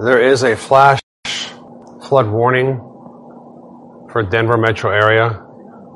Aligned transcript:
There 0.00 0.20
is 0.20 0.42
a 0.42 0.56
flash 0.56 1.00
flood 2.08 2.28
warning 2.28 2.78
for 4.10 4.24
Denver 4.28 4.56
metro 4.56 4.90
area, 4.90 5.40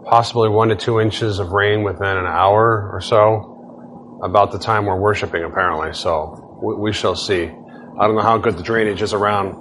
possibly 0.05 0.49
one 0.49 0.69
to 0.69 0.77
two 0.77 1.01
inches 1.01 1.41
of 1.41 1.51
rain 1.51 1.83
within 1.83 2.17
an 2.17 2.27
hour 2.27 2.91
or 2.93 3.01
so, 3.01 4.21
about 4.23 4.53
the 4.53 4.59
time 4.61 4.87
we're 4.87 5.01
worshiping, 5.01 5.43
apparently. 5.43 5.95
So 5.95 6.61
we, 6.63 6.93
shall 6.93 7.17
see. 7.17 7.47
I 7.47 8.07
don't 8.07 8.15
know 8.15 8.23
how 8.23 8.39
good 8.39 8.57
the 8.57 8.63
drainage 8.63 9.03
is 9.03 9.13
around 9.13 9.57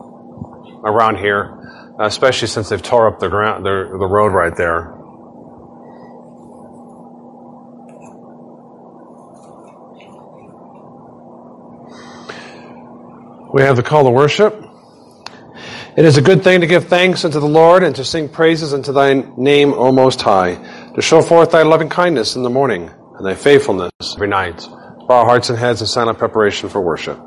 around 0.85 1.17
here, 1.17 1.95
especially 1.99 2.47
since 2.47 2.69
they've 2.69 2.81
tore 2.81 3.07
up 3.07 3.19
the 3.19 3.29
ground, 3.29 3.65
the, 3.65 3.89
the 3.97 4.05
road 4.05 4.33
right 4.33 4.55
there. 4.55 4.96
We 13.58 13.64
have 13.64 13.76
the 13.76 13.82
call 13.82 14.04
to 14.04 14.12
worship. 14.12 14.54
It 15.98 16.06
is 16.06 16.15
a 16.18 16.21
good 16.21 16.43
thing 16.43 16.61
to 16.61 16.68
give 16.68 16.86
thanks 16.86 17.25
unto 17.25 17.39
the 17.39 17.48
Lord 17.48 17.82
and 17.82 17.96
to 17.96 18.06
sing 18.06 18.29
praises 18.29 18.71
unto 18.71 18.93
thy 18.93 19.14
name, 19.36 19.74
O 19.74 19.92
Most 19.92 20.21
High, 20.21 20.92
to 20.93 21.02
show 21.02 21.24
forth 21.24 21.54
thy 21.54 21.64
loving 21.64 21.89
kindness 21.89 22.36
in 22.36 22.43
the 22.43 22.51
morning 22.51 22.92
and 23.18 23.25
thy 23.25 23.34
faithfulness 23.34 23.89
every 24.14 24.28
night. 24.28 24.57
Bow 25.07 25.21
our 25.21 25.25
hearts 25.25 25.50
and 25.50 25.57
heads 25.57 25.82
in 25.82 25.88
silent 25.88 26.20
preparation 26.20 26.70
for 26.70 26.82
worship. 26.82 27.20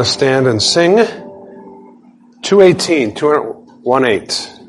Us 0.00 0.14
stand 0.14 0.46
and 0.46 0.62
sing 0.62 0.96
218, 2.40 3.14
218. 3.14 4.59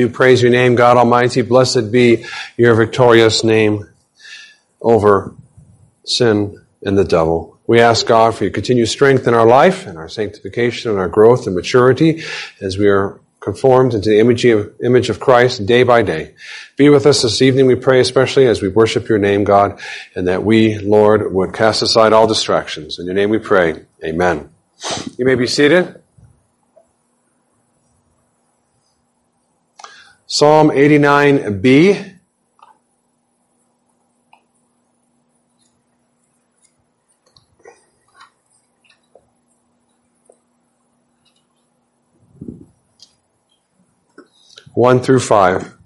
Do 0.00 0.08
praise 0.08 0.40
your 0.40 0.50
name, 0.50 0.74
God 0.74 0.96
Almighty. 0.96 1.42
Blessed 1.42 1.92
be 1.92 2.24
your 2.56 2.74
victorious 2.74 3.44
name 3.44 3.88
over 4.80 5.34
sin 6.04 6.60
and 6.82 6.96
the 6.96 7.04
devil. 7.04 7.58
We 7.66 7.80
ask 7.80 8.06
God 8.06 8.34
for 8.34 8.44
your 8.44 8.52
continued 8.52 8.88
strength 8.88 9.28
in 9.28 9.34
our 9.34 9.46
life 9.46 9.86
and 9.86 9.98
our 9.98 10.08
sanctification 10.08 10.90
and 10.90 10.98
our 10.98 11.08
growth 11.08 11.46
and 11.46 11.54
maturity 11.54 12.22
as 12.60 12.78
we 12.78 12.88
are 12.88 13.20
conformed 13.40 13.94
into 13.94 14.10
the 14.10 14.18
image 14.18 14.44
of, 14.46 14.74
image 14.82 15.10
of 15.10 15.20
Christ 15.20 15.66
day 15.66 15.82
by 15.82 16.02
day. 16.02 16.34
Be 16.76 16.88
with 16.88 17.06
us 17.06 17.22
this 17.22 17.42
evening, 17.42 17.66
we 17.66 17.74
pray, 17.74 18.00
especially 18.00 18.46
as 18.46 18.60
we 18.60 18.68
worship 18.68 19.08
your 19.08 19.18
name, 19.18 19.44
God, 19.44 19.80
and 20.14 20.28
that 20.28 20.42
we, 20.42 20.78
Lord, 20.78 21.32
would 21.32 21.54
cast 21.54 21.82
aside 21.82 22.12
all 22.12 22.26
distractions. 22.26 22.98
In 22.98 23.06
your 23.06 23.14
name 23.14 23.30
we 23.30 23.38
pray. 23.38 23.84
Amen. 24.04 24.50
You 25.16 25.24
may 25.24 25.34
be 25.34 25.46
seated. 25.46 25.99
Psalm 30.40 30.70
89b. 30.70 32.18
One 44.72 45.00
through 45.00 45.20
five. 45.20 45.76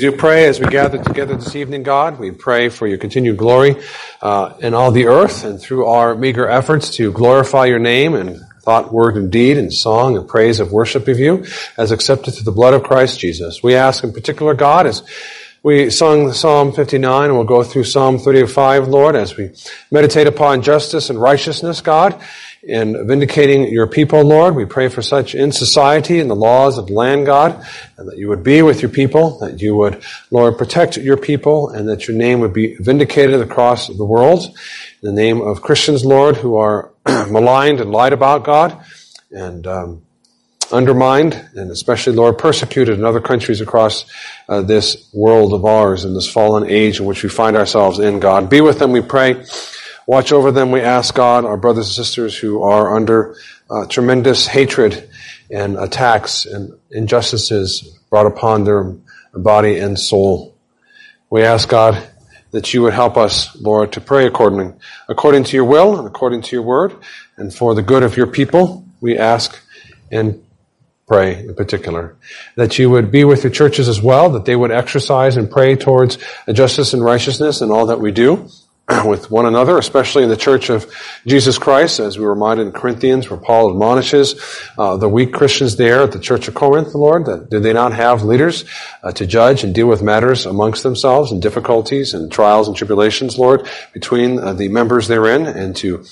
Do 0.00 0.12
pray 0.12 0.46
as 0.46 0.58
we 0.58 0.66
gather 0.66 0.96
together 0.96 1.36
this 1.36 1.54
evening, 1.54 1.82
God. 1.82 2.18
We 2.18 2.30
pray 2.30 2.70
for 2.70 2.86
your 2.86 2.96
continued 2.96 3.36
glory 3.36 3.76
uh, 4.22 4.54
in 4.60 4.72
all 4.72 4.90
the 4.90 5.06
earth 5.06 5.44
and 5.44 5.60
through 5.60 5.86
our 5.86 6.14
meager 6.14 6.48
efforts 6.48 6.88
to 6.96 7.12
glorify 7.12 7.66
your 7.66 7.78
name 7.78 8.14
and 8.14 8.40
thought, 8.62 8.92
word, 8.92 9.16
and 9.16 9.30
deed, 9.30 9.58
and 9.58 9.72
song 9.72 10.16
and 10.16 10.26
praise 10.26 10.58
of 10.58 10.72
worship 10.72 11.06
of 11.06 11.18
you 11.18 11.44
as 11.76 11.92
accepted 11.92 12.32
through 12.32 12.44
the 12.44 12.50
blood 12.50 12.72
of 12.72 12.82
Christ 12.82 13.20
Jesus. 13.20 13.62
We 13.62 13.74
ask 13.74 14.02
in 14.02 14.12
particular, 14.12 14.54
God, 14.54 14.86
as 14.86 15.02
we 15.62 15.90
sung 15.90 16.32
Psalm 16.32 16.72
59 16.72 17.24
and 17.26 17.34
we'll 17.34 17.44
go 17.44 17.62
through 17.62 17.84
Psalm 17.84 18.18
35, 18.18 18.88
Lord, 18.88 19.16
as 19.16 19.36
we 19.36 19.50
meditate 19.90 20.26
upon 20.26 20.62
justice 20.62 21.10
and 21.10 21.20
righteousness, 21.20 21.82
God, 21.82 22.18
in 22.62 23.06
vindicating 23.06 23.72
your 23.72 23.86
people, 23.86 24.22
Lord. 24.22 24.54
We 24.54 24.66
pray 24.66 24.88
for 24.88 25.00
such 25.00 25.34
in 25.34 25.50
society 25.50 26.20
and 26.20 26.30
the 26.30 26.36
laws 26.36 26.76
of 26.76 26.90
land, 26.90 27.26
God, 27.26 27.64
and 27.96 28.08
that 28.08 28.18
you 28.18 28.28
would 28.28 28.42
be 28.42 28.62
with 28.62 28.82
your 28.82 28.90
people, 28.90 29.38
that 29.38 29.60
you 29.60 29.76
would, 29.76 30.02
Lord, 30.30 30.58
protect 30.58 30.96
your 30.96 31.16
people, 31.16 31.70
and 31.70 31.88
that 31.88 32.06
your 32.06 32.16
name 32.16 32.40
would 32.40 32.52
be 32.52 32.74
vindicated 32.74 33.40
across 33.40 33.88
the 33.88 34.04
world. 34.04 34.44
In 35.02 35.06
the 35.06 35.12
name 35.12 35.40
of 35.40 35.62
Christians, 35.62 36.04
Lord, 36.04 36.36
who 36.36 36.56
are 36.56 36.90
maligned 37.06 37.80
and 37.80 37.90
lied 37.90 38.12
about, 38.12 38.44
God, 38.44 38.84
and 39.30 39.66
um, 39.66 40.02
undermined, 40.70 41.34
and 41.54 41.70
especially, 41.70 42.14
Lord, 42.14 42.36
persecuted 42.36 42.98
in 42.98 43.04
other 43.04 43.20
countries 43.20 43.62
across 43.62 44.04
uh, 44.48 44.60
this 44.60 45.08
world 45.14 45.54
of 45.54 45.64
ours 45.64 46.04
in 46.04 46.12
this 46.14 46.30
fallen 46.30 46.68
age 46.68 47.00
in 47.00 47.06
which 47.06 47.22
we 47.22 47.30
find 47.30 47.56
ourselves 47.56 47.98
in, 47.98 48.20
God. 48.20 48.50
Be 48.50 48.60
with 48.60 48.78
them, 48.78 48.92
we 48.92 49.00
pray. 49.00 49.42
Watch 50.10 50.32
over 50.32 50.50
them, 50.50 50.72
we 50.72 50.80
ask 50.80 51.14
God, 51.14 51.44
our 51.44 51.56
brothers 51.56 51.86
and 51.86 51.94
sisters 52.04 52.36
who 52.36 52.64
are 52.64 52.96
under 52.96 53.36
uh, 53.70 53.86
tremendous 53.86 54.44
hatred 54.44 55.08
and 55.52 55.78
attacks 55.78 56.46
and 56.46 56.76
injustices 56.90 57.96
brought 58.10 58.26
upon 58.26 58.64
their 58.64 58.96
body 59.32 59.78
and 59.78 59.96
soul. 59.96 60.56
We 61.30 61.44
ask 61.44 61.68
God 61.68 62.10
that 62.50 62.74
you 62.74 62.82
would 62.82 62.92
help 62.92 63.16
us, 63.16 63.54
Lord, 63.60 63.92
to 63.92 64.00
pray 64.00 64.26
accordingly, 64.26 64.74
according 65.08 65.44
to 65.44 65.56
your 65.56 65.66
will 65.66 65.96
and 65.96 66.08
according 66.08 66.42
to 66.42 66.56
your 66.56 66.64
word, 66.64 66.92
and 67.36 67.54
for 67.54 67.76
the 67.76 67.82
good 67.82 68.02
of 68.02 68.16
your 68.16 68.26
people, 68.26 68.84
we 69.00 69.16
ask 69.16 69.56
and 70.10 70.44
pray 71.06 71.38
in 71.38 71.54
particular. 71.54 72.16
That 72.56 72.80
you 72.80 72.90
would 72.90 73.12
be 73.12 73.22
with 73.22 73.44
your 73.44 73.52
churches 73.52 73.88
as 73.88 74.02
well, 74.02 74.30
that 74.30 74.44
they 74.44 74.56
would 74.56 74.72
exercise 74.72 75.36
and 75.36 75.48
pray 75.48 75.76
towards 75.76 76.18
justice 76.52 76.94
and 76.94 77.04
righteousness 77.04 77.60
in 77.60 77.70
all 77.70 77.86
that 77.86 78.00
we 78.00 78.10
do. 78.10 78.50
with 79.04 79.30
one 79.30 79.46
another, 79.46 79.78
especially 79.78 80.22
in 80.22 80.28
the 80.28 80.36
church 80.36 80.70
of 80.70 80.92
Jesus 81.26 81.58
Christ, 81.58 82.00
as 82.00 82.18
we 82.18 82.24
were 82.24 82.34
reminded 82.34 82.66
in 82.66 82.72
Corinthians, 82.72 83.30
where 83.30 83.38
Paul 83.38 83.70
admonishes 83.70 84.40
uh, 84.78 84.96
the 84.96 85.08
weak 85.08 85.32
Christians 85.32 85.76
there 85.76 86.02
at 86.02 86.12
the 86.12 86.18
church 86.18 86.48
of 86.48 86.54
Corinth, 86.54 86.92
the 86.92 86.98
Lord, 86.98 87.26
that 87.26 87.50
did 87.50 87.62
they 87.62 87.72
not 87.72 87.92
have 87.92 88.24
leaders 88.24 88.64
uh, 89.02 89.12
to 89.12 89.26
judge 89.26 89.64
and 89.64 89.74
deal 89.74 89.86
with 89.86 90.02
matters 90.02 90.46
amongst 90.46 90.82
themselves 90.82 91.30
and 91.32 91.40
difficulties 91.40 92.14
and 92.14 92.32
trials 92.32 92.68
and 92.68 92.76
tribulations, 92.76 93.38
Lord, 93.38 93.68
between 93.92 94.38
uh, 94.38 94.52
the 94.54 94.68
members 94.68 95.08
therein, 95.08 95.46
and 95.46 95.76
to 95.76 96.04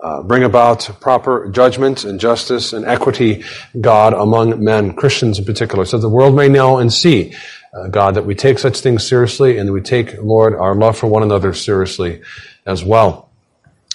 uh, 0.00 0.22
bring 0.22 0.42
about 0.42 0.88
proper 1.00 1.48
judgment 1.48 2.04
and 2.04 2.20
justice 2.20 2.72
and 2.72 2.84
equity, 2.84 3.44
God, 3.80 4.12
among 4.12 4.62
men, 4.62 4.94
Christians 4.94 5.38
in 5.38 5.44
particular, 5.44 5.84
so 5.84 5.98
the 5.98 6.08
world 6.08 6.34
may 6.34 6.48
know 6.48 6.78
and 6.78 6.92
see 6.92 7.34
uh, 7.74 7.88
God, 7.88 8.14
that 8.14 8.24
we 8.24 8.34
take 8.34 8.58
such 8.58 8.80
things 8.80 9.06
seriously 9.06 9.58
and 9.58 9.68
that 9.68 9.72
we 9.72 9.80
take, 9.80 10.22
Lord, 10.22 10.54
our 10.54 10.74
love 10.74 10.96
for 10.96 11.08
one 11.08 11.22
another 11.22 11.52
seriously 11.52 12.22
as 12.66 12.84
well. 12.84 13.28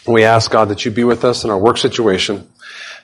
We 0.05 0.23
ask, 0.23 0.51
God, 0.51 0.69
that 0.69 0.85
you 0.85 0.91
be 0.91 1.03
with 1.03 1.23
us 1.23 1.43
in 1.43 1.49
our 1.49 1.57
work 1.57 1.77
situation 1.77 2.49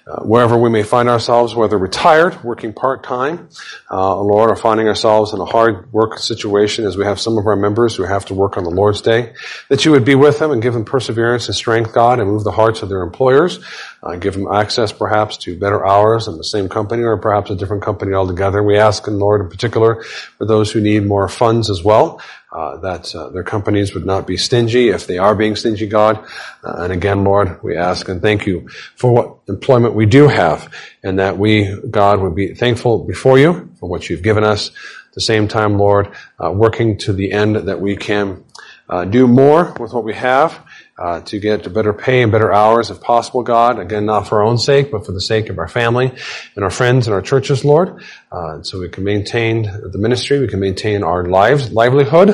uh, 0.08 0.22
wherever 0.22 0.56
we 0.56 0.70
may 0.70 0.84
find 0.84 1.10
ourselves, 1.10 1.56
whether 1.56 1.78
retired, 1.78 2.44
working 2.44 2.72
part-time, 2.72 3.50
uh, 3.90 4.22
Lord, 4.22 4.52
or 4.52 4.56
finding 4.56 4.88
ourselves 4.88 5.34
in 5.34 5.40
a 5.40 5.46
hard 5.46 5.92
work 5.92 6.20
situation 6.20 6.86
as 6.86 6.96
we 6.96 7.06
have 7.06 7.20
some 7.20 7.40
of 7.40 7.48
our 7.48 7.56
members 7.56 7.96
who 7.96 8.04
have 8.04 8.26
to 8.26 8.36
work 8.36 8.56
on 8.56 8.64
the 8.64 8.70
Lord's 8.70 9.02
Day, 9.02 9.34
that 9.70 9.84
you 9.84 9.92
would 9.92 10.06
be 10.06 10.14
with 10.14 10.38
them 10.38 10.52
and 10.52 10.62
give 10.62 10.74
them 10.74 10.86
perseverance 10.86 11.48
and 11.48 11.56
strength, 11.56 11.92
God, 11.92 12.20
and 12.20 12.30
move 12.30 12.44
the 12.44 12.52
hearts 12.52 12.84
of 12.84 12.90
their 12.90 13.02
employers, 13.02 13.60
uh, 14.04 14.16
give 14.16 14.36
them 14.36 14.48
access 14.52 14.92
perhaps 14.92 15.38
to 15.38 15.58
better 15.58 15.84
hours 15.84 16.28
in 16.28 16.38
the 16.38 16.44
same 16.44 16.70
company 16.70 17.02
or 17.02 17.18
perhaps 17.18 17.50
a 17.50 17.56
different 17.56 17.82
company 17.82 18.14
altogether. 18.14 18.62
We 18.62 18.78
ask, 18.78 19.08
in 19.08 19.18
Lord, 19.18 19.42
in 19.42 19.50
particular, 19.50 20.04
for 20.38 20.46
those 20.46 20.72
who 20.72 20.82
need 20.82 21.04
more 21.06 21.28
funds 21.28 21.72
as 21.72 21.84
well, 21.84 22.22
uh, 22.56 22.78
that 22.78 23.14
uh, 23.14 23.28
their 23.32 23.44
companies 23.44 23.94
would 23.94 24.06
not 24.06 24.26
be 24.26 24.38
stingy 24.38 24.88
if 24.88 25.08
they 25.08 25.18
are 25.18 25.36
being 25.36 25.58
stingy, 25.58 25.88
God. 25.88 26.26
Uh, 26.64 26.84
and 26.84 26.94
again, 26.94 27.26
Lord, 27.26 27.62
we 27.62 27.76
ask 27.76 28.08
and 28.08 28.22
thank 28.22 28.46
you 28.46 28.70
for 28.96 29.14
what 29.14 29.38
employment 29.50 29.94
we 29.94 30.06
do 30.06 30.30
have, 30.30 30.74
and 31.04 31.20
that 31.20 31.38
we, 31.38 31.76
God, 31.92 32.22
would 32.22 32.34
be 32.34 32.54
thankful 32.54 33.04
before 33.04 33.38
you 33.38 33.70
for 33.78 33.90
what 33.90 34.10
you've 34.10 34.24
given 34.24 34.46
us. 34.46 34.70
At 34.70 35.16
the 35.16 35.22
same 35.22 35.50
time, 35.50 35.78
Lord, 35.78 36.16
uh, 36.42 36.50
working 36.52 36.98
to 37.00 37.12
the 37.12 37.34
end 37.34 37.58
that 37.58 37.82
we 37.82 37.98
can 37.98 38.46
uh, 38.88 39.04
do 39.04 39.28
more 39.28 39.76
with 39.78 39.92
what 39.92 40.06
we 40.06 40.14
have 40.14 40.65
uh, 40.98 41.20
to 41.22 41.40
get 41.40 41.72
better 41.74 41.92
pay 41.92 42.22
and 42.22 42.32
better 42.32 42.54
hours 42.54 42.90
if 42.90 43.02
possible, 43.02 43.44
God. 43.44 43.80
Again, 43.80 44.06
not 44.06 44.28
for 44.28 44.40
our 44.40 44.46
own 44.46 44.58
sake, 44.58 44.92
but 44.92 45.06
for 45.06 45.12
the 45.12 45.20
sake 45.20 45.50
of 45.50 45.60
our 45.60 45.68
family 45.68 46.14
and 46.56 46.64
our 46.64 46.70
friends 46.70 47.08
and 47.08 47.14
our 47.14 47.22
churches, 47.22 47.66
Lord. 47.66 48.02
Uh, 48.32 48.62
so 48.64 48.80
we 48.80 48.88
can 48.88 49.04
maintain 49.04 49.64
the 49.64 49.98
ministry, 49.98 50.40
we 50.40 50.48
can 50.48 50.60
maintain 50.60 51.04
our 51.04 51.26
lives, 51.26 51.72
livelihood, 51.72 52.30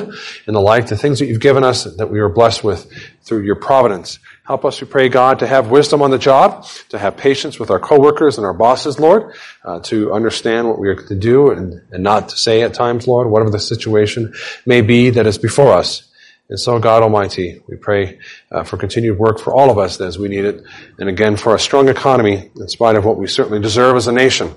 and 0.46 0.56
the 0.56 0.60
like, 0.60 0.86
the 0.86 0.96
things 0.96 1.18
that 1.18 1.26
you've 1.26 1.40
given 1.40 1.64
us 1.64 1.84
that 1.84 2.10
we 2.10 2.20
are 2.20 2.28
blessed 2.28 2.62
with 2.62 2.90
through 3.22 3.42
your 3.42 3.56
providence. 3.56 4.20
Help 4.44 4.64
us, 4.64 4.80
we 4.80 4.86
pray, 4.86 5.08
God, 5.08 5.40
to 5.40 5.46
have 5.46 5.70
wisdom 5.70 6.02
on 6.02 6.10
the 6.10 6.18
job, 6.18 6.66
to 6.88 6.98
have 6.98 7.16
patience 7.16 7.58
with 7.58 7.70
our 7.70 7.78
coworkers 7.78 8.38
and 8.38 8.44
our 8.44 8.52
bosses, 8.54 8.98
Lord, 8.98 9.34
uh, 9.64 9.80
to 9.80 10.12
understand 10.12 10.68
what 10.68 10.78
we 10.78 10.88
are 10.88 10.96
to 10.96 11.14
do 11.14 11.50
and, 11.50 11.80
and 11.92 12.02
not 12.02 12.28
to 12.30 12.36
say 12.36 12.62
at 12.62 12.74
times, 12.74 13.06
Lord, 13.06 13.28
whatever 13.28 13.50
the 13.50 13.60
situation 13.60 14.34
may 14.66 14.82
be 14.82 15.10
that 15.10 15.26
is 15.26 15.38
before 15.38 15.72
us. 15.72 16.11
And 16.52 16.60
so, 16.60 16.78
God 16.78 17.02
Almighty, 17.02 17.62
we 17.66 17.76
pray 17.76 18.18
uh, 18.50 18.62
for 18.62 18.76
continued 18.76 19.18
work 19.18 19.40
for 19.40 19.54
all 19.54 19.70
of 19.70 19.78
us 19.78 19.98
as 20.02 20.18
we 20.18 20.28
need 20.28 20.44
it, 20.44 20.62
and 20.98 21.08
again 21.08 21.34
for 21.34 21.54
a 21.54 21.58
strong 21.58 21.88
economy 21.88 22.50
in 22.54 22.68
spite 22.68 22.94
of 22.94 23.06
what 23.06 23.16
we 23.16 23.26
certainly 23.26 23.58
deserve 23.58 23.96
as 23.96 24.06
a 24.06 24.12
nation. 24.12 24.54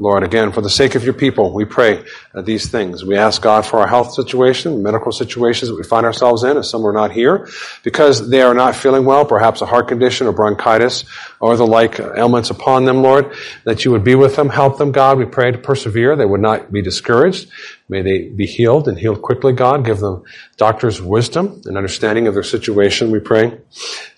Lord, 0.00 0.22
again, 0.22 0.50
for 0.50 0.62
the 0.62 0.70
sake 0.70 0.94
of 0.94 1.04
your 1.04 1.12
people, 1.12 1.52
we 1.52 1.66
pray 1.66 2.02
uh, 2.32 2.40
these 2.40 2.70
things. 2.70 3.04
We 3.04 3.16
ask 3.18 3.42
God 3.42 3.66
for 3.66 3.80
our 3.80 3.86
health 3.86 4.14
situation, 4.14 4.82
medical 4.82 5.12
situations 5.12 5.70
that 5.70 5.76
we 5.76 5.82
find 5.82 6.06
ourselves 6.06 6.42
in, 6.42 6.56
as 6.56 6.70
some 6.70 6.86
are 6.86 6.92
not 6.92 7.12
here, 7.12 7.46
because 7.84 8.30
they 8.30 8.40
are 8.40 8.54
not 8.54 8.74
feeling 8.74 9.04
well, 9.04 9.26
perhaps 9.26 9.60
a 9.60 9.66
heart 9.66 9.88
condition 9.88 10.26
or 10.26 10.32
bronchitis 10.32 11.04
or 11.38 11.54
the 11.54 11.66
like 11.66 12.00
ailments 12.00 12.48
upon 12.48 12.86
them, 12.86 13.02
Lord, 13.02 13.34
that 13.64 13.84
you 13.84 13.90
would 13.90 14.02
be 14.02 14.14
with 14.14 14.36
them, 14.36 14.48
help 14.48 14.78
them, 14.78 14.90
God. 14.90 15.18
We 15.18 15.26
pray 15.26 15.50
to 15.50 15.58
persevere. 15.58 16.16
They 16.16 16.24
would 16.24 16.40
not 16.40 16.72
be 16.72 16.80
discouraged. 16.80 17.50
May 17.90 18.02
they 18.02 18.28
be 18.28 18.46
healed 18.46 18.86
and 18.86 18.96
healed 18.96 19.20
quickly, 19.20 19.52
God. 19.52 19.84
Give 19.84 19.98
them 19.98 20.22
doctors' 20.56 21.02
wisdom 21.02 21.60
and 21.64 21.76
understanding 21.76 22.28
of 22.28 22.34
their 22.34 22.44
situation, 22.44 23.10
we 23.10 23.18
pray. 23.18 23.46
And 23.46 23.60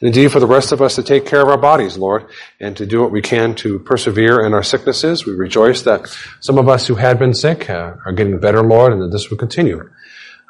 indeed, 0.00 0.30
for 0.30 0.40
the 0.40 0.46
rest 0.46 0.72
of 0.72 0.82
us 0.82 0.96
to 0.96 1.02
take 1.02 1.24
care 1.24 1.40
of 1.40 1.48
our 1.48 1.56
bodies, 1.56 1.96
Lord, 1.96 2.26
and 2.60 2.76
to 2.76 2.84
do 2.84 3.00
what 3.00 3.10
we 3.10 3.22
can 3.22 3.54
to 3.56 3.78
persevere 3.78 4.44
in 4.44 4.52
our 4.52 4.62
sicknesses. 4.62 5.24
We 5.24 5.32
rejoice 5.32 5.71
that 5.80 6.14
some 6.40 6.58
of 6.58 6.68
us 6.68 6.86
who 6.86 6.96
had 6.96 7.18
been 7.18 7.32
sick 7.32 7.70
uh, 7.70 7.94
are 8.04 8.12
getting 8.12 8.38
better, 8.38 8.62
Lord, 8.62 8.92
and 8.92 9.00
that 9.00 9.10
this 9.10 9.30
will 9.30 9.38
continue. 9.38 9.90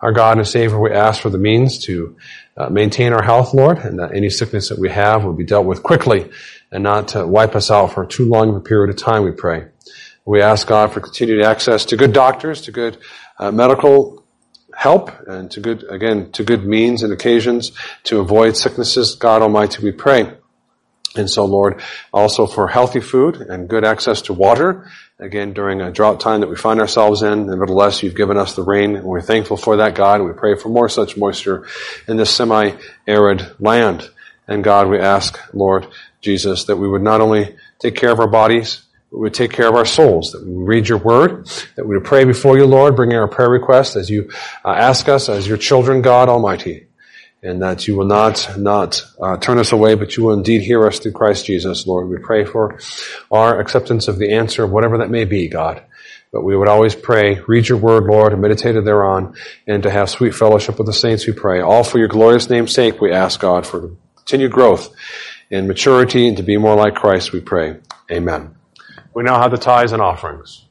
Our 0.00 0.11
God 0.11 0.38
and 0.38 0.49
Savior, 0.49 0.81
we 0.81 0.91
ask 0.91 1.23
for 1.23 1.31
the 1.31 1.38
means 1.38 1.79
to 1.85 2.17
uh, 2.57 2.69
maintain 2.69 3.12
our 3.12 3.23
health, 3.23 3.55
Lord, 3.55 3.79
and 3.79 4.00
that 4.00 4.12
any 4.12 4.31
sickness 4.31 4.69
that 4.69 4.79
we 4.79 4.91
have 4.91 5.25
will 5.25 5.33
be 5.33 5.45
dealt 5.45 5.64
with 5.64 5.85
quickly 5.85 6.29
and 6.73 6.83
not 6.83 7.09
to 7.09 7.26
wipe 7.26 7.55
us 7.55 7.71
out 7.71 7.93
for 7.93 8.05
too 8.05 8.25
long 8.25 8.49
of 8.49 8.57
a 8.57 8.61
period 8.61 8.91
of 8.91 8.97
time, 8.97 9.23
we 9.23 9.31
pray. 9.31 9.69
We 10.25 10.41
ask 10.41 10.67
God 10.67 10.93
for 10.93 11.00
continued 11.00 11.43
access 11.43 11.85
to 11.87 11.97
good 11.97 12.12
doctors, 12.12 12.62
to 12.62 12.73
good 12.73 12.99
uh, 13.38 13.52
medical 13.52 14.25
help, 14.75 15.11
and 15.29 15.50
to 15.50 15.61
good, 15.61 15.85
again, 15.91 16.33
to 16.33 16.45
good 16.45 16.64
means 16.64 17.02
and 17.02 17.12
occasions 17.12 17.73
to 18.05 18.21
avoid 18.21 18.57
sicknesses. 18.57 19.14
God 19.14 19.43
Almighty, 19.43 19.83
we 19.83 19.93
pray. 19.93 20.33
And 21.14 21.29
so, 21.29 21.45
Lord, 21.45 21.83
also 22.12 22.47
for 22.47 22.69
healthy 22.69 23.00
food 23.00 23.37
and 23.37 23.69
good 23.69 23.85
access 23.85 24.23
to 24.23 24.33
water, 24.33 24.91
again, 25.19 25.52
during 25.52 25.81
a 25.81 25.90
drought 25.90 26.21
time 26.21 26.40
that 26.40 26.49
we 26.49 26.57
find 26.57 26.81
ourselves 26.81 27.23
in. 27.23 27.47
Nevertheless, 27.47 28.02
you've 28.02 28.16
given 28.16 28.37
us 28.37 28.54
the 28.57 28.62
rain, 28.62 28.97
and 28.97 29.04
we're 29.04 29.21
thankful 29.21 29.57
for 29.57 29.76
that, 29.76 29.95
God, 29.95 30.23
we 30.23 30.33
pray 30.33 30.57
for 30.57 30.69
more 30.69 30.88
such 30.88 31.16
moisture 31.16 31.66
in 32.09 32.16
this 32.16 32.35
semi-arid 32.35 33.61
land. 33.61 34.11
And 34.49 34.64
God, 34.64 34.88
we 34.88 34.99
ask, 34.99 35.38
Lord 35.54 35.87
Jesus, 36.21 36.64
that 36.64 36.76
we 36.76 36.88
would 36.88 37.02
not 37.02 37.21
only 37.21 37.57
take 37.78 37.95
care 37.95 38.11
of 38.11 38.21
our 38.21 38.26
bodies, 38.26 38.83
but 39.11 39.19
we 39.19 39.23
would 39.25 39.35
take 39.35 39.52
care 39.52 39.69
of 39.69 39.75
our 39.75 39.87
souls, 39.87 40.33
that 40.33 40.45
we 40.45 40.52
would 40.52 40.66
read 40.66 40.88
your 40.88 40.99
word, 40.99 41.47
that 41.76 41.87
we 41.87 41.95
would 41.97 42.04
pray 42.04 42.25
before 42.25 42.59
you, 42.59 42.66
Lord, 42.66 42.97
bringing 42.97 43.16
our 43.16 43.28
prayer 43.28 43.50
requests 43.50 43.95
as 43.97 44.11
you 44.11 44.31
uh, 44.64 44.71
ask 44.71 45.09
us 45.09 45.28
as 45.28 45.47
your 45.47 45.59
children, 45.59 46.02
God 46.02 46.28
Almighty, 46.28 46.87
and 47.42 47.61
that 47.62 47.88
you 47.88 47.96
will 47.96 48.06
not, 48.06 48.56
not 48.56 49.04
uh, 49.20 49.37
turn 49.37 49.58
us 49.58 49.72
away, 49.72 49.94
but 49.94 50.16
you 50.16 50.22
will 50.22 50.34
indeed 50.34 50.62
hear 50.62 50.87
us 50.87 50.99
through 50.99 51.12
Christ 51.12 51.44
Jesus, 51.44 51.87
Lord. 51.87 52.08
We 52.08 52.18
pray 52.18 52.44
for 52.44 52.78
our 53.30 53.61
acceptance 53.61 54.06
of 54.06 54.18
the 54.18 54.32
answer 54.32 54.66
whatever 54.66 54.99
that 54.99 55.11
may 55.11 55.25
be, 55.25 55.49
God. 55.49 55.82
But 56.32 56.44
we 56.44 56.56
would 56.56 56.68
always 56.68 56.94
pray, 56.94 57.40
read 57.46 57.68
your 57.68 57.78
word, 57.78 58.04
Lord, 58.04 58.32
and 58.32 58.40
meditate 58.40 58.82
thereon, 58.84 59.37
and 59.66 59.82
to 59.82 59.90
have 59.90 60.08
sweet 60.08 60.34
fellowship 60.34 60.78
with 60.78 60.87
the 60.87 60.92
saints, 60.92 61.26
we 61.26 61.32
pray. 61.34 61.61
All 61.61 61.84
for 61.84 61.99
your 61.99 62.08
glorious 62.08 62.49
name's 62.49 62.72
sake, 62.72 63.00
we 63.00 63.12
ask 63.12 63.38
God 63.38 63.66
for 63.66 63.90
continued 64.16 64.52
growth 64.52 64.94
and 65.50 65.68
maturity 65.68 66.26
and 66.26 66.37
to 66.38 66.42
be 66.42 66.56
more 66.56 66.75
like 66.75 66.94
Christ, 66.94 67.32
we 67.32 67.40
pray. 67.40 67.76
Amen. 68.11 68.54
We 69.12 69.25
now 69.25 69.42
have 69.42 69.50
the 69.50 69.58
tithes 69.58 69.92
and 69.92 70.00
offerings. 70.00 70.62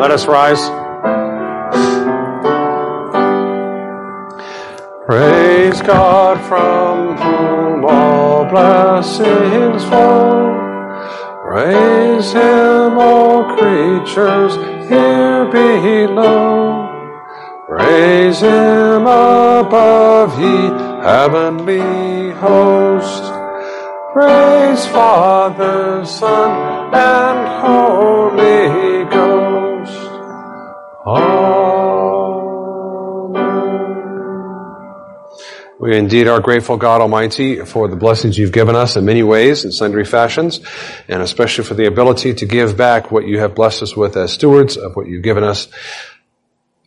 Let 0.00 0.10
us 0.10 0.26
rise. 0.26 0.68
Praise 5.06 5.80
God 5.82 6.40
from 6.48 7.16
whom 7.16 7.84
all 7.84 8.44
blessings 8.46 9.84
flow. 9.84 10.54
Praise 11.42 12.32
Him, 12.32 12.98
all 12.98 13.56
creatures 13.56 14.56
here 14.88 15.44
below. 15.52 16.88
Praise 17.68 18.40
Him 18.40 19.02
above, 19.02 20.38
ye 20.40 20.56
heavenly 21.02 22.32
host. 22.32 23.22
Praise 24.12 24.86
Father, 24.86 26.04
Son, 26.04 26.92
and 26.94 27.23
Indeed 35.98 36.28
are 36.28 36.40
grateful, 36.40 36.76
God 36.76 37.00
Almighty, 37.00 37.64
for 37.64 37.88
the 37.88 37.96
blessings 37.96 38.36
you've 38.36 38.52
given 38.52 38.76
us 38.76 38.96
in 38.96 39.04
many 39.04 39.22
ways, 39.22 39.64
and 39.64 39.72
sundry 39.72 40.04
fashions, 40.04 40.60
and 41.08 41.22
especially 41.22 41.64
for 41.64 41.74
the 41.74 41.86
ability 41.86 42.34
to 42.34 42.46
give 42.46 42.76
back 42.76 43.10
what 43.10 43.26
you 43.26 43.38
have 43.38 43.54
blessed 43.54 43.82
us 43.82 43.96
with 43.96 44.16
as 44.16 44.32
stewards 44.32 44.76
of 44.76 44.96
what 44.96 45.06
you've 45.06 45.22
given 45.22 45.44
us 45.44 45.68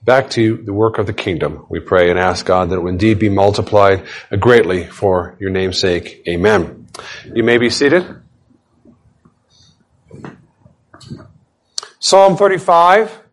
back 0.04 0.30
to 0.32 0.58
the 0.58 0.74
work 0.74 0.98
of 0.98 1.06
the 1.06 1.14
kingdom. 1.14 1.66
We 1.70 1.80
pray 1.80 2.10
and 2.10 2.18
ask 2.18 2.46
God 2.46 2.70
that 2.70 2.76
it 2.76 2.80
will 2.80 2.90
indeed 2.90 3.20
be 3.20 3.30
multiplied 3.30 4.06
greatly 4.40 4.86
for 4.86 5.36
your 5.40 5.50
name's 5.50 5.80
sake. 5.80 6.24
Amen. 6.28 6.88
You 7.34 7.44
may 7.44 7.58
be 7.58 7.70
seated. 7.70 8.06
Psalm 12.00 12.38
35. 12.38 13.27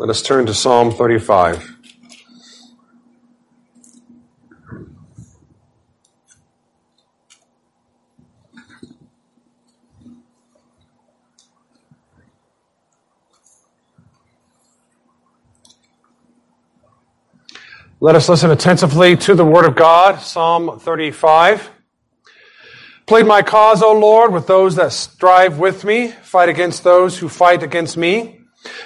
Let 0.00 0.08
us 0.08 0.22
turn 0.22 0.46
to 0.46 0.54
Psalm 0.54 0.92
35. 0.92 1.76
Let 18.00 18.14
us 18.14 18.26
listen 18.30 18.50
attentively 18.50 19.18
to 19.18 19.34
the 19.34 19.44
Word 19.44 19.66
of 19.66 19.76
God, 19.76 20.20
Psalm 20.22 20.80
35. 20.80 21.68
Plead 23.04 23.26
my 23.26 23.42
cause, 23.42 23.82
O 23.82 23.92
Lord, 23.92 24.32
with 24.32 24.46
those 24.46 24.76
that 24.76 24.92
strive 24.92 25.58
with 25.58 25.84
me. 25.84 26.08
Fight 26.08 26.48
against 26.48 26.84
those 26.84 27.18
who 27.18 27.28
fight 27.28 27.62
against 27.62 27.98
me. 27.98 28.39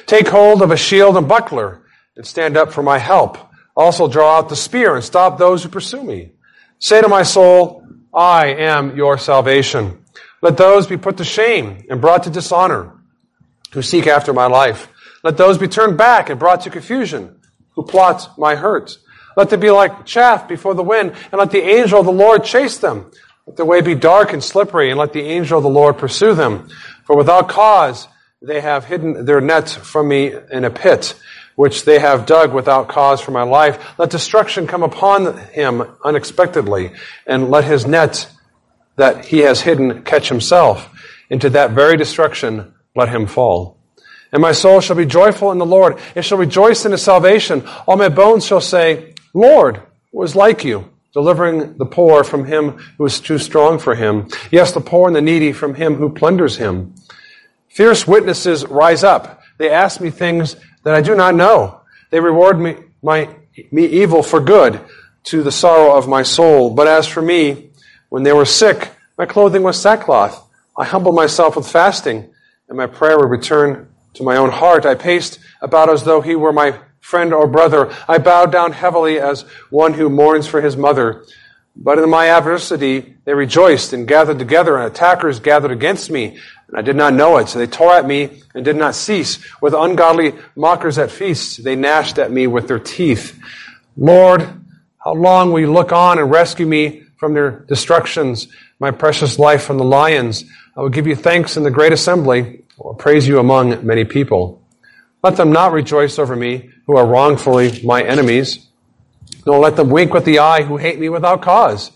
Take 0.07 0.29
hold 0.29 0.63
of 0.63 0.71
a 0.71 0.77
shield 0.77 1.17
and 1.17 1.29
buckler 1.29 1.83
and 2.17 2.27
stand 2.27 2.57
up 2.57 2.73
for 2.73 2.83
my 2.83 2.99
help. 2.99 3.39
Also 3.77 4.09
draw 4.09 4.39
out 4.39 4.49
the 4.49 4.57
spear 4.57 4.95
and 4.95 5.05
stop 5.05 5.39
those 5.39 5.63
who 5.63 5.69
pursue 5.69 6.03
me. 6.03 6.33
Say 6.79 7.01
to 7.01 7.09
my 7.09 7.23
soul, 7.23 7.87
I 8.13 8.47
am 8.47 8.97
your 8.97 9.19
salvation. 9.19 10.05
Let 10.43 10.57
those 10.57 10.87
be 10.87 10.97
put 10.97 11.17
to 11.17 11.25
shame 11.25 11.85
and 11.89 12.01
brought 12.01 12.25
to 12.25 12.31
dishonor 12.31 12.93
who 13.73 13.83
seek 13.83 14.07
after 14.07 14.33
my 14.33 14.47
life. 14.47 14.89
Let 15.23 15.37
those 15.37 15.59
be 15.59 15.69
turned 15.69 15.99
back 15.99 16.29
and 16.31 16.39
brought 16.39 16.61
to 16.63 16.71
confusion 16.71 17.41
who 17.75 17.83
plot 17.83 18.39
my 18.39 18.55
hurt. 18.55 18.99
Let 19.37 19.51
them 19.51 19.61
be 19.61 19.71
like 19.71 20.07
chaff 20.07 20.47
before 20.47 20.75
the 20.75 20.83
wind, 20.83 21.13
and 21.33 21.39
let 21.39 21.51
the 21.51 21.63
angel 21.63 21.99
of 21.99 22.07
the 22.07 22.13
Lord 22.13 22.45
chase 22.45 22.79
them. 22.79 23.11
Let 23.47 23.57
their 23.57 23.67
way 23.67 23.81
be 23.81 23.95
dark 23.95 24.33
and 24.33 24.43
slippery, 24.43 24.91
and 24.91 24.99
let 24.99 25.13
the 25.13 25.23
angel 25.23 25.59
of 25.59 25.65
the 25.65 25.71
Lord 25.71 25.99
pursue 25.99 26.35
them. 26.35 26.69
For 27.05 27.17
without 27.17 27.49
cause 27.49 28.07
they 28.47 28.61
have 28.61 28.85
hidden 28.85 29.25
their 29.25 29.41
net 29.41 29.69
from 29.71 30.09
me 30.09 30.33
in 30.51 30.65
a 30.65 30.71
pit, 30.71 31.15
which 31.57 31.85
they 31.85 31.99
have 31.99 32.27
dug 32.27 32.53
without 32.53 32.89
cause 32.89 33.21
for 33.21 33.31
my 33.31 33.43
life. 33.43 33.99
Let 33.99 34.11
destruction 34.11 34.67
come 34.67 34.83
upon 34.83 35.39
him 35.49 35.83
unexpectedly, 36.05 36.93
and 37.27 37.51
let 37.51 37.65
his 37.65 37.87
net 37.87 38.31
that 38.97 39.25
he 39.25 39.39
has 39.41 39.63
hidden 39.63 40.03
catch 40.03 40.29
himself. 40.29 40.91
Into 41.31 41.51
that 41.51 41.71
very 41.71 41.97
destruction 41.97 42.75
let 42.95 43.09
him 43.09 43.27
fall. 43.27 43.79
And 44.31 44.43
my 44.43 44.53
soul 44.53 44.81
shall 44.81 44.97
be 44.97 45.07
joyful 45.07 45.53
in 45.53 45.59
the 45.59 45.67
Lord. 45.67 45.99
It 46.15 46.23
shall 46.23 46.39
rejoice 46.39 46.85
in 46.85 46.93
his 46.93 47.03
salvation. 47.03 47.67
All 47.87 47.97
my 47.97 48.09
bones 48.09 48.45
shall 48.45 48.61
say, 48.61 49.15
Lord 49.33 49.81
was 50.13 50.37
like 50.37 50.65
you, 50.65 50.91
delivering 51.13 51.79
the 51.79 51.87
poor 51.87 52.25
from 52.25 52.45
him 52.45 52.79
who 52.99 53.07
is 53.07 53.21
too 53.21 53.39
strong 53.39 53.79
for 53.79 53.95
him. 53.95 54.29
Yes, 54.51 54.73
the 54.73 54.81
poor 54.81 55.07
and 55.07 55.17
the 55.17 55.23
needy 55.23 55.53
from 55.53 55.75
him 55.75 55.95
who 55.95 56.11
plunders 56.13 56.57
him. 56.57 56.95
Fierce 57.75 58.07
witnesses 58.07 58.65
rise 58.65 59.03
up. 59.03 59.43
They 59.59 59.69
ask 59.69 60.01
me 60.01 60.11
things 60.11 60.55
that 60.85 60.95
I 60.95 61.01
do 61.01 61.17
not 61.17 61.35
know. 61.35 61.81
They 62.11 62.21
reward 62.21 62.59
me, 62.59 62.77
my, 63.03 63.29
me 63.73 63.87
evil 63.87 64.23
for 64.23 64.39
good 64.39 64.81
to 65.25 65.43
the 65.43 65.51
sorrow 65.51 65.97
of 65.97 66.07
my 66.07 66.23
soul. 66.23 66.73
But 66.73 66.87
as 66.87 67.09
for 67.09 67.21
me, 67.21 67.71
when 68.11 68.23
they 68.23 68.33
were 68.33 68.45
sick, 68.45 68.93
my 69.19 69.27
clothing 69.27 69.65
was 69.65 69.81
sackcloth. 69.81 70.41
I 70.77 70.85
humbled 70.85 71.17
myself 71.17 71.57
with 71.57 71.69
fasting, 71.69 72.33
and 72.69 72.79
my 72.79 72.87
prayer 72.87 73.19
would 73.19 73.31
return 73.31 73.89
to 74.15 74.23
my 74.23 74.37
own 74.37 74.51
heart. 74.51 74.87
I 74.87 74.95
paced 74.95 75.41
about 75.61 75.91
as 75.91 76.05
though 76.05 76.21
he 76.21 76.37
were 76.37 76.53
my 76.53 76.79
friend 77.01 77.35
or 77.35 77.49
brother. 77.49 77.93
I 78.07 78.19
bowed 78.19 78.53
down 78.53 78.71
heavily 78.71 79.19
as 79.19 79.43
one 79.71 79.95
who 79.95 80.09
mourns 80.09 80.47
for 80.47 80.61
his 80.61 80.77
mother. 80.77 81.25
But 81.77 81.99
in 81.99 82.09
my 82.09 82.29
adversity, 82.29 83.17
they 83.25 83.35
rejoiced 83.35 83.93
and 83.93 84.07
gathered 84.07 84.39
together, 84.39 84.77
and 84.77 84.87
attackers 84.87 85.41
gathered 85.41 85.73
against 85.73 86.09
me, 86.09 86.39
and 86.69 86.77
I 86.79 86.83
did 86.83 86.97
not 86.97 87.15
know 87.15 87.37
it. 87.39 87.49
So 87.49 87.59
they 87.59 87.67
tore 87.67 87.93
at 87.93 88.07
me 88.07 88.43
and 88.55 88.65
did 88.65 88.77
not 88.77 88.95
cease. 88.95 89.39
With 89.61 89.75
ungodly 89.75 90.35
mockers 90.57 90.99
at 90.99 91.11
feasts, 91.11 91.57
they 91.57 91.77
gnashed 91.77 92.19
at 92.19 92.33
me 92.33 92.47
with 92.47 92.69
their 92.69 92.79
teeth. 92.79 93.39
Lord, 93.97 94.43
how 95.05 95.15
long 95.15 95.53
will 95.53 95.61
you 95.61 95.73
look 95.73 95.93
on 95.93 96.19
and 96.19 96.31
rescue 96.31 96.67
me 96.67 97.03
from 97.17 97.35
their 97.35 97.51
destructions, 97.51 98.49
my 98.79 98.91
precious 98.91 99.39
life 99.39 99.63
from 99.63 99.79
the 99.79 99.85
lions? 99.85 100.45
I 100.77 100.81
will 100.81 100.89
give 100.89 101.07
you 101.07 101.15
thanks 101.15 101.57
in 101.57 101.63
the 101.63 101.71
great 101.71 101.93
assembly. 101.93 102.63
I 102.79 102.83
will 102.83 102.95
praise 102.95 103.29
you 103.29 103.39
among 103.39 103.87
many 103.87 104.05
people. 104.05 104.63
Let 105.23 105.37
them 105.37 105.53
not 105.53 105.73
rejoice 105.73 106.19
over 106.19 106.35
me 106.35 106.71
who 106.87 106.97
are 106.97 107.07
wrongfully 107.07 107.81
my 107.85 108.03
enemies, 108.03 108.67
nor 109.47 109.59
let 109.59 109.77
them 109.77 109.91
wink 109.91 110.13
with 110.13 110.25
the 110.25 110.39
eye 110.39 110.63
who 110.63 110.77
hate 110.77 110.99
me 110.99 111.09
without 111.09 111.43
cause. 111.43 111.91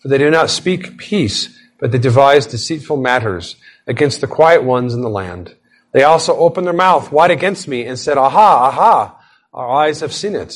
For 0.00 0.08
they 0.08 0.18
do 0.18 0.30
not 0.30 0.50
speak 0.50 0.98
peace, 0.98 1.58
but 1.78 1.92
they 1.92 1.98
devise 1.98 2.46
deceitful 2.46 2.96
matters 2.96 3.56
against 3.88 4.20
the 4.20 4.26
quiet 4.26 4.62
ones 4.62 4.94
in 4.94 5.00
the 5.00 5.08
land. 5.10 5.56
They 5.92 6.04
also 6.04 6.36
opened 6.36 6.66
their 6.66 6.74
mouth 6.74 7.10
wide 7.10 7.30
against 7.30 7.66
me 7.66 7.86
and 7.86 7.98
said, 7.98 8.18
Aha, 8.18 8.68
aha, 8.68 9.20
our 9.52 9.68
eyes 9.68 10.00
have 10.00 10.12
seen 10.12 10.36
it. 10.36 10.54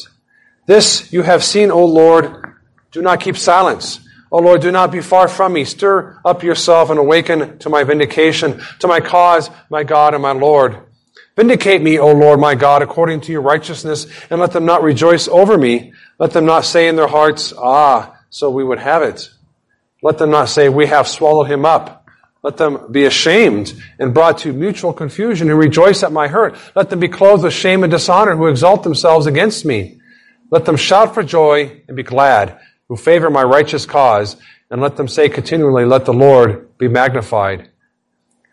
This 0.66 1.12
you 1.12 1.22
have 1.22 1.42
seen, 1.42 1.70
O 1.70 1.84
Lord. 1.84 2.54
Do 2.92 3.02
not 3.02 3.20
keep 3.20 3.36
silence. 3.36 4.06
O 4.30 4.38
Lord, 4.38 4.60
do 4.60 4.70
not 4.70 4.92
be 4.92 5.00
far 5.00 5.28
from 5.28 5.54
me. 5.54 5.64
Stir 5.64 6.20
up 6.24 6.42
yourself 6.42 6.90
and 6.90 6.98
awaken 6.98 7.58
to 7.58 7.70
my 7.70 7.84
vindication, 7.84 8.62
to 8.78 8.86
my 8.86 9.00
cause, 9.00 9.50
my 9.70 9.82
God 9.82 10.14
and 10.14 10.22
my 10.22 10.32
Lord. 10.32 10.78
Vindicate 11.36 11.80
me, 11.80 11.98
O 11.98 12.12
Lord 12.12 12.38
my 12.38 12.54
God, 12.54 12.82
according 12.82 13.22
to 13.22 13.32
your 13.32 13.40
righteousness, 13.40 14.06
and 14.30 14.38
let 14.38 14.52
them 14.52 14.66
not 14.66 14.82
rejoice 14.82 15.28
over 15.28 15.56
me. 15.56 15.94
Let 16.18 16.32
them 16.32 16.44
not 16.44 16.66
say 16.66 16.88
in 16.88 16.96
their 16.96 17.08
hearts, 17.08 17.54
Ah, 17.56 18.18
so 18.28 18.50
we 18.50 18.62
would 18.62 18.78
have 18.78 19.02
it. 19.02 19.30
Let 20.02 20.18
them 20.18 20.30
not 20.30 20.50
say, 20.50 20.68
We 20.68 20.86
have 20.86 21.08
swallowed 21.08 21.50
him 21.50 21.64
up. 21.64 22.01
Let 22.42 22.56
them 22.56 22.90
be 22.90 23.04
ashamed 23.04 23.80
and 23.98 24.12
brought 24.12 24.38
to 24.38 24.52
mutual 24.52 24.92
confusion 24.92 25.48
who 25.48 25.54
rejoice 25.54 26.02
at 26.02 26.12
my 26.12 26.26
hurt. 26.26 26.56
Let 26.74 26.90
them 26.90 26.98
be 26.98 27.08
clothed 27.08 27.44
with 27.44 27.52
shame 27.52 27.84
and 27.84 27.90
dishonor 27.90 28.36
who 28.36 28.48
exalt 28.48 28.82
themselves 28.82 29.26
against 29.26 29.64
me. 29.64 30.00
Let 30.50 30.64
them 30.64 30.76
shout 30.76 31.14
for 31.14 31.22
joy 31.22 31.82
and 31.86 31.96
be 31.96 32.02
glad 32.02 32.58
who 32.88 32.96
favor 32.96 33.30
my 33.30 33.42
righteous 33.42 33.86
cause. 33.86 34.36
And 34.70 34.80
let 34.80 34.96
them 34.96 35.06
say 35.06 35.28
continually, 35.28 35.84
Let 35.84 36.04
the 36.04 36.12
Lord 36.12 36.76
be 36.78 36.88
magnified 36.88 37.68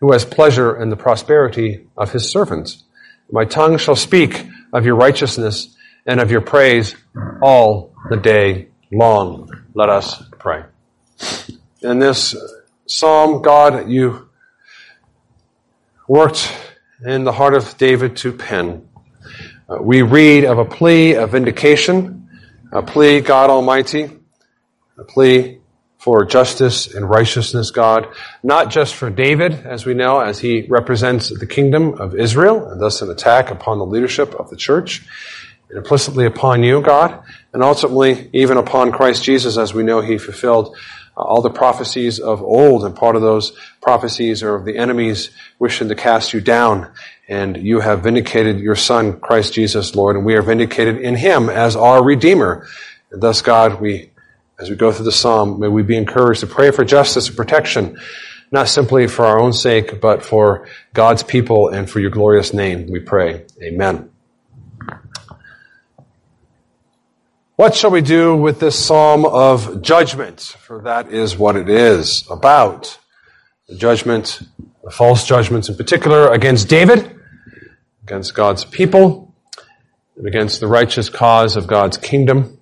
who 0.00 0.12
has 0.12 0.24
pleasure 0.24 0.80
in 0.80 0.88
the 0.88 0.96
prosperity 0.96 1.86
of 1.96 2.12
his 2.12 2.28
servants. 2.30 2.84
My 3.30 3.44
tongue 3.44 3.76
shall 3.76 3.96
speak 3.96 4.46
of 4.72 4.86
your 4.86 4.96
righteousness 4.96 5.76
and 6.06 6.20
of 6.20 6.30
your 6.30 6.40
praise 6.40 6.96
all 7.42 7.92
the 8.08 8.16
day 8.16 8.68
long. 8.90 9.50
Let 9.74 9.90
us 9.90 10.22
pray. 10.38 10.64
In 11.82 11.98
this 11.98 12.34
psalm, 12.90 13.40
God, 13.40 13.88
you 13.88 14.28
worked 16.08 16.52
in 17.06 17.24
the 17.24 17.32
heart 17.32 17.54
of 17.54 17.76
David 17.78 18.16
to 18.16 18.32
pen. 18.32 18.88
Uh, 19.68 19.80
we 19.80 20.02
read 20.02 20.44
of 20.44 20.58
a 20.58 20.64
plea 20.64 21.14
of 21.14 21.30
vindication, 21.30 22.28
a 22.72 22.82
plea, 22.82 23.20
God 23.20 23.48
Almighty, 23.48 24.10
a 24.98 25.04
plea 25.04 25.58
for 25.98 26.24
justice 26.24 26.92
and 26.92 27.08
righteousness, 27.08 27.70
God, 27.70 28.08
not 28.42 28.70
just 28.70 28.94
for 28.94 29.08
David, 29.08 29.52
as 29.52 29.86
we 29.86 29.94
know, 29.94 30.18
as 30.18 30.40
he 30.40 30.62
represents 30.62 31.28
the 31.28 31.46
kingdom 31.46 31.94
of 31.94 32.16
Israel, 32.16 32.68
and 32.70 32.80
thus 32.80 33.02
an 33.02 33.10
attack 33.10 33.50
upon 33.50 33.78
the 33.78 33.86
leadership 33.86 34.34
of 34.34 34.50
the 34.50 34.56
church, 34.56 35.06
and 35.68 35.78
implicitly 35.78 36.26
upon 36.26 36.64
you, 36.64 36.80
God, 36.80 37.22
and 37.52 37.62
ultimately 37.62 38.30
even 38.32 38.56
upon 38.56 38.90
Christ 38.90 39.22
Jesus, 39.22 39.56
as 39.56 39.72
we 39.72 39.84
know 39.84 40.00
he 40.00 40.18
fulfilled 40.18 40.76
all 41.20 41.42
the 41.42 41.50
prophecies 41.50 42.18
of 42.18 42.42
old, 42.42 42.84
and 42.84 42.94
part 42.94 43.16
of 43.16 43.22
those 43.22 43.52
prophecies 43.80 44.42
are 44.42 44.54
of 44.54 44.64
the 44.64 44.76
enemies 44.76 45.30
wishing 45.58 45.88
to 45.88 45.94
cast 45.94 46.32
you 46.32 46.40
down. 46.40 46.90
And 47.28 47.56
you 47.56 47.80
have 47.80 48.02
vindicated 48.02 48.58
your 48.58 48.74
Son, 48.74 49.20
Christ 49.20 49.52
Jesus, 49.52 49.94
Lord, 49.94 50.16
and 50.16 50.24
we 50.24 50.34
are 50.34 50.42
vindicated 50.42 50.98
in 50.98 51.14
Him 51.14 51.48
as 51.48 51.76
our 51.76 52.02
Redeemer. 52.02 52.66
And 53.10 53.22
thus, 53.22 53.42
God, 53.42 53.80
we, 53.80 54.10
as 54.58 54.68
we 54.68 54.76
go 54.76 54.90
through 54.92 55.04
the 55.04 55.12
Psalm, 55.12 55.60
may 55.60 55.68
we 55.68 55.82
be 55.82 55.96
encouraged 55.96 56.40
to 56.40 56.46
pray 56.46 56.70
for 56.70 56.84
justice 56.84 57.28
and 57.28 57.36
protection, 57.36 57.98
not 58.50 58.68
simply 58.68 59.06
for 59.06 59.24
our 59.24 59.38
own 59.38 59.52
sake, 59.52 60.00
but 60.00 60.24
for 60.24 60.66
God's 60.92 61.22
people 61.22 61.68
and 61.68 61.88
for 61.88 62.00
your 62.00 62.10
glorious 62.10 62.52
name, 62.52 62.90
we 62.90 62.98
pray. 62.98 63.46
Amen. 63.62 64.09
What 67.60 67.74
shall 67.74 67.90
we 67.90 68.00
do 68.00 68.34
with 68.34 68.58
this 68.58 68.82
psalm 68.82 69.26
of 69.26 69.82
judgment? 69.82 70.40
For 70.40 70.80
that 70.80 71.12
is 71.12 71.36
what 71.36 71.56
it 71.56 71.68
is 71.68 72.24
about. 72.30 72.98
The 73.68 73.76
judgment, 73.76 74.40
the 74.82 74.90
false 74.90 75.26
judgments 75.26 75.68
in 75.68 75.76
particular 75.76 76.32
against 76.32 76.70
David, 76.70 77.20
against 78.02 78.32
God's 78.32 78.64
people, 78.64 79.34
and 80.16 80.26
against 80.26 80.60
the 80.60 80.68
righteous 80.68 81.10
cause 81.10 81.54
of 81.54 81.66
God's 81.66 81.98
kingdom. 81.98 82.58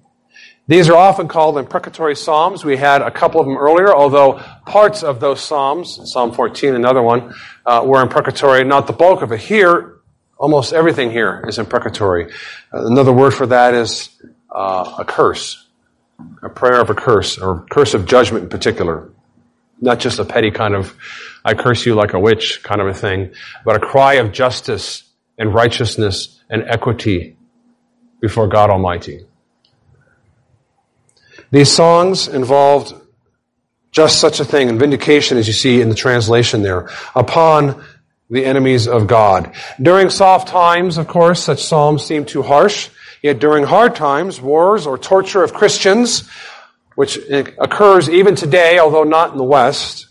These 0.67 0.89
are 0.89 0.97
often 0.97 1.29
called 1.29 1.59
imprecatory 1.59 2.17
psalms. 2.17 2.65
We 2.65 2.77
had 2.77 3.01
a 3.01 3.13
couple 3.13 3.41
of 3.41 3.47
them 3.47 3.57
earlier, 3.57 3.95
although 3.95 4.43
parts 4.67 5.05
of 5.05 5.21
those 5.21 5.41
psalms, 5.41 6.01
Psalm 6.11 6.33
14, 6.33 6.75
another 6.75 7.03
one, 7.03 7.37
uh, 7.65 7.85
were 7.87 8.03
imprecatory, 8.03 8.65
not 8.65 8.89
the 8.89 8.95
bulk 8.95 9.23
of 9.23 9.31
it. 9.31 9.39
Here, 9.39 10.01
almost 10.39 10.73
everything 10.73 11.13
here 11.13 11.45
is 11.47 11.61
imprecatory. 11.61 12.33
Uh, 12.75 12.87
another 12.87 13.13
word 13.13 13.33
for 13.33 13.47
that 13.47 13.75
is 13.75 14.11
uh, 14.51 14.97
a 14.99 15.05
curse, 15.05 15.67
a 16.43 16.49
prayer 16.49 16.81
of 16.81 16.91
a 16.91 16.95
curse, 16.95 17.39
or 17.39 17.67
curse 17.71 17.95
of 17.95 18.07
judgment 18.07 18.45
in 18.45 18.51
particular. 18.51 19.11
Not 19.81 20.01
just 20.01 20.19
a 20.19 20.25
petty 20.25 20.51
kind 20.51 20.75
of, 20.75 20.95
I 21.45 21.55
curse 21.55 21.87
you 21.87 21.95
like 21.95 22.13
a 22.13 22.19
witch 22.19 22.63
kind 22.63 22.81
of 22.81 22.89
a 22.89 22.95
thing, 22.95 23.33
but 23.65 23.77
a 23.77 23.81
cry 23.81 24.15
of 24.15 24.33
justice 24.33 25.05
and 25.39 25.55
righteousness 25.55 26.41
and 26.51 26.65
equity 26.65 27.37
before 28.21 28.49
God 28.49 28.71
Almighty. 28.71 29.25
These 31.51 31.71
songs 31.71 32.29
involved 32.29 32.95
just 33.91 34.21
such 34.21 34.39
a 34.41 34.45
thing, 34.45 34.69
and 34.69 34.79
vindication, 34.79 35.39
as 35.39 35.47
you 35.47 35.53
see 35.53 35.81
in 35.81 35.89
the 35.89 35.95
translation 35.95 36.63
there, 36.63 36.91
upon 37.15 37.83
the 38.31 38.45
enemies 38.45 38.87
of 38.87 39.07
God. 39.07 39.55
During 39.81 40.11
soft 40.11 40.49
times, 40.49 40.99
of 40.99 41.09
course, 41.09 41.43
such 41.43 41.65
psalms 41.65 42.05
seem 42.05 42.25
too 42.25 42.43
harsh. 42.43 42.91
Yet 43.23 43.39
during 43.39 43.65
hard 43.65 43.97
times, 43.97 44.41
wars 44.41 44.87
or 44.87 44.97
torture 44.97 45.43
of 45.43 45.53
Christians, 45.53 46.29
which 46.95 47.19
occurs 47.59 48.09
even 48.09 48.35
today, 48.35 48.79
although 48.79 49.05
not 49.05 49.33
in 49.33 49.39
the 49.39 49.45
West, 49.45 50.07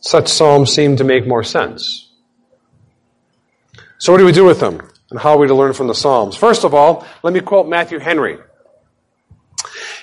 such 0.00 0.28
psalms 0.28 0.72
seem 0.72 0.96
to 0.96 1.04
make 1.04 1.26
more 1.26 1.42
sense. 1.42 2.12
So 3.98 4.12
what 4.12 4.18
do 4.18 4.24
we 4.24 4.32
do 4.32 4.44
with 4.44 4.60
them? 4.60 4.80
And 5.10 5.18
how 5.18 5.30
are 5.30 5.38
we 5.38 5.48
to 5.48 5.54
learn 5.54 5.72
from 5.72 5.86
the 5.86 5.94
Psalms? 5.94 6.36
First 6.36 6.64
of 6.64 6.74
all, 6.74 7.06
let 7.22 7.32
me 7.32 7.40
quote 7.40 7.68
Matthew 7.68 7.98
Henry. 7.98 8.38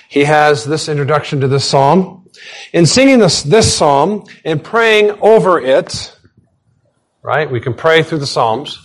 He 0.08 0.24
has 0.24 0.64
this 0.64 0.88
introduction 0.88 1.40
to 1.40 1.48
this 1.48 1.64
psalm. 1.64 2.28
In 2.72 2.84
singing 2.84 3.18
this, 3.18 3.42
this 3.42 3.74
psalm 3.74 4.24
and 4.44 4.62
praying 4.62 5.10
over 5.20 5.60
it, 5.60 6.16
right? 7.22 7.50
We 7.50 7.60
can 7.60 7.74
pray 7.74 8.02
through 8.02 8.18
the 8.18 8.26
Psalms. 8.26 8.81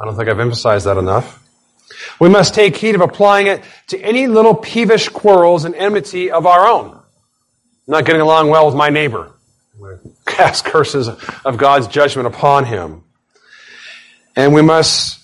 I 0.00 0.06
don't 0.06 0.16
think 0.16 0.28
I've 0.28 0.40
emphasized 0.40 0.86
that 0.86 0.96
enough. 0.96 1.46
We 2.18 2.28
must 2.28 2.54
take 2.54 2.76
heed 2.76 2.94
of 2.94 3.02
applying 3.02 3.48
it 3.48 3.62
to 3.88 3.98
any 4.00 4.26
little 4.26 4.54
peevish 4.54 5.10
quarrels 5.10 5.64
and 5.64 5.74
enmity 5.74 6.30
of 6.30 6.46
our 6.46 6.66
own. 6.66 6.92
I'm 6.92 7.02
not 7.86 8.06
getting 8.06 8.22
along 8.22 8.48
well 8.48 8.66
with 8.66 8.74
my 8.74 8.88
neighbor. 8.88 9.32
Cast 10.26 10.64
curses 10.64 11.08
of 11.08 11.56
God's 11.58 11.88
judgment 11.88 12.28
upon 12.28 12.64
him. 12.64 13.02
And 14.36 14.54
we 14.54 14.62
must 14.62 15.20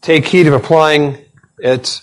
take 0.00 0.26
heed 0.26 0.46
of 0.46 0.54
applying 0.54 1.18
it 1.58 2.00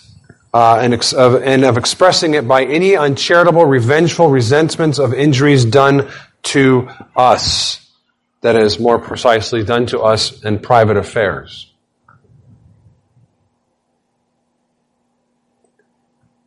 uh, 0.54 0.78
and, 0.80 0.94
ex- 0.94 1.12
of, 1.12 1.42
and 1.42 1.64
of 1.64 1.76
expressing 1.76 2.34
it 2.34 2.48
by 2.48 2.64
any 2.64 2.96
uncharitable, 2.96 3.66
revengeful 3.66 4.30
resentments 4.30 4.98
of 4.98 5.12
injuries 5.12 5.66
done 5.66 6.08
to 6.44 6.88
us. 7.14 7.86
That 8.40 8.56
is, 8.56 8.78
more 8.78 8.98
precisely, 8.98 9.64
done 9.64 9.86
to 9.86 10.00
us 10.00 10.42
in 10.44 10.60
private 10.60 10.96
affairs. 10.96 11.70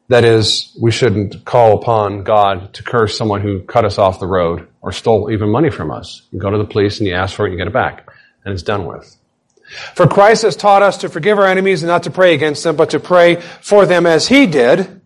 That 0.09 0.23
is, 0.23 0.75
we 0.81 0.91
shouldn't 0.91 1.45
call 1.45 1.77
upon 1.77 2.23
God 2.23 2.73
to 2.73 2.83
curse 2.83 3.15
someone 3.15 3.41
who 3.41 3.61
cut 3.61 3.85
us 3.85 3.97
off 3.97 4.19
the 4.19 4.27
road 4.27 4.67
or 4.81 4.91
stole 4.91 5.31
even 5.31 5.49
money 5.49 5.69
from 5.69 5.91
us. 5.91 6.23
You 6.31 6.39
go 6.39 6.49
to 6.49 6.57
the 6.57 6.65
police 6.65 6.99
and 6.99 7.07
you 7.07 7.13
ask 7.13 7.35
for 7.35 7.45
it 7.45 7.49
and 7.49 7.53
you 7.53 7.63
get 7.63 7.67
it 7.67 7.73
back. 7.73 8.09
And 8.43 8.53
it's 8.53 8.63
done 8.63 8.85
with. 8.85 9.15
For 9.93 10.07
Christ 10.07 10.41
has 10.41 10.55
taught 10.55 10.81
us 10.81 10.97
to 10.97 11.09
forgive 11.09 11.37
our 11.37 11.45
enemies 11.45 11.83
and 11.83 11.87
not 11.87 12.03
to 12.03 12.11
pray 12.11 12.33
against 12.33 12.63
them, 12.63 12.75
but 12.75 12.89
to 12.89 12.99
pray 12.99 13.35
for 13.35 13.85
them 13.85 14.07
as 14.07 14.27
he 14.27 14.47
did. 14.47 14.99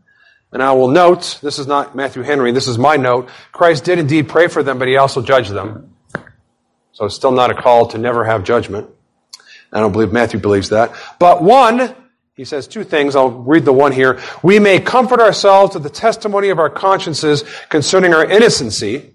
And 0.53 0.63
I 0.63 0.71
will 0.71 0.87
note, 0.87 1.39
this 1.41 1.59
is 1.59 1.67
not 1.67 1.95
Matthew 1.95 2.21
Henry, 2.21 2.53
this 2.53 2.67
is 2.67 2.77
my 2.77 2.95
note. 2.95 3.29
Christ 3.51 3.83
did 3.83 3.99
indeed 3.99 4.29
pray 4.29 4.47
for 4.47 4.63
them, 4.63 4.79
but 4.79 4.87
he 4.87 4.95
also 4.95 5.21
judged 5.21 5.51
them. 5.51 5.95
So 6.93 7.05
it's 7.05 7.15
still 7.15 7.31
not 7.31 7.51
a 7.51 7.55
call 7.55 7.87
to 7.87 7.97
never 7.97 8.23
have 8.23 8.43
judgment. 8.43 8.89
I 9.73 9.79
don't 9.79 9.91
believe 9.91 10.13
Matthew 10.13 10.39
believes 10.39 10.69
that. 10.69 10.93
But 11.19 11.41
one, 11.41 11.93
he 12.35 12.45
says 12.45 12.67
two 12.67 12.83
things. 12.83 13.15
I'll 13.15 13.29
read 13.29 13.63
the 13.63 13.73
one 13.73 13.91
here. 13.91 14.19
We 14.41 14.57
may 14.59 14.79
comfort 14.79 15.19
ourselves 15.19 15.75
with 15.75 15.83
the 15.83 15.89
testimony 15.89 16.49
of 16.49 16.59
our 16.59 16.69
consciences 16.69 17.43
concerning 17.69 18.13
our 18.13 18.25
innocency. 18.25 19.13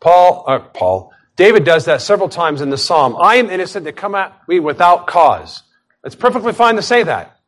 Paul, 0.00 0.44
uh, 0.48 0.58
Paul, 0.58 1.12
David 1.36 1.64
does 1.64 1.84
that 1.84 2.02
several 2.02 2.28
times 2.28 2.60
in 2.60 2.70
the 2.70 2.78
psalm. 2.78 3.16
I 3.16 3.36
am 3.36 3.50
innocent 3.50 3.86
to 3.86 3.92
come 3.92 4.14
at 4.14 4.36
me 4.48 4.58
without 4.58 5.06
cause. 5.06 5.62
It's 6.02 6.16
perfectly 6.16 6.52
fine 6.52 6.76
to 6.76 6.82
say 6.82 7.02
that. 7.04 7.38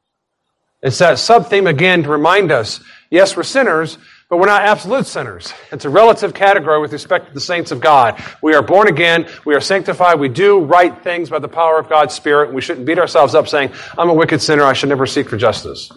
It's 0.82 0.98
that 0.98 1.18
sub 1.18 1.48
theme 1.48 1.66
again 1.66 2.04
to 2.04 2.10
remind 2.10 2.52
us, 2.52 2.80
yes, 3.10 3.36
we're 3.36 3.42
sinners, 3.42 3.98
but 4.28 4.36
we're 4.38 4.46
not 4.46 4.62
absolute 4.62 5.06
sinners. 5.06 5.54
It's 5.72 5.86
a 5.86 5.90
relative 5.90 6.34
category 6.34 6.80
with 6.80 6.92
respect 6.92 7.28
to 7.28 7.34
the 7.34 7.40
saints 7.40 7.70
of 7.70 7.80
God. 7.80 8.22
We 8.42 8.54
are 8.54 8.62
born 8.62 8.88
again. 8.88 9.26
We 9.46 9.54
are 9.54 9.60
sanctified. 9.60 10.20
We 10.20 10.28
do 10.28 10.60
right 10.60 11.02
things 11.02 11.30
by 11.30 11.38
the 11.38 11.48
power 11.48 11.78
of 11.78 11.88
God's 11.88 12.14
Spirit. 12.14 12.52
We 12.52 12.60
shouldn't 12.60 12.86
beat 12.86 12.98
ourselves 12.98 13.34
up 13.34 13.48
saying, 13.48 13.72
I'm 13.96 14.10
a 14.10 14.14
wicked 14.14 14.42
sinner. 14.42 14.64
I 14.64 14.74
should 14.74 14.90
never 14.90 15.06
seek 15.06 15.30
for 15.30 15.38
justice. 15.38 15.90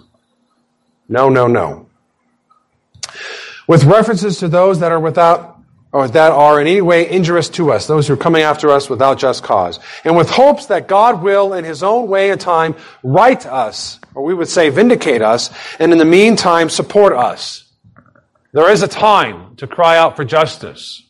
No, 1.09 1.27
no, 1.27 1.47
no. 1.47 1.87
With 3.67 3.83
references 3.83 4.37
to 4.39 4.47
those 4.47 4.79
that 4.79 4.93
are 4.93 4.99
without 4.99 5.57
or 5.93 6.07
that 6.07 6.31
are 6.31 6.61
in 6.61 6.67
any 6.67 6.81
way 6.81 7.09
injurious 7.09 7.49
to 7.49 7.73
us, 7.73 7.85
those 7.85 8.07
who 8.07 8.13
are 8.13 8.17
coming 8.17 8.43
after 8.43 8.69
us 8.69 8.89
without 8.89 9.19
just 9.19 9.43
cause. 9.43 9.77
And 10.05 10.15
with 10.15 10.29
hopes 10.29 10.67
that 10.67 10.87
God 10.87 11.21
will, 11.21 11.53
in 11.53 11.65
His 11.65 11.83
own 11.83 12.07
way 12.07 12.29
and 12.29 12.39
time, 12.39 12.75
right 13.03 13.45
us, 13.45 13.99
or 14.15 14.23
we 14.23 14.33
would 14.33 14.47
say 14.47 14.69
vindicate 14.69 15.21
us, 15.21 15.49
and 15.79 15.91
in 15.91 15.97
the 15.97 16.05
meantime 16.05 16.69
support 16.69 17.13
us. 17.13 17.70
There 18.53 18.69
is 18.69 18.81
a 18.81 18.87
time 18.87 19.55
to 19.57 19.67
cry 19.67 19.97
out 19.97 20.17
for 20.17 20.25
justice. 20.25 21.03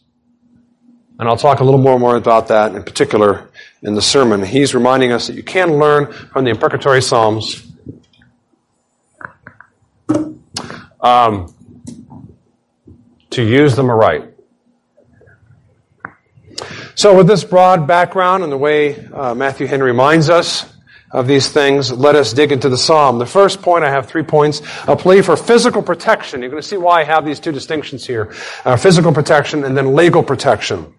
And 1.18 1.28
I'll 1.28 1.38
talk 1.38 1.60
a 1.60 1.64
little 1.64 1.80
more 1.80 2.00
more 2.00 2.16
about 2.16 2.48
that 2.50 2.76
in 2.76 2.84
particular 2.84 3.50
in 3.82 3.96
the 3.96 4.02
sermon. 4.02 4.44
He's 4.44 4.76
reminding 4.76 5.12
us 5.12 5.28
that 5.28 5.36
you 5.36 5.44
can 5.44 5.78
learn 5.78 6.12
from 6.12 6.46
the 6.46 6.52
imprecatory 6.52 7.02
Psalms 7.02 7.68
um, 11.00 11.54
to 13.32 13.44
use 13.44 13.76
them 13.76 13.90
aright. 13.90 14.30
So, 16.94 17.16
with 17.16 17.28
this 17.28 17.44
broad 17.44 17.88
background 17.88 18.44
and 18.44 18.52
the 18.52 18.58
way 18.58 19.04
uh, 19.08 19.34
Matthew 19.34 19.66
Henry 19.66 19.92
reminds 19.92 20.30
us 20.30 20.72
of 21.14 21.28
these 21.28 21.50
things, 21.50 21.92
let 21.92 22.16
us 22.16 22.34
dig 22.34 22.52
into 22.52 22.70
the 22.70 22.78
psalm. 22.78 23.20
The 23.20 23.26
first 23.26 23.62
point, 23.62 23.84
I 23.84 23.90
have 23.90 24.08
three 24.08 24.24
points. 24.24 24.62
A 24.88 24.96
plea 24.96 25.22
for 25.22 25.36
physical 25.36 25.82
protection. 25.82 26.42
You're 26.42 26.50
going 26.50 26.62
to 26.62 26.68
see 26.68 26.78
why 26.78 27.02
I 27.02 27.04
have 27.04 27.26
these 27.26 27.40
two 27.40 27.52
distinctions 27.52 28.06
here. 28.06 28.34
Uh, 28.64 28.78
physical 28.78 29.12
protection 29.12 29.64
and 29.64 29.76
then 29.76 29.94
legal 29.96 30.24
protection. 30.24 30.94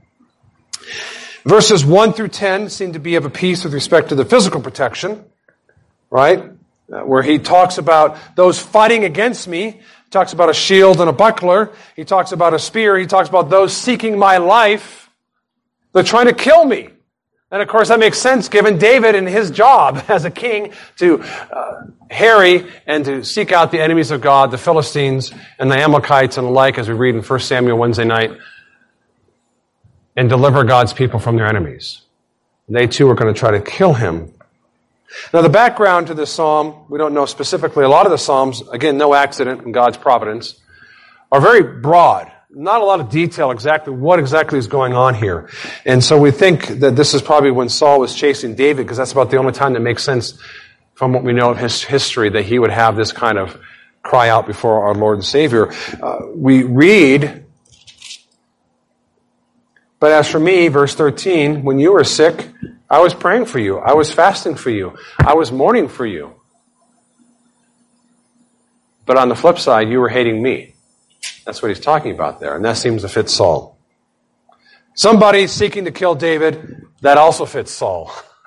Verses 1.44 1.84
1 1.84 2.12
through 2.12 2.28
10 2.28 2.68
seem 2.68 2.92
to 2.92 2.98
be 2.98 3.16
of 3.16 3.24
a 3.24 3.30
piece 3.30 3.64
with 3.64 3.74
respect 3.74 4.10
to 4.10 4.14
the 4.14 4.24
physical 4.24 4.60
protection, 4.60 5.24
right? 6.10 6.52
Uh, 6.92 7.00
where 7.00 7.22
he 7.22 7.38
talks 7.38 7.78
about 7.78 8.18
those 8.36 8.60
fighting 8.60 9.04
against 9.04 9.48
me. 9.48 9.70
He 9.70 10.10
talks 10.10 10.34
about 10.34 10.50
a 10.50 10.54
shield 10.54 11.00
and 11.00 11.08
a 11.08 11.12
buckler. 11.12 11.72
He 11.96 12.04
talks 12.04 12.32
about 12.32 12.54
a 12.54 12.58
spear. 12.58 12.98
He 12.98 13.06
talks 13.06 13.28
about 13.28 13.48
those 13.48 13.74
seeking 13.74 14.18
my 14.18 14.36
life. 14.36 15.10
They're 15.92 16.02
trying 16.02 16.26
to 16.26 16.34
kill 16.34 16.64
me. 16.64 16.90
And 17.52 17.60
of 17.60 17.68
course, 17.68 17.88
that 17.88 18.00
makes 18.00 18.18
sense 18.18 18.48
given 18.48 18.78
David 18.78 19.14
and 19.14 19.28
his 19.28 19.50
job 19.50 20.02
as 20.08 20.24
a 20.24 20.30
king 20.30 20.72
to 20.96 21.20
uh, 21.20 21.82
harry 22.10 22.66
and 22.86 23.04
to 23.04 23.24
seek 23.24 23.52
out 23.52 23.70
the 23.70 23.80
enemies 23.80 24.10
of 24.10 24.22
God, 24.22 24.50
the 24.50 24.58
Philistines 24.58 25.32
and 25.58 25.70
the 25.70 25.76
Amalekites 25.76 26.38
and 26.38 26.46
the 26.46 26.50
like, 26.50 26.78
as 26.78 26.88
we 26.88 26.94
read 26.94 27.14
in 27.14 27.22
1 27.22 27.40
Samuel 27.40 27.76
Wednesday 27.76 28.04
night, 28.04 28.32
and 30.16 30.30
deliver 30.30 30.64
God's 30.64 30.94
people 30.94 31.20
from 31.20 31.36
their 31.36 31.46
enemies. 31.46 32.00
They 32.68 32.86
too 32.86 33.08
are 33.10 33.14
going 33.14 33.32
to 33.32 33.38
try 33.38 33.50
to 33.50 33.60
kill 33.60 33.92
him. 33.92 34.32
Now, 35.34 35.42
the 35.42 35.50
background 35.50 36.06
to 36.06 36.14
this 36.14 36.32
psalm, 36.32 36.86
we 36.88 36.96
don't 36.96 37.12
know 37.12 37.26
specifically. 37.26 37.84
A 37.84 37.88
lot 37.88 38.06
of 38.06 38.12
the 38.12 38.18
psalms, 38.18 38.62
again, 38.68 38.96
no 38.96 39.12
accident 39.12 39.62
in 39.62 39.72
God's 39.72 39.98
providence, 39.98 40.58
are 41.30 41.40
very 41.40 41.62
broad. 41.62 42.32
Not 42.54 42.82
a 42.82 42.84
lot 42.84 43.00
of 43.00 43.08
detail 43.08 43.50
exactly 43.50 43.94
what 43.94 44.18
exactly 44.18 44.58
is 44.58 44.66
going 44.66 44.92
on 44.92 45.14
here. 45.14 45.48
And 45.86 46.04
so 46.04 46.18
we 46.18 46.30
think 46.30 46.66
that 46.80 46.94
this 46.94 47.14
is 47.14 47.22
probably 47.22 47.50
when 47.50 47.70
Saul 47.70 48.00
was 48.00 48.14
chasing 48.14 48.54
David, 48.54 48.84
because 48.84 48.98
that's 48.98 49.12
about 49.12 49.30
the 49.30 49.38
only 49.38 49.52
time 49.52 49.72
that 49.72 49.80
makes 49.80 50.04
sense 50.04 50.38
from 50.94 51.14
what 51.14 51.24
we 51.24 51.32
know 51.32 51.50
of 51.50 51.56
his 51.56 51.82
history 51.82 52.28
that 52.28 52.44
he 52.44 52.58
would 52.58 52.70
have 52.70 52.94
this 52.94 53.10
kind 53.10 53.38
of 53.38 53.58
cry 54.02 54.28
out 54.28 54.46
before 54.46 54.84
our 54.84 54.94
Lord 54.94 55.16
and 55.16 55.24
Savior. 55.24 55.72
Uh, 56.02 56.26
we 56.34 56.62
read, 56.62 57.46
but 59.98 60.12
as 60.12 60.28
for 60.28 60.38
me, 60.38 60.68
verse 60.68 60.94
13, 60.94 61.62
when 61.62 61.78
you 61.78 61.92
were 61.92 62.04
sick, 62.04 62.48
I 62.90 63.00
was 63.00 63.14
praying 63.14 63.46
for 63.46 63.60
you. 63.60 63.78
I 63.78 63.94
was 63.94 64.12
fasting 64.12 64.56
for 64.56 64.68
you. 64.68 64.98
I 65.18 65.34
was 65.34 65.50
mourning 65.50 65.88
for 65.88 66.04
you. 66.04 66.34
But 69.06 69.16
on 69.16 69.30
the 69.30 69.34
flip 69.34 69.58
side, 69.58 69.88
you 69.88 70.00
were 70.00 70.10
hating 70.10 70.42
me. 70.42 70.71
That's 71.44 71.60
what 71.62 71.68
he's 71.68 71.80
talking 71.80 72.12
about 72.12 72.40
there. 72.40 72.54
And 72.56 72.64
that 72.64 72.76
seems 72.76 73.02
to 73.02 73.08
fit 73.08 73.28
Saul. 73.28 73.76
Somebody 74.94 75.46
seeking 75.46 75.86
to 75.86 75.90
kill 75.90 76.14
David, 76.14 76.86
that 77.00 77.18
also 77.18 77.46
fits 77.46 77.72
Saul. 77.72 78.12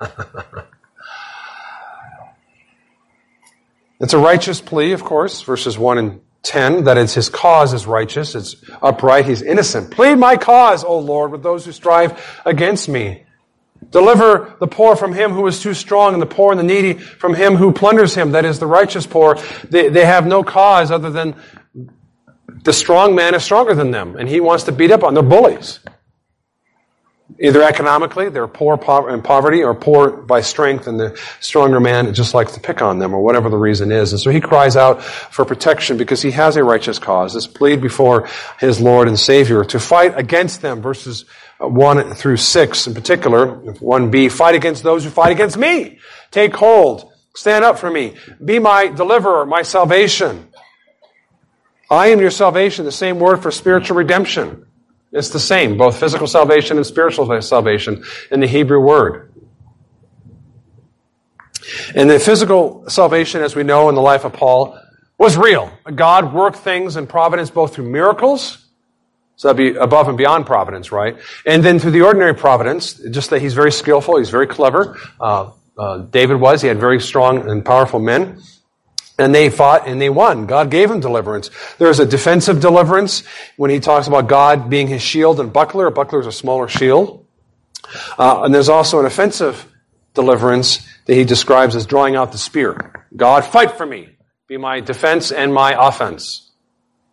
it's 4.00 4.14
a 4.14 4.18
righteous 4.18 4.60
plea, 4.60 4.92
of 4.92 5.02
course, 5.02 5.42
verses 5.42 5.76
1 5.76 5.98
and 5.98 6.20
10, 6.42 6.84
that 6.84 6.96
it's 6.96 7.14
his 7.14 7.28
cause 7.28 7.74
is 7.74 7.86
righteous, 7.86 8.36
it's 8.36 8.54
upright, 8.80 9.26
he's 9.26 9.42
innocent. 9.42 9.90
Plead 9.90 10.14
my 10.16 10.36
cause, 10.36 10.84
O 10.84 10.98
Lord, 10.98 11.32
with 11.32 11.42
those 11.42 11.64
who 11.64 11.72
strive 11.72 12.40
against 12.46 12.88
me. 12.88 13.24
Deliver 13.90 14.56
the 14.58 14.66
poor 14.66 14.96
from 14.96 15.12
him 15.12 15.32
who 15.32 15.46
is 15.46 15.60
too 15.60 15.74
strong, 15.74 16.12
and 16.12 16.22
the 16.22 16.26
poor 16.26 16.52
and 16.52 16.58
the 16.58 16.64
needy 16.64 16.94
from 16.94 17.34
him 17.34 17.56
who 17.56 17.72
plunders 17.72 18.14
him, 18.14 18.30
that 18.32 18.44
is 18.44 18.58
the 18.58 18.66
righteous 18.66 19.06
poor. 19.06 19.36
They, 19.68 19.88
they 19.88 20.04
have 20.04 20.26
no 20.26 20.42
cause 20.42 20.90
other 20.90 21.10
than 21.10 21.34
the 22.66 22.72
strong 22.72 23.14
man 23.14 23.34
is 23.34 23.44
stronger 23.44 23.74
than 23.74 23.92
them, 23.92 24.16
and 24.16 24.28
he 24.28 24.40
wants 24.40 24.64
to 24.64 24.72
beat 24.72 24.90
up 24.90 25.04
on. 25.04 25.14
They're 25.14 25.22
bullies. 25.22 25.78
Either 27.40 27.62
economically, 27.62 28.28
they're 28.28 28.48
poor 28.48 28.74
in 29.08 29.22
poverty, 29.22 29.62
or 29.62 29.72
poor 29.72 30.10
by 30.10 30.40
strength, 30.40 30.88
and 30.88 30.98
the 30.98 31.16
stronger 31.40 31.78
man 31.78 32.12
just 32.12 32.34
likes 32.34 32.54
to 32.54 32.60
pick 32.60 32.82
on 32.82 32.98
them, 32.98 33.14
or 33.14 33.22
whatever 33.22 33.48
the 33.48 33.56
reason 33.56 33.92
is. 33.92 34.12
And 34.12 34.20
so 34.20 34.30
he 34.30 34.40
cries 34.40 34.76
out 34.76 35.00
for 35.02 35.44
protection 35.44 35.96
because 35.96 36.20
he 36.22 36.32
has 36.32 36.56
a 36.56 36.64
righteous 36.64 36.98
cause. 36.98 37.34
This 37.34 37.46
plead 37.46 37.80
before 37.80 38.28
his 38.58 38.80
Lord 38.80 39.06
and 39.06 39.18
Savior 39.18 39.62
to 39.64 39.78
fight 39.78 40.18
against 40.18 40.60
them. 40.60 40.82
Verses 40.82 41.24
1 41.58 42.14
through 42.14 42.38
6 42.38 42.86
in 42.88 42.94
particular. 42.94 43.46
1b, 43.46 44.32
fight 44.32 44.56
against 44.56 44.82
those 44.82 45.04
who 45.04 45.10
fight 45.10 45.30
against 45.30 45.56
me. 45.56 46.00
Take 46.32 46.54
hold. 46.56 47.12
Stand 47.36 47.64
up 47.64 47.78
for 47.78 47.90
me. 47.90 48.16
Be 48.44 48.58
my 48.58 48.88
deliverer, 48.88 49.46
my 49.46 49.62
salvation. 49.62 50.48
I 51.90 52.08
am 52.08 52.20
your 52.20 52.30
salvation, 52.30 52.84
the 52.84 52.92
same 52.92 53.18
word 53.18 53.42
for 53.42 53.50
spiritual 53.50 53.96
redemption. 53.96 54.66
It's 55.12 55.30
the 55.30 55.40
same, 55.40 55.78
both 55.78 55.98
physical 55.98 56.26
salvation 56.26 56.76
and 56.76 56.86
spiritual 56.86 57.40
salvation 57.40 58.04
in 58.30 58.40
the 58.40 58.46
Hebrew 58.46 58.80
word. 58.80 59.32
And 61.94 62.10
the 62.10 62.18
physical 62.18 62.88
salvation, 62.88 63.42
as 63.42 63.56
we 63.56 63.62
know 63.62 63.88
in 63.88 63.94
the 63.94 64.00
life 64.00 64.24
of 64.24 64.32
Paul, 64.32 64.78
was 65.18 65.36
real. 65.36 65.70
God 65.94 66.32
worked 66.34 66.58
things 66.58 66.96
in 66.96 67.06
providence 67.06 67.50
both 67.50 67.74
through 67.74 67.88
miracles, 67.88 68.66
so 69.36 69.48
that'd 69.48 69.56
be 69.56 69.78
above 69.78 70.08
and 70.08 70.18
beyond 70.18 70.46
providence, 70.46 70.92
right? 70.92 71.16
And 71.44 71.62
then 71.62 71.78
through 71.78 71.92
the 71.92 72.02
ordinary 72.02 72.34
providence, 72.34 72.94
just 72.94 73.30
that 73.30 73.40
he's 73.40 73.54
very 73.54 73.72
skillful, 73.72 74.18
he's 74.18 74.30
very 74.30 74.46
clever. 74.46 74.98
Uh, 75.20 75.52
uh, 75.78 75.98
David 75.98 76.36
was, 76.36 76.62
he 76.62 76.68
had 76.68 76.78
very 76.78 77.00
strong 77.00 77.48
and 77.48 77.64
powerful 77.64 78.00
men. 78.00 78.40
And 79.18 79.34
they 79.34 79.48
fought 79.48 79.88
and 79.88 80.00
they 80.00 80.10
won. 80.10 80.46
God 80.46 80.70
gave 80.70 80.90
him 80.90 81.00
deliverance. 81.00 81.50
There's 81.78 82.00
a 82.00 82.06
defensive 82.06 82.60
deliverance 82.60 83.22
when 83.56 83.70
he 83.70 83.80
talks 83.80 84.06
about 84.08 84.28
God 84.28 84.68
being 84.68 84.88
his 84.88 85.00
shield 85.00 85.40
and 85.40 85.52
buckler. 85.52 85.86
A 85.86 85.90
buckler 85.90 86.20
is 86.20 86.26
a 86.26 86.32
smaller 86.32 86.68
shield. 86.68 87.26
Uh, 88.18 88.42
and 88.42 88.54
there's 88.54 88.68
also 88.68 89.00
an 89.00 89.06
offensive 89.06 89.66
deliverance 90.14 90.86
that 91.06 91.14
he 91.14 91.24
describes 91.24 91.76
as 91.76 91.86
drawing 91.86 92.16
out 92.16 92.32
the 92.32 92.38
spear. 92.38 93.06
God, 93.14 93.44
fight 93.44 93.72
for 93.72 93.86
me. 93.86 94.08
Be 94.48 94.56
my 94.56 94.80
defense 94.80 95.32
and 95.32 95.52
my 95.54 95.74
offense. 95.88 96.50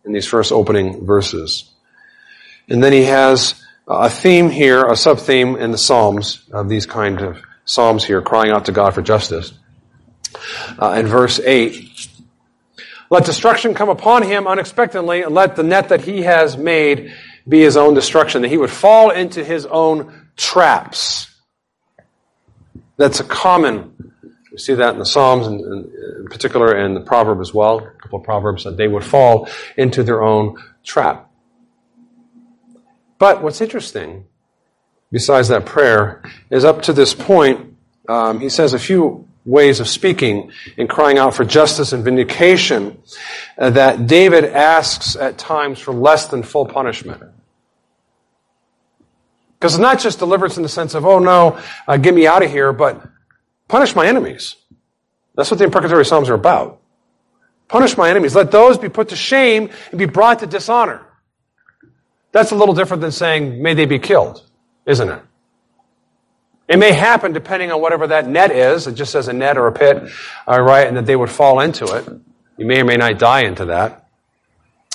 In 0.05 0.11
these 0.11 0.27
first 0.27 0.51
opening 0.51 1.05
verses. 1.05 1.71
And 2.67 2.83
then 2.83 2.91
he 2.91 3.03
has 3.05 3.55
a 3.87 4.09
theme 4.09 4.49
here, 4.49 4.83
a 4.83 4.95
sub 4.95 5.19
theme 5.19 5.55
in 5.55 5.71
the 5.71 5.77
Psalms 5.77 6.43
of 6.51 6.69
these 6.69 6.85
kind 6.85 7.21
of 7.21 7.41
Psalms 7.65 8.03
here, 8.03 8.21
crying 8.21 8.51
out 8.51 8.65
to 8.65 8.71
God 8.71 8.93
for 8.93 9.01
justice. 9.01 9.53
Uh, 10.79 10.95
in 10.97 11.07
verse 11.07 11.39
8, 11.39 11.92
let 13.13 13.25
destruction 13.25 13.75
come 13.75 13.89
upon 13.89 14.23
him 14.23 14.47
unexpectedly, 14.47 15.21
and 15.21 15.35
let 15.35 15.55
the 15.55 15.61
net 15.61 15.89
that 15.89 16.01
he 16.01 16.23
has 16.23 16.57
made 16.57 17.13
be 17.47 17.59
his 17.59 17.77
own 17.77 17.93
destruction, 17.93 18.41
that 18.41 18.47
he 18.47 18.57
would 18.57 18.71
fall 18.71 19.11
into 19.11 19.43
his 19.43 19.67
own 19.67 20.27
traps. 20.35 21.29
That's 22.97 23.19
a 23.19 23.23
common, 23.23 24.13
we 24.51 24.57
see 24.57 24.73
that 24.73 24.93
in 24.93 24.99
the 24.99 25.05
Psalms, 25.05 25.45
and 25.45 25.61
in 25.61 26.25
particular 26.25 26.75
in 26.75 26.95
the 26.95 27.01
proverb 27.01 27.39
as 27.39 27.53
well, 27.53 27.77
a 27.77 27.91
couple 28.01 28.17
of 28.17 28.25
proverbs, 28.25 28.63
that 28.63 28.77
they 28.77 28.87
would 28.87 29.05
fall 29.05 29.47
into 29.77 30.01
their 30.01 30.23
own 30.23 30.57
trap. 30.83 31.29
But 33.19 33.43
what's 33.43 33.61
interesting, 33.61 34.25
besides 35.11 35.49
that 35.49 35.67
prayer, 35.67 36.23
is 36.49 36.65
up 36.65 36.81
to 36.83 36.93
this 36.93 37.13
point, 37.13 37.75
um, 38.09 38.39
he 38.39 38.49
says 38.49 38.73
a 38.73 38.79
few 38.79 39.27
ways 39.45 39.79
of 39.79 39.87
speaking 39.87 40.51
and 40.77 40.89
crying 40.89 41.17
out 41.17 41.33
for 41.33 41.43
justice 41.43 41.91
and 41.93 42.03
vindication 42.03 43.01
uh, 43.57 43.69
that 43.71 44.07
David 44.07 44.45
asks 44.45 45.15
at 45.15 45.37
times 45.37 45.79
for 45.79 45.93
less 45.93 46.27
than 46.27 46.43
full 46.43 46.65
punishment. 46.65 47.21
Because 49.59 49.75
it's 49.75 49.81
not 49.81 49.99
just 49.99 50.19
deliverance 50.19 50.57
in 50.57 50.63
the 50.63 50.69
sense 50.69 50.93
of, 50.93 51.05
oh 51.05 51.19
no, 51.19 51.59
uh, 51.87 51.97
get 51.97 52.13
me 52.13 52.27
out 52.27 52.43
of 52.43 52.51
here, 52.51 52.73
but 52.73 53.01
punish 53.67 53.95
my 53.95 54.05
enemies. 54.07 54.55
That's 55.35 55.49
what 55.49 55.57
the 55.57 55.63
imprecatory 55.65 56.05
Psalms 56.05 56.29
are 56.29 56.35
about. 56.35 56.81
Punish 57.67 57.97
my 57.97 58.09
enemies. 58.09 58.35
Let 58.35 58.51
those 58.51 58.77
be 58.77 58.89
put 58.89 59.09
to 59.09 59.15
shame 59.15 59.69
and 59.89 59.97
be 59.97 60.05
brought 60.05 60.39
to 60.39 60.47
dishonor. 60.47 61.05
That's 62.31 62.51
a 62.51 62.55
little 62.55 62.75
different 62.75 63.01
than 63.01 63.11
saying, 63.11 63.61
may 63.61 63.73
they 63.73 63.85
be 63.85 63.99
killed, 63.99 64.43
isn't 64.85 65.09
it? 65.09 65.21
It 66.67 66.77
may 66.79 66.93
happen 66.93 67.33
depending 67.33 67.71
on 67.71 67.81
whatever 67.81 68.07
that 68.07 68.27
net 68.27 68.51
is. 68.51 68.87
It 68.87 68.93
just 68.93 69.11
says 69.11 69.27
a 69.27 69.33
net 69.33 69.57
or 69.57 69.67
a 69.67 69.71
pit, 69.71 70.09
all 70.47 70.61
right, 70.61 70.87
and 70.87 70.95
that 70.97 71.05
they 71.05 71.15
would 71.15 71.29
fall 71.29 71.59
into 71.59 71.85
it. 71.95 72.07
You 72.57 72.65
may 72.65 72.81
or 72.81 72.85
may 72.85 72.97
not 72.97 73.19
die 73.19 73.41
into 73.41 73.65
that. 73.65 74.02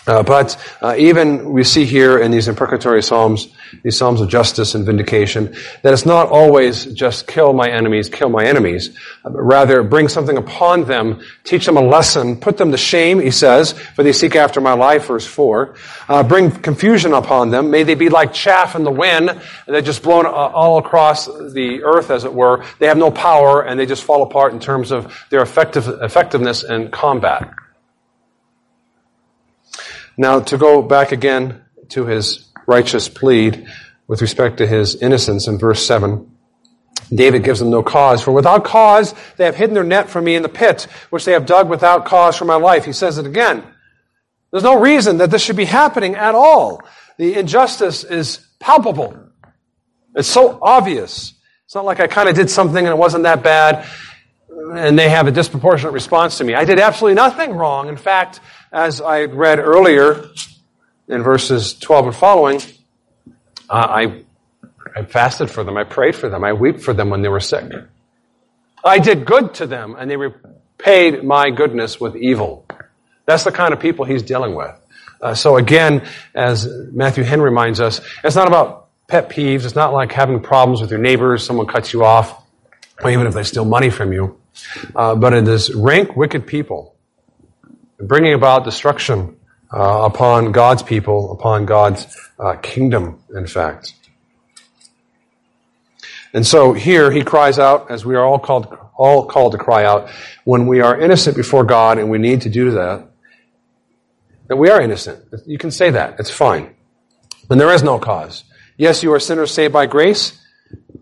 Uh, 0.09 0.23
but 0.23 0.57
uh, 0.81 0.95
even 0.97 1.53
we 1.53 1.63
see 1.63 1.85
here 1.85 2.19
in 2.19 2.31
these 2.31 2.49
imprecatory 2.49 3.03
psalms, 3.03 3.49
these 3.83 3.95
psalms 3.95 4.23
of 4.23 4.29
justice 4.31 4.75
and 4.75 4.87
vindication, 4.87 5.55
that 5.83 5.93
it's 5.93 6.07
not 6.07 6.31
always 6.31 6.87
just 6.87 7.27
kill 7.27 7.53
my 7.53 7.69
enemies, 7.69 8.09
kill 8.09 8.31
my 8.31 8.43
enemies, 8.43 8.97
uh, 9.27 9.29
but 9.29 9.43
rather 9.43 9.83
bring 9.83 10.09
something 10.09 10.39
upon 10.39 10.85
them, 10.85 11.21
teach 11.45 11.67
them 11.67 11.77
a 11.77 11.83
lesson, 11.83 12.39
put 12.39 12.57
them 12.57 12.71
to 12.71 12.79
shame, 12.79 13.21
he 13.21 13.31
says, 13.31 13.73
for 13.73 14.03
they 14.03 14.15
seek 14.15 14.35
after 14.35 14.63
my 14.63 14.73
life, 14.73 15.09
verse 15.09 15.27
4. 15.27 15.75
Uh, 16.09 16.23
bring 16.23 16.51
confusion 16.51 17.13
upon 17.13 17.51
them. 17.51 17.71
May 17.71 17.83
they 17.83 17.95
be 17.95 18.09
like 18.09 18.33
chaff 18.33 18.75
in 18.75 18.85
the 18.85 18.91
wind, 18.91 19.29
and 19.29 19.41
they're 19.67 19.83
just 19.83 20.03
blown 20.03 20.25
uh, 20.25 20.31
all 20.31 20.79
across 20.79 21.27
the 21.27 21.83
earth, 21.85 22.11
as 22.11 22.25
it 22.25 22.33
were. 22.33 22.65
They 22.79 22.87
have 22.87 22.97
no 22.97 23.11
power, 23.11 23.61
and 23.61 23.79
they 23.79 23.85
just 23.85 24.05
fall 24.05 24.23
apart 24.23 24.55
in 24.55 24.59
terms 24.59 24.91
of 24.91 25.27
their 25.29 25.43
effective, 25.43 25.87
effectiveness 25.87 26.65
in 26.65 26.91
combat. 26.91 27.53
Now, 30.21 30.41
to 30.41 30.59
go 30.59 30.83
back 30.83 31.13
again 31.13 31.63
to 31.91 32.05
his 32.07 32.51
righteous 32.67 33.09
plead 33.09 33.69
with 34.09 34.21
respect 34.21 34.59
to 34.59 34.67
his 34.67 34.97
innocence 34.97 35.47
in 35.47 35.59
verse 35.59 35.87
7, 35.87 36.29
David 37.15 37.45
gives 37.45 37.61
them 37.61 37.71
no 37.71 37.85
cause. 37.85 38.21
For 38.21 38.33
without 38.33 38.65
cause, 38.65 39.15
they 39.37 39.45
have 39.45 39.55
hidden 39.55 39.75
their 39.75 39.85
net 39.85 40.11
from 40.11 40.25
me 40.25 40.35
in 40.35 40.43
the 40.43 40.49
pit, 40.49 40.89
which 41.11 41.25
they 41.25 41.33
have 41.33 41.47
dug 41.47 41.69
without 41.69 42.05
cause 42.05 42.37
for 42.37 42.45
my 42.45 42.57
life. 42.57 42.85
He 42.85 42.93
says 42.93 43.17
it 43.17 43.27
again. 43.27 43.63
There's 44.51 44.65
no 44.65 44.81
reason 44.81 45.19
that 45.19 45.31
this 45.31 45.41
should 45.41 45.57
be 45.57 45.65
happening 45.65 46.17
at 46.17 46.35
all. 46.35 46.83
The 47.17 47.35
injustice 47.35 48.03
is 48.03 48.45
palpable. 48.59 49.17
It's 50.17 50.29
so 50.29 50.59
obvious. 50.61 51.35
It's 51.65 51.77
not 51.77 51.85
like 51.85 52.01
I 52.01 52.09
kind 52.09 52.29
of 52.29 52.35
did 52.35 52.51
something 52.51 52.85
and 52.85 52.93
it 52.93 52.99
wasn't 52.99 53.23
that 53.23 53.45
bad 53.45 53.87
and 54.59 54.99
they 54.99 55.09
have 55.09 55.27
a 55.27 55.31
disproportionate 55.31 55.93
response 55.93 56.39
to 56.39 56.45
me. 56.45 56.55
I 56.55 56.65
did 56.65 56.79
absolutely 56.79 57.15
nothing 57.15 57.53
wrong. 57.53 57.89
In 57.89 57.97
fact, 57.97 58.41
as 58.73 59.01
I 59.01 59.25
read 59.25 59.59
earlier 59.59 60.29
in 61.09 61.23
verses 61.23 61.75
12 61.79 62.07
and 62.07 62.17
following, 62.17 62.61
uh, 63.71 63.87
I, 63.89 64.23
I 64.97 65.05
fasted 65.05 65.51
for 65.51 65.65
them. 65.65 65.77
I 65.77 65.85
prayed 65.85 66.17
for 66.17 66.29
them. 66.29 66.45
I 66.45 66.53
wept 66.53 66.81
for 66.81 66.93
them 66.93 67.11
when 67.11 67.23
they 67.23 67.29
were 67.29 67.41
sick. 67.41 67.73
I 68.85 68.99
did 68.99 69.25
good 69.25 69.55
to 69.55 69.67
them, 69.67 69.97
and 69.99 70.11
they 70.11 70.17
repaid 70.17 71.25
my 71.25 71.51
goodness 71.51 72.01
with 72.01 72.17
evil. 72.17 72.67
That's 73.27 73.45
the 73.45 73.53
kind 73.53 73.73
of 73.73 73.81
people 73.81 74.05
he's 74.05 74.23
dealing 74.23 74.55
with. 74.55 74.75
Uh, 75.21 75.35
so 75.35 75.57
again, 75.57 76.07
as 76.35 76.67
Matthew 76.93 77.25
Henry 77.25 77.47
reminds 77.47 77.81
us, 77.81 78.01
it's 78.23 78.37
not 78.37 78.47
about 78.47 78.89
pet 79.09 79.29
peeves. 79.29 79.65
It's 79.65 79.75
not 79.75 79.93
like 79.93 80.13
having 80.13 80.41
problems 80.41 80.81
with 80.81 80.91
your 80.91 81.01
neighbors. 81.01 81.45
Someone 81.45 81.67
cuts 81.67 81.93
you 81.93 82.05
off, 82.05 82.43
or 83.03 83.11
even 83.11 83.27
if 83.27 83.35
they 83.35 83.43
steal 83.43 83.65
money 83.65 83.91
from 83.91 84.13
you. 84.13 84.39
Uh, 84.95 85.15
but 85.15 85.33
it 85.33 85.49
is 85.49 85.75
rank 85.75 86.17
wicked 86.17 86.47
people 86.47 86.95
bringing 87.99 88.35
about 88.35 88.65
destruction 88.65 89.37
uh, 89.73 90.03
upon 90.05 90.53
God's 90.53 90.83
people, 90.83 91.33
upon 91.33 91.67
God's 91.67 92.07
uh, 92.39 92.55
kingdom, 92.57 93.23
in 93.35 93.47
fact. 93.47 93.95
And 96.33 96.47
so 96.47 96.73
here 96.73 97.11
he 97.11 97.23
cries 97.23 97.59
out, 97.59 97.91
as 97.91 98.05
we 98.05 98.15
are 98.15 98.25
all 98.25 98.39
called, 98.39 98.77
all 98.97 99.27
called 99.27 99.53
to 99.53 99.59
cry 99.59 99.85
out, 99.85 100.11
when 100.45 100.67
we 100.67 100.81
are 100.81 100.99
innocent 100.99 101.37
before 101.37 101.65
God 101.65 101.99
and 101.99 102.11
we 102.11 102.19
need 102.19 102.43
to 102.43 102.51
do 102.51 102.73
that, 102.73 103.07
that 104.49 104.57
we 104.57 104.69
are 104.71 104.81
innocent. 104.81 105.25
You 105.47 105.59
can 105.59 105.71
say 105.71 105.91
that. 105.91 106.21
It's 106.21 106.31
fine. 106.31 106.75
And 107.51 107.61
there 107.61 107.73
is 107.73 107.83
no 107.83 107.99
cause. 107.99 108.45
Yes, 108.77 109.03
you 109.03 109.13
are 109.13 109.21
sinners 109.21 109.53
saved 109.53 109.73
by 109.73 109.87
grace, 109.87 110.39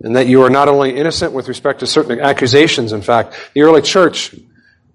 and 0.00 0.16
that 0.16 0.26
you 0.26 0.42
are 0.42 0.50
not 0.50 0.68
only 0.68 0.96
innocent 0.96 1.32
with 1.32 1.48
respect 1.48 1.80
to 1.80 1.86
certain 1.86 2.20
accusations. 2.20 2.92
In 2.92 3.02
fact, 3.02 3.34
the 3.54 3.62
early 3.62 3.82
church, 3.82 4.34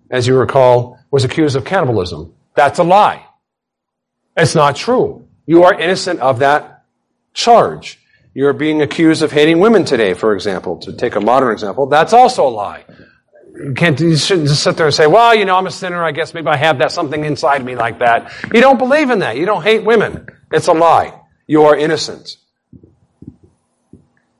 as 0.10 0.28
you 0.28 0.38
recall, 0.38 1.00
was 1.10 1.24
accused 1.24 1.56
of 1.56 1.66
cannibalism. 1.66 2.34
That's 2.56 2.80
a 2.80 2.84
lie. 2.84 3.26
It's 4.38 4.56
not 4.56 4.76
true. 4.76 5.28
You 5.46 5.64
are 5.64 5.74
innocent 5.74 6.20
of 6.20 6.40
that 6.40 6.86
charge. 7.34 8.00
You're 8.34 8.54
being 8.54 8.82
accused 8.82 9.24
of 9.24 9.32
hating 9.32 9.60
women 9.60 9.84
today, 9.84 10.14
for 10.14 10.34
example, 10.34 10.78
to 10.80 10.94
take 10.94 11.16
a 11.16 11.22
modern 11.22 11.52
example. 11.52 11.88
That's 11.88 12.14
also 12.14 12.48
a 12.48 12.50
lie. 12.50 12.86
You 13.54 13.74
can't, 13.74 14.00
you 14.00 14.16
shouldn't 14.16 14.48
just 14.48 14.64
sit 14.64 14.78
there 14.78 14.86
and 14.86 14.96
say, 14.96 15.08
well, 15.08 15.36
you 15.36 15.44
know, 15.44 15.58
I'm 15.58 15.68
a 15.68 15.72
sinner. 15.72 16.02
I 16.04 16.12
guess 16.12 16.34
maybe 16.34 16.48
I 16.48 16.56
have 16.56 16.80
that 16.80 16.92
something 16.92 17.26
inside 17.26 17.64
me 17.66 17.76
like 17.76 18.00
that. 18.00 18.32
You 18.54 18.62
don't 18.62 18.78
believe 18.78 19.10
in 19.10 19.20
that. 19.20 19.36
You 19.36 19.46
don't 19.46 19.62
hate 19.62 19.84
women. 19.84 20.28
It's 20.52 20.68
a 20.68 20.74
lie. 20.74 21.20
You 21.48 21.64
are 21.64 21.76
innocent. 21.76 22.38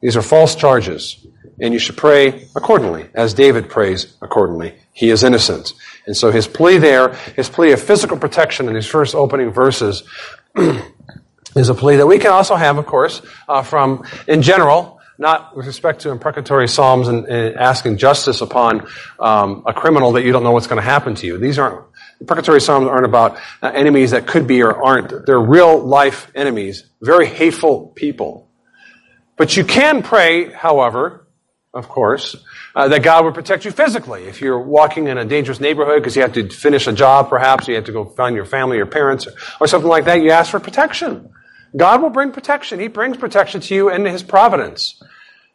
These 0.02 0.18
are 0.18 0.22
false 0.22 0.56
charges. 0.56 1.26
And 1.60 1.74
you 1.74 1.80
should 1.80 1.98
pray 1.98 2.48
accordingly, 2.56 3.08
as 3.14 3.34
David 3.34 3.70
prays 3.70 4.18
accordingly. 4.22 4.76
He 4.94 5.10
is 5.12 5.24
innocent. 5.24 5.74
And 6.08 6.18
so 6.18 6.32
his 6.32 6.48
plea 6.48 6.80
there, 6.80 7.14
his 7.36 7.50
plea 7.50 7.72
of 7.72 7.82
physical 7.82 8.18
protection 8.18 8.68
in 8.68 8.74
these 8.74 8.88
first 8.88 9.14
opening 9.14 9.52
verses, 9.52 10.04
is 11.56 11.70
a 11.70 11.76
plea 11.76 11.98
that 11.98 12.08
we 12.08 12.18
can 12.18 12.32
also 12.32 12.56
have, 12.56 12.78
of 12.78 12.86
course, 12.88 13.22
uh, 13.48 13.62
from, 13.62 14.04
in 14.28 14.42
general, 14.42 15.00
not 15.20 15.56
with 15.56 15.68
respect 15.68 16.02
to 16.02 16.10
imprecatory 16.10 16.68
psalms 16.68 17.08
and, 17.08 17.26
and 17.28 17.56
asking 17.56 17.98
justice 17.98 18.42
upon 18.42 18.88
um, 19.20 19.64
a 19.68 19.74
criminal 19.74 20.14
that 20.14 20.24
you 20.24 20.32
don't 20.32 20.44
know 20.44 20.52
what's 20.52 20.68
going 20.68 20.82
to 20.82 20.90
happen 20.90 21.14
to 21.14 21.28
you. 21.28 21.38
These 21.38 21.60
aren't 21.60 21.86
imprecatory 22.20 22.62
psalms 22.62 22.88
aren't 22.88 23.06
about 23.06 23.38
uh, 23.62 23.72
enemies 23.74 24.12
that 24.12 24.28
could 24.28 24.48
be 24.48 24.62
or 24.62 24.84
aren't. 24.84 25.26
They're 25.26 25.40
real 25.40 25.78
life 25.80 26.32
enemies, 26.36 26.86
very 27.02 27.28
hateful 27.28 27.88
people. 27.96 28.51
But 29.42 29.58
you 29.58 29.64
can 29.64 30.04
pray, 30.04 30.52
however, 30.52 31.26
of 31.74 31.90
course, 31.90 32.36
uh, 32.76 32.90
that 32.90 33.02
God 33.02 33.26
would 33.26 33.34
protect 33.34 33.66
you 33.66 33.72
physically. 33.72 34.26
If 34.26 34.40
you're 34.40 34.60
walking 34.60 35.08
in 35.08 35.18
a 35.18 35.26
dangerous 35.26 35.60
neighborhood 35.60 36.00
because 36.00 36.16
you 36.16 36.22
have 36.22 36.34
to 36.34 36.48
finish 36.48 36.86
a 36.86 36.94
job, 36.94 37.28
perhaps 37.28 37.68
you 37.68 37.74
have 37.74 37.86
to 37.86 37.92
go 37.92 38.06
find 38.06 38.36
your 38.36 38.46
family, 38.46 38.78
your 38.78 38.86
parents, 38.86 39.26
or, 39.26 39.34
or 39.60 39.66
something 39.66 39.90
like 39.90 40.06
that, 40.06 40.22
you 40.22 40.30
ask 40.30 40.52
for 40.52 40.60
protection. 40.60 41.34
God 41.76 42.04
will 42.04 42.12
bring 42.12 42.32
protection. 42.32 42.80
He 42.80 42.88
brings 42.88 43.18
protection 43.18 43.62
to 43.62 43.74
you 43.74 43.90
in 43.90 44.06
His 44.06 44.22
providence. 44.22 45.02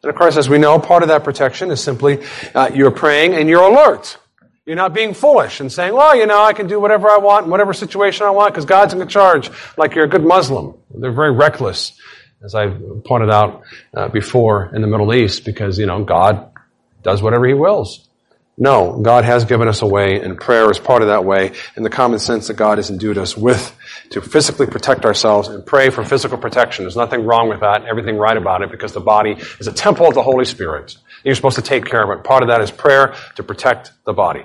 And 0.03 0.11
of 0.11 0.17
course, 0.17 0.37
as 0.37 0.49
we 0.49 0.59
know, 0.59 0.81
part 0.81 1.05
of 1.05 1.11
that 1.11 1.23
protection 1.23 1.71
is 1.71 1.81
simply 1.81 2.25
uh, 2.57 2.73
you're 2.75 2.91
praying 2.91 3.35
and 3.35 3.49
you're 3.49 3.63
alert. 3.63 4.19
You're 4.67 4.75
not 4.75 4.95
being 4.95 5.15
foolish 5.15 5.61
and 5.61 5.71
saying, 5.71 5.95
well, 5.95 6.17
you 6.17 6.27
know, 6.27 6.43
I 6.43 6.55
can 6.55 6.67
do 6.67 6.81
whatever 6.81 7.09
I 7.09 7.19
want 7.19 7.45
in 7.45 7.53
whatever 7.53 7.73
situation 7.73 8.27
I 8.27 8.31
want 8.31 8.53
because 8.53 8.65
God's 8.65 8.95
in 8.95 9.07
charge, 9.07 9.49
like 9.77 9.95
you're 9.95 10.07
a 10.07 10.09
good 10.09 10.25
Muslim. 10.25 10.75
They're 10.93 11.13
very 11.13 11.31
reckless, 11.31 11.93
as 12.47 12.55
I 12.55 12.69
pointed 13.05 13.29
out 13.29 13.63
uh, 13.93 14.09
before 14.09 14.71
in 14.73 14.81
the 14.81 14.87
Middle 14.87 15.13
East, 15.13 15.45
because, 15.45 15.79
you 15.79 15.87
know, 15.87 16.05
God 16.05 16.49
does 17.03 17.21
whatever 17.21 17.45
He 17.47 17.55
wills. 17.55 18.09
No, 18.57 19.01
God 19.03 19.25
has 19.25 19.45
given 19.45 19.69
us 19.69 19.83
a 19.83 19.87
way, 19.87 20.21
and 20.21 20.39
prayer 20.39 20.71
is 20.71 20.79
part 20.79 21.03
of 21.03 21.09
that 21.09 21.25
way, 21.25 21.53
and 21.75 21.85
the 21.85 21.91
common 21.91 22.19
sense 22.21 22.47
that 22.47 22.55
God 22.55 22.79
has 22.79 22.89
endued 22.89 23.19
us 23.19 23.37
with 23.37 23.77
to 24.11 24.23
physically 24.23 24.67
protect 24.67 25.05
ourselves 25.05 25.49
and 25.49 25.67
pray 25.67 25.91
for 25.91 26.05
physical 26.05 26.39
protection. 26.39 26.85
There's 26.85 26.97
nothing 26.97 27.27
wrong 27.27 27.49
with 27.49 27.61
that, 27.61 27.85
everything 27.85 28.17
right 28.17 28.37
about 28.37 28.63
it, 28.63 28.71
because 28.71 28.93
the 28.93 29.01
body 29.01 29.37
is 29.59 29.67
a 29.67 29.73
temple 29.73 30.07
of 30.07 30.15
the 30.15 30.23
Holy 30.23 30.45
Spirit. 30.45 30.97
You're 31.25 31.35
supposed 31.35 31.57
to 31.57 31.63
take 31.63 31.85
care 31.85 32.03
of 32.03 32.17
it. 32.17 32.25
Part 32.25 32.45
of 32.45 32.49
that 32.49 32.61
is 32.61 32.71
prayer 32.71 33.15
to 33.35 33.43
protect 33.43 33.93
the 34.05 34.13
body. 34.13 34.45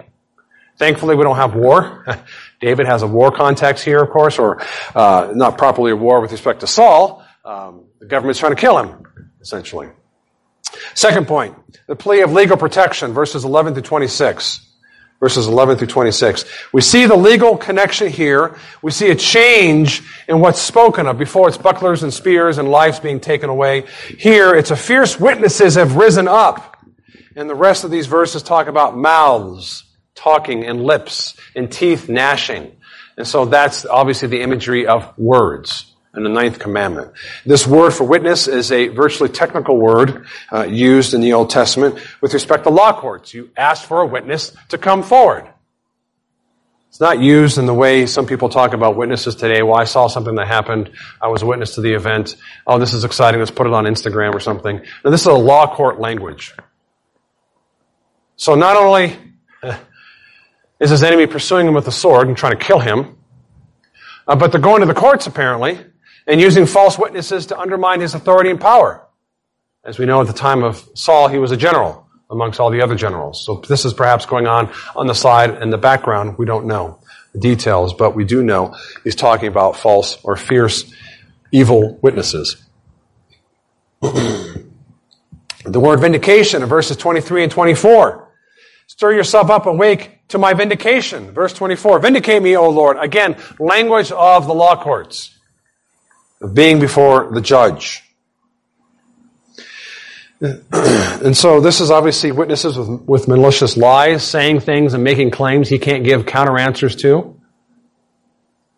Thankfully, 0.77 1.15
we 1.15 1.23
don't 1.23 1.35
have 1.35 1.55
war. 1.55 2.03
David 2.59 2.87
has 2.87 3.03
a 3.03 3.07
war 3.07 3.31
context 3.31 3.85
here, 3.85 3.99
of 3.99 4.09
course, 4.09 4.39
or 4.39 4.61
uh, 4.95 5.31
not 5.35 5.57
properly 5.57 5.91
a 5.91 5.95
war 5.95 6.19
with 6.19 6.31
respect 6.31 6.61
to 6.61 6.67
Saul. 6.67 7.23
Um, 7.45 7.85
the 8.01 8.07
government's 8.07 8.39
trying 8.39 8.53
to 8.53 8.59
kill 8.59 8.77
him, 8.77 9.05
essentially. 9.41 9.87
Second 10.95 11.27
point, 11.27 11.55
the 11.87 11.95
plea 11.95 12.21
of 12.21 12.33
legal 12.33 12.57
protection, 12.57 13.13
verses 13.13 13.45
11 13.45 13.75
to 13.75 13.81
26. 13.81 14.67
Verses 15.19 15.45
11 15.45 15.77
through 15.77 15.85
26. 15.85 16.45
We 16.73 16.81
see 16.81 17.05
the 17.05 17.15
legal 17.15 17.55
connection 17.55 18.07
here. 18.07 18.57
We 18.81 18.89
see 18.89 19.11
a 19.11 19.15
change 19.15 20.01
in 20.27 20.39
what's 20.39 20.59
spoken 20.59 21.05
of. 21.05 21.19
Before 21.19 21.47
it's 21.47 21.59
bucklers 21.59 22.01
and 22.01 22.11
spears 22.11 22.57
and 22.57 22.71
lives 22.71 22.99
being 22.99 23.19
taken 23.19 23.47
away. 23.47 23.85
Here 24.17 24.55
it's 24.55 24.71
a 24.71 24.75
fierce 24.75 25.19
witnesses 25.19 25.75
have 25.75 25.95
risen 25.95 26.27
up. 26.27 26.83
And 27.35 27.47
the 27.47 27.54
rest 27.54 27.83
of 27.83 27.91
these 27.91 28.08
verses 28.08 28.41
talk 28.41 28.65
about 28.65 28.97
mouths 28.97 29.83
talking 30.15 30.65
and 30.65 30.83
lips 30.83 31.35
and 31.56 31.71
teeth 31.71 32.10
gnashing. 32.10 32.75
And 33.15 33.27
so 33.27 33.45
that's 33.45 33.85
obviously 33.85 34.27
the 34.27 34.41
imagery 34.41 34.87
of 34.87 35.15
words 35.19 35.90
and 36.13 36.25
the 36.25 36.29
ninth 36.29 36.59
commandment. 36.59 37.12
This 37.45 37.65
word 37.65 37.91
for 37.91 38.03
witness 38.03 38.47
is 38.47 38.71
a 38.71 38.89
virtually 38.89 39.29
technical 39.29 39.77
word 39.77 40.25
uh, 40.51 40.63
used 40.63 41.13
in 41.13 41.21
the 41.21 41.33
Old 41.33 41.49
Testament 41.49 41.99
with 42.19 42.33
respect 42.33 42.65
to 42.65 42.69
law 42.69 42.99
courts. 42.99 43.33
You 43.33 43.49
ask 43.55 43.87
for 43.87 44.01
a 44.01 44.05
witness 44.05 44.55
to 44.69 44.77
come 44.77 45.03
forward. 45.03 45.47
It's 46.89 46.99
not 46.99 47.21
used 47.21 47.57
in 47.57 47.65
the 47.65 47.73
way 47.73 48.05
some 48.05 48.25
people 48.25 48.49
talk 48.49 48.73
about 48.73 48.97
witnesses 48.97 49.35
today. 49.35 49.62
Well, 49.62 49.77
I 49.77 49.85
saw 49.85 50.07
something 50.07 50.35
that 50.35 50.47
happened. 50.47 50.91
I 51.21 51.29
was 51.29 51.41
a 51.41 51.45
witness 51.45 51.75
to 51.75 51.81
the 51.81 51.93
event. 51.93 52.35
Oh, 52.67 52.77
this 52.77 52.93
is 52.93 53.05
exciting. 53.05 53.39
Let's 53.39 53.49
put 53.49 53.65
it 53.65 53.71
on 53.71 53.85
Instagram 53.85 54.33
or 54.33 54.41
something. 54.41 54.81
Now, 55.05 55.12
this 55.12 55.21
is 55.21 55.27
a 55.27 55.33
law 55.33 55.73
court 55.73 56.01
language. 56.01 56.53
So 58.35 58.55
not 58.55 58.75
only 58.75 59.17
is 60.81 60.89
his 60.89 61.03
enemy 61.03 61.27
pursuing 61.27 61.67
him 61.67 61.75
with 61.75 61.87
a 61.87 61.93
sword 61.93 62.27
and 62.27 62.35
trying 62.35 62.57
to 62.57 62.65
kill 62.65 62.79
him, 62.79 63.15
uh, 64.27 64.35
but 64.35 64.51
they're 64.51 64.59
going 64.59 64.81
to 64.81 64.85
the 64.85 64.93
courts 64.93 65.27
apparently 65.27 65.79
and 66.28 66.40
using 66.40 66.65
false 66.65 66.98
witnesses 66.98 67.48
to 67.48 67.60
undermine 67.60 68.02
his 68.02 68.13
authority 68.13 68.50
and 68.50 68.60
power. 68.60 69.06
As 69.84 69.98
we 69.98 70.06
know, 70.06 70.22
at 70.22 70.28
the 70.28 70.34
time 70.34 70.63
of 70.63 70.88
Saul, 70.94 71.28
he 71.28 71.40
was 71.40 71.52
a 71.52 71.58
general 71.58 72.08
amongst 72.30 72.60
all 72.60 72.69
the 72.69 72.82
other 72.82 72.96
generals. 72.96 73.44
So 73.46 73.62
this 73.67 73.84
is 73.84 73.94
perhaps 73.94 74.26
going 74.26 74.48
on 74.48 74.72
on 74.96 75.08
the 75.08 75.15
side 75.15 75.62
in 75.62 75.69
the 75.69 75.78
background. 75.78 76.38
We 76.38 76.46
don't 76.46 76.65
know 76.65 77.00
the 77.34 77.40
details, 77.40 77.94
but 77.94 78.15
we 78.15 78.24
do 78.24 78.44
know 78.44 78.76
he's 79.04 79.15
talking 79.15 79.48
about 79.48 79.76
false 79.78 80.17
or 80.24 80.36
fierce 80.36 80.92
evil 81.52 82.00
witnesses. 82.02 82.63
the 84.02 84.65
word 85.65 86.00
vindication 86.00 86.63
in 86.63 86.69
verses 86.69 86.98
23 86.98 87.44
and 87.44 87.52
24. 87.52 88.30
Stir 88.88 89.13
yourself 89.13 89.50
up 89.50 89.65
and 89.65 89.80
wake 89.80 90.28
to 90.28 90.38
my 90.38 90.54
vindication. 90.54 91.32
Verse 91.32 91.54
24. 91.54 92.00
Vindicate 92.00 92.42
me, 92.42 92.56
O 92.56 92.69
Lord. 92.69 92.98
Again, 92.98 93.36
language 93.60 94.12
of 94.12 94.48
the 94.48 94.54
law 94.54 94.82
courts 94.82 95.38
of 96.42 96.54
being 96.54 96.79
before 96.79 97.31
the 97.31 97.42
judge. 97.42 98.04
and 100.42 101.37
so 101.37 101.62
this 101.62 101.81
is 101.81 101.92
obviously 101.92 102.31
witnesses 102.31 102.75
with, 102.77 103.02
with 103.02 103.27
malicious 103.27 103.77
lies, 103.77 104.23
saying 104.23 104.60
things 104.60 104.96
and 104.96 105.04
making 105.04 105.29
claims 105.29 105.69
he 105.69 105.77
can't 105.77 106.04
give 106.04 106.25
counter 106.25 106.58
answers 106.58 106.96
to. 106.96 107.39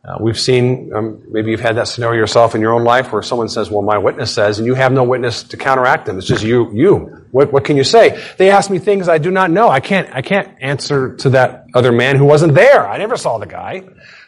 Uh, 0.05 0.17
we've 0.19 0.37
seen, 0.37 0.91
um, 0.93 1.23
maybe 1.29 1.51
you've 1.51 1.61
had 1.61 1.77
that 1.77 1.87
scenario 1.87 2.19
yourself 2.19 2.55
in 2.55 2.59
your 2.59 2.73
own 2.73 2.83
life 2.83 3.13
where 3.13 3.21
someone 3.21 3.47
says, 3.47 3.71
well, 3.71 3.81
my 3.81 3.97
witness 3.97 4.33
says, 4.33 4.59
and 4.59 4.65
you 4.65 4.73
have 4.73 4.91
no 4.91 5.05
witness 5.05 5.43
to 5.43 5.55
counteract 5.55 6.05
them. 6.05 6.17
It's 6.17 6.27
just 6.27 6.43
you, 6.43 6.69
you. 6.73 7.25
What, 7.31 7.53
what 7.53 7.63
can 7.63 7.77
you 7.77 7.85
say? 7.85 8.21
They 8.37 8.51
ask 8.51 8.69
me 8.69 8.79
things 8.79 9.07
I 9.07 9.17
do 9.17 9.31
not 9.31 9.49
know. 9.49 9.69
I 9.69 9.79
can't, 9.79 10.13
I 10.13 10.21
can't 10.21 10.49
answer 10.59 11.15
to 11.17 11.29
that 11.29 11.67
other 11.73 11.93
man 11.93 12.17
who 12.17 12.25
wasn't 12.25 12.53
there. 12.53 12.85
I 12.85 12.97
never 12.97 13.15
saw 13.15 13.37
the 13.37 13.45
guy. 13.45 13.83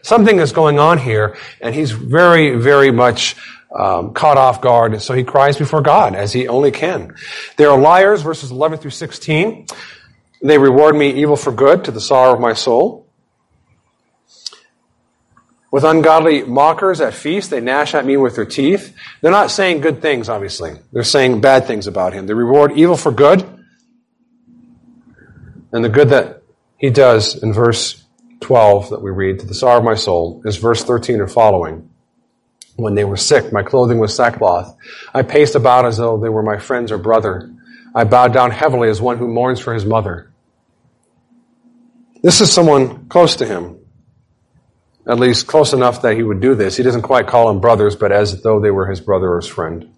Something 0.06 0.38
is 0.38 0.52
going 0.52 0.78
on 0.78 1.00
here, 1.00 1.36
and 1.60 1.74
he's 1.74 1.90
very, 1.90 2.58
very 2.58 2.92
much 2.92 3.36
um, 3.76 4.14
caught 4.14 4.38
off 4.38 4.62
guard, 4.62 5.02
so 5.02 5.16
he 5.16 5.24
cries 5.24 5.58
before 5.58 5.82
God 5.82 6.14
as 6.14 6.32
he 6.32 6.48
only 6.48 6.70
can. 6.70 7.16
They 7.58 7.66
are 7.66 7.76
liars, 7.76 8.22
verses 8.22 8.52
11 8.52 8.78
through 8.78 8.92
16. 8.92 9.66
They 10.44 10.60
reward 10.60 10.96
me 10.96 11.10
evil 11.10 11.36
for 11.36 11.52
good 11.52 11.86
to 11.86 11.92
the 11.92 12.00
sorrow 12.00 12.36
of 12.36 12.40
my 12.40 12.54
soul. 12.54 13.08
With 15.72 15.84
ungodly 15.84 16.44
mockers 16.44 17.02
at 17.02 17.16
feast, 17.16 17.50
they 17.50 17.60
gnash 17.60 17.96
at 17.96 18.06
me 18.06 18.16
with 18.16 18.36
their 18.36 18.46
teeth. 18.46 18.96
They're 19.22 19.32
not 19.32 19.50
saying 19.50 19.82
good 19.82 20.04
things, 20.04 20.30
obviously. 20.30 20.74
They're 20.92 21.04
saying 21.04 21.42
bad 21.42 21.66
things 21.66 21.88
about 21.88 22.14
him. 22.14 22.28
They 22.28 22.36
reward 22.36 22.74
evil 22.78 22.96
for 22.96 23.12
good. 23.12 23.44
And 25.72 25.84
the 25.84 25.90
good 25.90 26.10
that 26.10 26.44
he 26.78 26.92
does 26.92 27.42
in 27.42 27.54
verse 27.54 28.05
12 28.42 28.90
that 28.90 29.02
we 29.02 29.12
read, 29.12 29.40
to 29.40 29.46
the 29.46 29.54
sorrow 29.54 29.80
of 29.80 29.84
my 29.84 29.96
soul, 29.96 30.42
is 30.46 30.58
verse 30.58 30.84
13 30.84 31.22
and 31.22 31.32
following. 31.32 31.90
When 32.76 32.96
they 32.96 33.06
were 33.06 33.18
sick, 33.18 33.54
my 33.54 33.64
clothing 33.64 34.00
was 34.00 34.14
sackcloth. 34.14 34.76
I 35.14 35.22
paced 35.22 35.56
about 35.56 35.86
as 35.86 35.98
though 35.98 36.18
they 36.18 36.30
were 36.30 36.44
my 36.44 36.58
friends 36.58 36.92
or 36.92 36.98
brother. 36.98 37.52
I 37.94 38.04
bowed 38.04 38.34
down 38.34 38.52
heavily 38.52 38.90
as 38.90 39.02
one 39.02 39.18
who 39.18 39.28
mourns 39.28 39.60
for 39.60 39.74
his 39.74 39.86
mother. 39.86 40.32
This 42.22 42.42
is 42.42 42.52
someone 42.52 43.08
close 43.08 43.38
to 43.38 43.46
him 43.46 43.80
at 45.08 45.20
least 45.20 45.48
close 45.48 45.74
enough 45.74 46.02
that 46.02 46.16
he 46.16 46.24
would 46.24 46.42
do 46.42 46.56
this. 46.56 46.78
He 46.78 46.84
doesn't 46.84 47.04
quite 47.04 47.28
call 47.28 47.48
them 47.48 47.60
brothers, 47.60 47.96
but 47.96 48.12
as 48.12 48.42
though 48.42 48.60
they 48.60 48.72
were 48.72 48.88
his 48.88 49.02
brother 49.02 49.34
or 49.34 49.38
his 49.38 49.48
friend. 49.48 49.95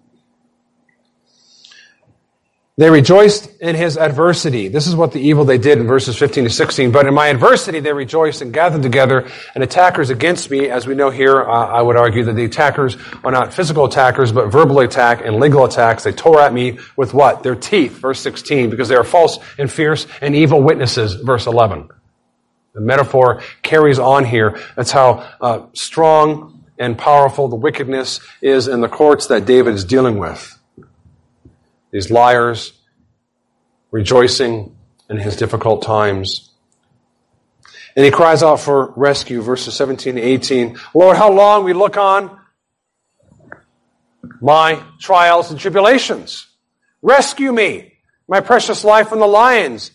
They 2.80 2.92
rejoiced 2.92 3.60
in 3.60 3.76
his 3.76 3.98
adversity. 3.98 4.68
This 4.68 4.86
is 4.86 4.96
what 4.96 5.12
the 5.12 5.20
evil 5.20 5.46
they 5.46 5.58
did 5.58 5.80
in 5.80 5.88
verses 5.88 6.16
15 6.16 6.44
to 6.44 6.50
16. 6.52 6.92
But 6.92 7.08
in 7.08 7.14
my 7.16 7.30
adversity, 7.30 7.80
they 7.80 7.92
rejoiced 7.92 8.44
and 8.44 8.54
gathered 8.54 8.84
together 8.84 9.28
and 9.56 9.64
attackers 9.64 10.12
against 10.12 10.52
me. 10.52 10.70
As 10.70 10.86
we 10.86 10.94
know 10.94 11.10
here, 11.10 11.42
uh, 11.42 11.70
I 11.70 11.82
would 11.82 11.96
argue 11.96 12.24
that 12.26 12.34
the 12.34 12.46
attackers 12.46 12.96
are 13.24 13.32
not 13.32 13.52
physical 13.52 13.86
attackers, 13.86 14.32
but 14.32 14.50
verbal 14.50 14.80
attack 14.82 15.26
and 15.26 15.40
legal 15.40 15.66
attacks. 15.66 16.04
They 16.04 16.12
tore 16.12 16.40
at 16.40 16.54
me 16.54 16.78
with 16.96 17.16
what? 17.16 17.42
Their 17.42 17.56
teeth, 17.56 17.94
verse 17.94 18.20
16, 18.20 18.70
because 18.70 18.90
they 18.90 18.96
are 18.96 19.04
false 19.04 19.40
and 19.58 19.72
fierce 19.72 20.06
and 20.22 20.36
evil 20.36 20.62
witnesses, 20.62 21.16
verse 21.16 21.48
11. 21.48 21.90
The 22.74 22.82
metaphor 22.82 23.42
carries 23.64 23.98
on 23.98 24.24
here. 24.24 24.60
That's 24.76 24.92
how 24.92 25.28
uh, 25.42 25.66
strong 25.74 26.64
and 26.78 26.96
powerful 26.96 27.48
the 27.48 27.56
wickedness 27.56 28.20
is 28.40 28.68
in 28.68 28.82
the 28.82 28.88
courts 28.88 29.26
that 29.28 29.48
David 29.48 29.74
is 29.74 29.84
dealing 29.84 30.20
with 30.20 30.57
these 31.92 32.12
liars 32.12 32.74
rejoicing 33.92 34.76
in 35.10 35.18
his 35.18 35.36
difficult 35.36 35.82
times. 35.82 36.52
And 37.96 38.06
he 38.06 38.12
cries 38.12 38.44
out 38.44 38.60
for 38.60 38.94
rescue, 38.96 39.42
verses 39.42 39.74
17 39.76 40.16
to 40.16 40.22
18. 40.22 40.78
Lord, 40.94 41.18
how 41.18 41.32
long 41.32 41.64
we 41.64 41.74
look 41.74 41.98
on 41.98 42.38
my 44.42 44.84
trials 45.00 45.52
and 45.52 45.60
tribulations. 45.60 46.48
Rescue 47.02 47.52
me, 47.52 47.94
my 48.28 48.42
precious 48.42 48.84
life 48.84 49.10
from 49.10 49.20
the 49.20 49.28
lions. 49.28 49.92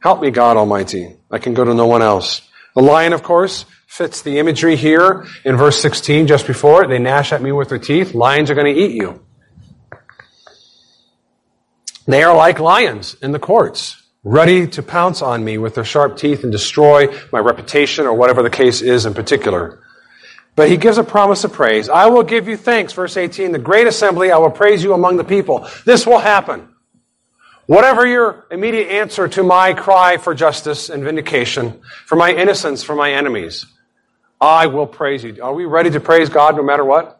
Help 0.00 0.20
me, 0.20 0.30
God 0.30 0.56
Almighty. 0.56 1.16
I 1.30 1.38
can 1.38 1.54
go 1.54 1.64
to 1.64 1.74
no 1.74 1.86
one 1.86 2.02
else. 2.02 2.42
The 2.74 2.82
lion, 2.82 3.12
of 3.12 3.22
course, 3.22 3.64
fits 3.94 4.22
the 4.22 4.40
imagery 4.40 4.74
here 4.74 5.24
in 5.44 5.56
verse 5.56 5.80
16 5.80 6.26
just 6.26 6.48
before. 6.48 6.84
They 6.88 6.98
gnash 6.98 7.32
at 7.32 7.40
me 7.40 7.52
with 7.52 7.68
their 7.68 7.78
teeth. 7.78 8.12
Lions 8.12 8.50
are 8.50 8.54
going 8.56 8.74
to 8.74 8.80
eat 8.80 8.90
you. 8.90 9.24
They 12.04 12.24
are 12.24 12.36
like 12.36 12.58
lions 12.58 13.16
in 13.22 13.30
the 13.30 13.38
courts, 13.38 14.02
ready 14.24 14.66
to 14.66 14.82
pounce 14.82 15.22
on 15.22 15.44
me 15.44 15.58
with 15.58 15.76
their 15.76 15.84
sharp 15.84 16.16
teeth 16.16 16.42
and 16.42 16.50
destroy 16.50 17.06
my 17.30 17.38
reputation 17.38 18.06
or 18.06 18.14
whatever 18.14 18.42
the 18.42 18.50
case 18.50 18.82
is 18.82 19.06
in 19.06 19.14
particular. 19.14 19.80
But 20.56 20.70
he 20.70 20.76
gives 20.76 20.98
a 20.98 21.04
promise 21.04 21.44
of 21.44 21.52
praise. 21.52 21.88
I 21.88 22.06
will 22.06 22.24
give 22.24 22.48
you 22.48 22.56
thanks, 22.56 22.92
verse 22.92 23.16
18, 23.16 23.52
the 23.52 23.60
great 23.60 23.86
assembly, 23.86 24.32
I 24.32 24.38
will 24.38 24.50
praise 24.50 24.82
you 24.82 24.92
among 24.92 25.18
the 25.18 25.24
people. 25.24 25.68
This 25.86 26.04
will 26.04 26.18
happen. 26.18 26.68
Whatever 27.66 28.04
your 28.04 28.44
immediate 28.50 28.88
answer 28.88 29.28
to 29.28 29.44
my 29.44 29.72
cry 29.72 30.16
for 30.16 30.34
justice 30.34 30.90
and 30.90 31.04
vindication, 31.04 31.80
for 32.06 32.16
my 32.16 32.32
innocence, 32.32 32.82
for 32.82 32.96
my 32.96 33.12
enemies, 33.12 33.66
I 34.44 34.66
will 34.66 34.86
praise 34.86 35.24
you. 35.24 35.42
Are 35.42 35.54
we 35.54 35.64
ready 35.64 35.88
to 35.90 36.00
praise 36.00 36.28
God 36.28 36.54
no 36.56 36.62
matter 36.62 36.84
what? 36.84 37.18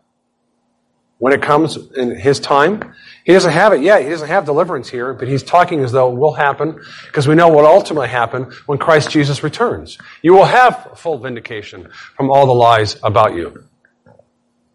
When 1.16 1.33
it 1.33 1.41
comes 1.41 1.79
in 1.93 2.14
His 2.14 2.39
time? 2.39 2.95
He 3.25 3.33
doesn't 3.33 3.53
have 3.53 3.72
it 3.72 3.81
yet. 3.81 4.03
He 4.03 4.11
doesn't 4.11 4.29
have 4.29 4.45
deliverance 4.45 4.91
here, 4.91 5.14
but 5.14 5.27
He's 5.27 5.43
talking 5.43 5.83
as 5.83 5.91
though 5.91 6.12
it 6.12 6.16
will 6.16 6.35
happen 6.35 6.79
because 7.07 7.27
we 7.27 7.35
know 7.35 7.49
what 7.49 7.64
ultimately 7.64 8.09
happen 8.09 8.53
when 8.66 8.77
Christ 8.77 9.09
Jesus 9.09 9.43
returns. 9.43 9.97
You 10.20 10.35
will 10.35 10.45
have 10.45 10.91
full 10.97 11.16
vindication 11.16 11.89
from 12.14 12.31
all 12.31 12.45
the 12.45 12.53
lies 12.53 12.99
about 13.03 13.35
you 13.35 13.64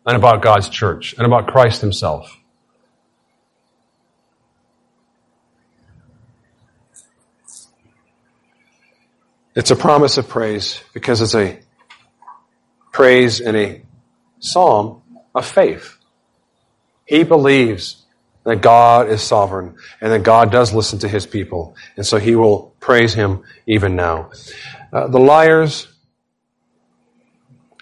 and 0.07 0.17
about 0.17 0.41
God's 0.41 0.69
church 0.69 1.13
and 1.13 1.27
about 1.27 1.45
Christ 1.45 1.81
Himself. 1.81 2.35
It's 9.55 9.69
a 9.69 9.75
promise 9.75 10.17
of 10.17 10.27
praise 10.27 10.81
because 10.93 11.21
it's 11.21 11.35
a 11.35 11.59
praise 12.99 13.39
in 13.39 13.55
a 13.55 13.81
psalm 14.39 15.01
of 15.33 15.45
faith. 15.45 15.97
He 17.05 17.23
believes 17.23 18.05
that 18.43 18.57
God 18.57 19.07
is 19.07 19.21
sovereign 19.21 19.75
and 20.01 20.11
that 20.11 20.23
God 20.23 20.51
does 20.51 20.73
listen 20.73 20.99
to 20.99 21.07
his 21.07 21.25
people. 21.25 21.77
And 21.95 22.05
so 22.05 22.17
he 22.17 22.35
will 22.35 22.75
praise 22.81 23.13
him 23.13 23.43
even 23.65 23.95
now. 23.95 24.31
Uh, 24.91 25.07
the 25.07 25.17
liars, 25.17 25.87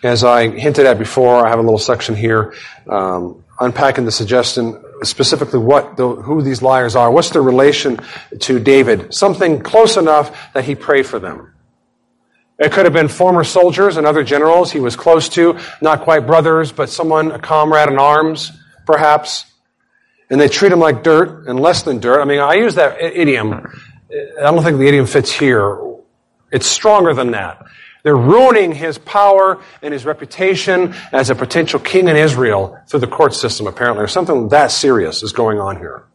as 0.03 0.23
I 0.23 0.49
hinted 0.49 0.85
at 0.85 0.99
before, 0.99 1.47
I 1.47 1.49
have 1.49 1.57
a 1.57 1.63
little 1.63 1.79
section 1.79 2.15
here 2.15 2.53
um, 2.87 3.43
unpacking 3.59 4.05
the 4.05 4.11
suggestion 4.11 4.79
specifically 5.01 5.57
what 5.59 5.97
the, 5.97 6.07
who 6.07 6.43
these 6.43 6.61
liars 6.61 6.95
are. 6.95 7.09
What's 7.09 7.31
their 7.31 7.41
relation 7.41 7.99
to 8.41 8.59
David? 8.59 9.15
Something 9.15 9.61
close 9.61 9.97
enough 9.97 10.53
that 10.53 10.65
he 10.65 10.75
prayed 10.75 11.07
for 11.07 11.17
them. 11.17 11.53
It 12.59 12.71
could 12.71 12.85
have 12.85 12.93
been 12.93 13.07
former 13.07 13.43
soldiers 13.43 13.97
and 13.97 14.07
other 14.07 14.23
generals 14.23 14.71
he 14.71 14.79
was 14.79 14.95
close 14.95 15.29
to, 15.29 15.59
not 15.81 16.01
quite 16.01 16.25
brothers, 16.25 16.71
but 16.71 16.89
someone, 16.89 17.31
a 17.31 17.39
comrade 17.39 17.89
in 17.89 17.99
arms, 17.99 18.51
perhaps. 18.85 19.45
And 20.29 20.41
they 20.41 20.47
treat 20.47 20.71
him 20.71 20.79
like 20.79 21.03
dirt 21.03 21.47
and 21.47 21.59
less 21.59 21.83
than 21.83 21.99
dirt. 21.99 22.19
I 22.19 22.25
mean, 22.25 22.39
I 22.39 22.55
use 22.55 22.75
that 22.75 23.01
idiom. 23.01 23.51
I 24.11 24.41
don't 24.41 24.63
think 24.63 24.79
the 24.79 24.87
idiom 24.87 25.05
fits 25.05 25.31
here. 25.31 25.79
It's 26.51 26.65
stronger 26.65 27.13
than 27.13 27.31
that. 27.31 27.63
They're 28.03 28.15
ruining 28.15 28.71
his 28.71 28.97
power 28.97 29.61
and 29.81 29.93
his 29.93 30.05
reputation 30.05 30.95
as 31.11 31.29
a 31.29 31.35
potential 31.35 31.79
king 31.79 32.07
in 32.07 32.15
Israel 32.15 32.79
through 32.87 33.01
the 33.01 33.07
court 33.07 33.33
system, 33.33 33.67
apparently, 33.67 34.03
or 34.03 34.07
something 34.07 34.47
that 34.49 34.71
serious 34.71 35.23
is 35.23 35.33
going 35.33 35.59
on 35.59 35.77
here. 35.77 36.05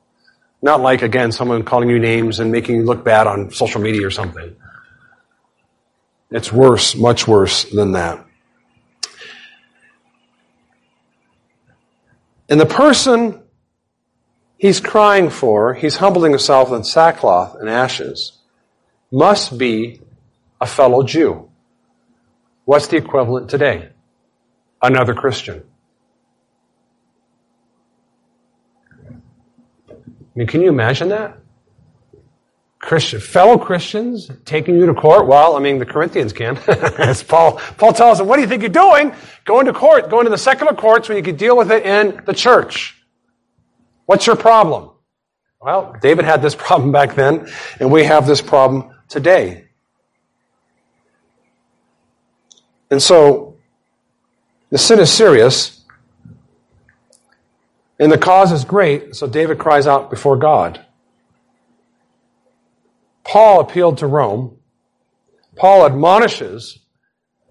Not 0.62 0.80
like, 0.80 1.02
again, 1.02 1.32
someone 1.32 1.64
calling 1.64 1.90
you 1.90 1.98
names 1.98 2.40
and 2.40 2.50
making 2.50 2.76
you 2.76 2.82
look 2.84 3.04
bad 3.04 3.26
on 3.26 3.50
social 3.50 3.80
media 3.80 4.06
or 4.06 4.10
something. 4.10 4.56
It's 6.32 6.50
worse, 6.50 6.94
much 6.94 7.28
worse 7.28 7.64
than 7.64 7.92
that. 7.92 8.24
And 12.48 12.58
the 12.58 12.66
person 12.66 13.42
he's 14.56 14.80
crying 14.80 15.28
for, 15.28 15.74
he's 15.74 15.96
humbling 15.96 16.32
himself 16.32 16.72
in 16.72 16.84
sackcloth 16.84 17.56
and 17.56 17.68
ashes, 17.68 18.38
must 19.10 19.58
be 19.58 20.00
a 20.58 20.66
fellow 20.66 21.02
Jew. 21.02 21.50
What's 22.64 22.86
the 22.86 22.96
equivalent 22.96 23.50
today? 23.50 23.90
Another 24.80 25.14
Christian. 25.14 25.64
I 29.10 29.94
mean, 30.34 30.46
can 30.46 30.62
you 30.62 30.70
imagine 30.70 31.10
that? 31.10 31.41
Christian, 32.82 33.20
fellow 33.20 33.58
Christians 33.58 34.28
taking 34.44 34.74
you 34.74 34.86
to 34.86 34.94
court? 34.94 35.28
Well, 35.28 35.56
I 35.56 35.60
mean, 35.60 35.78
the 35.78 35.86
Corinthians 35.86 36.32
can. 36.32 36.58
As 36.66 37.22
Paul, 37.22 37.58
Paul 37.78 37.92
tells 37.92 38.18
them, 38.18 38.26
what 38.26 38.36
do 38.36 38.42
you 38.42 38.48
think 38.48 38.60
you're 38.60 38.70
doing? 38.70 39.14
Going 39.44 39.66
to 39.66 39.72
court, 39.72 40.10
going 40.10 40.24
to 40.24 40.30
the 40.30 40.36
secular 40.36 40.74
courts 40.74 41.08
when 41.08 41.16
you 41.16 41.22
could 41.22 41.36
deal 41.36 41.56
with 41.56 41.70
it 41.70 41.86
in 41.86 42.20
the 42.26 42.34
church. 42.34 43.00
What's 44.06 44.26
your 44.26 44.34
problem? 44.34 44.90
Well, 45.60 45.96
David 46.02 46.24
had 46.24 46.42
this 46.42 46.54
problem 46.56 46.90
back 46.90 47.14
then, 47.14 47.48
and 47.78 47.92
we 47.92 48.02
have 48.02 48.26
this 48.26 48.42
problem 48.42 48.90
today. 49.08 49.68
And 52.90 53.00
so, 53.00 53.56
the 54.70 54.78
sin 54.78 54.98
is 54.98 55.10
serious, 55.10 55.84
and 58.00 58.10
the 58.10 58.18
cause 58.18 58.50
is 58.50 58.64
great, 58.64 59.14
so 59.14 59.28
David 59.28 59.58
cries 59.58 59.86
out 59.86 60.10
before 60.10 60.36
God. 60.36 60.84
Paul 63.32 63.60
appealed 63.60 63.96
to 63.96 64.06
Rome. 64.06 64.58
Paul 65.56 65.86
admonishes 65.86 66.80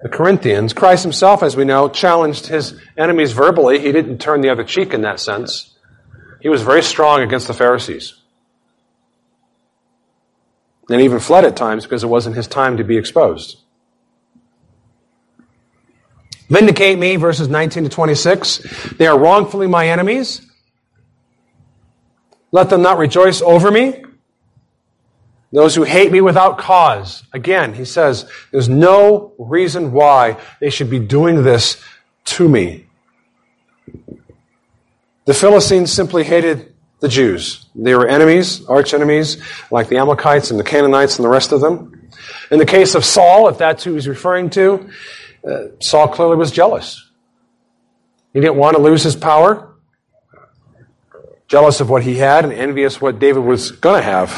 the 0.03 0.09
Corinthians. 0.09 0.73
Christ 0.73 1.01
himself, 1.01 1.41
as 1.41 1.57
we 1.57 1.65
know, 1.65 1.89
challenged 1.89 2.45
his 2.45 2.79
enemies 2.95 3.31
verbally. 3.31 3.79
He 3.79 3.91
didn't 3.91 4.19
turn 4.19 4.41
the 4.41 4.49
other 4.49 4.63
cheek 4.63 4.93
in 4.93 5.01
that 5.01 5.19
sense. 5.19 5.73
He 6.39 6.49
was 6.49 6.61
very 6.61 6.83
strong 6.83 7.21
against 7.21 7.47
the 7.47 7.55
Pharisees. 7.55 8.13
And 10.87 11.01
even 11.01 11.19
fled 11.19 11.45
at 11.45 11.57
times 11.57 11.83
because 11.83 12.03
it 12.03 12.07
wasn't 12.07 12.35
his 12.35 12.45
time 12.45 12.77
to 12.77 12.83
be 12.83 12.97
exposed. 12.97 13.57
Vindicate 16.47 16.99
me, 16.99 17.15
verses 17.15 17.47
19 17.47 17.85
to 17.85 17.89
26. 17.89 18.97
They 18.99 19.07
are 19.07 19.17
wrongfully 19.17 19.65
my 19.65 19.87
enemies. 19.87 20.47
Let 22.51 22.69
them 22.69 22.83
not 22.83 22.99
rejoice 22.99 23.41
over 23.41 23.71
me. 23.71 24.03
Those 25.51 25.75
who 25.75 25.83
hate 25.83 26.11
me 26.11 26.21
without 26.21 26.57
cause. 26.57 27.23
Again, 27.33 27.73
he 27.73 27.83
says, 27.83 28.29
there's 28.51 28.69
no 28.69 29.33
reason 29.37 29.91
why 29.91 30.37
they 30.61 30.69
should 30.69 30.89
be 30.89 30.99
doing 30.99 31.43
this 31.43 31.83
to 32.25 32.47
me. 32.47 32.85
The 35.25 35.33
Philistines 35.33 35.91
simply 35.91 36.23
hated 36.23 36.73
the 37.01 37.09
Jews. 37.09 37.65
They 37.75 37.95
were 37.95 38.07
enemies, 38.07 38.65
arch 38.65 38.93
enemies, 38.93 39.41
like 39.71 39.89
the 39.89 39.97
Amalekites 39.97 40.51
and 40.51 40.59
the 40.59 40.63
Canaanites 40.63 41.17
and 41.17 41.25
the 41.25 41.29
rest 41.29 41.51
of 41.51 41.59
them. 41.59 42.09
In 42.49 42.57
the 42.57 42.65
case 42.65 42.95
of 42.95 43.03
Saul, 43.03 43.49
if 43.49 43.57
that's 43.57 43.83
who 43.83 43.95
he's 43.95 44.07
referring 44.07 44.49
to, 44.51 44.89
uh, 45.45 45.63
Saul 45.79 46.07
clearly 46.07 46.37
was 46.37 46.51
jealous. 46.51 47.09
He 48.33 48.39
didn't 48.39 48.55
want 48.55 48.77
to 48.77 48.81
lose 48.81 49.03
his 49.03 49.15
power 49.15 49.70
jealous 51.51 51.81
of 51.81 51.89
what 51.89 52.01
he 52.01 52.15
had 52.15 52.45
and 52.45 52.53
envious 52.53 53.01
what 53.01 53.19
David 53.19 53.43
was 53.43 53.71
going 53.71 54.01
to 54.01 54.01
have, 54.01 54.31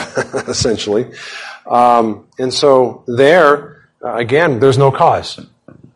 essentially. 0.48 1.06
Um, 1.68 2.26
and 2.40 2.52
so 2.52 3.04
there, 3.06 3.88
uh, 4.04 4.16
again, 4.16 4.60
there's 4.60 4.80
no 4.80 4.92
cause 4.92 5.40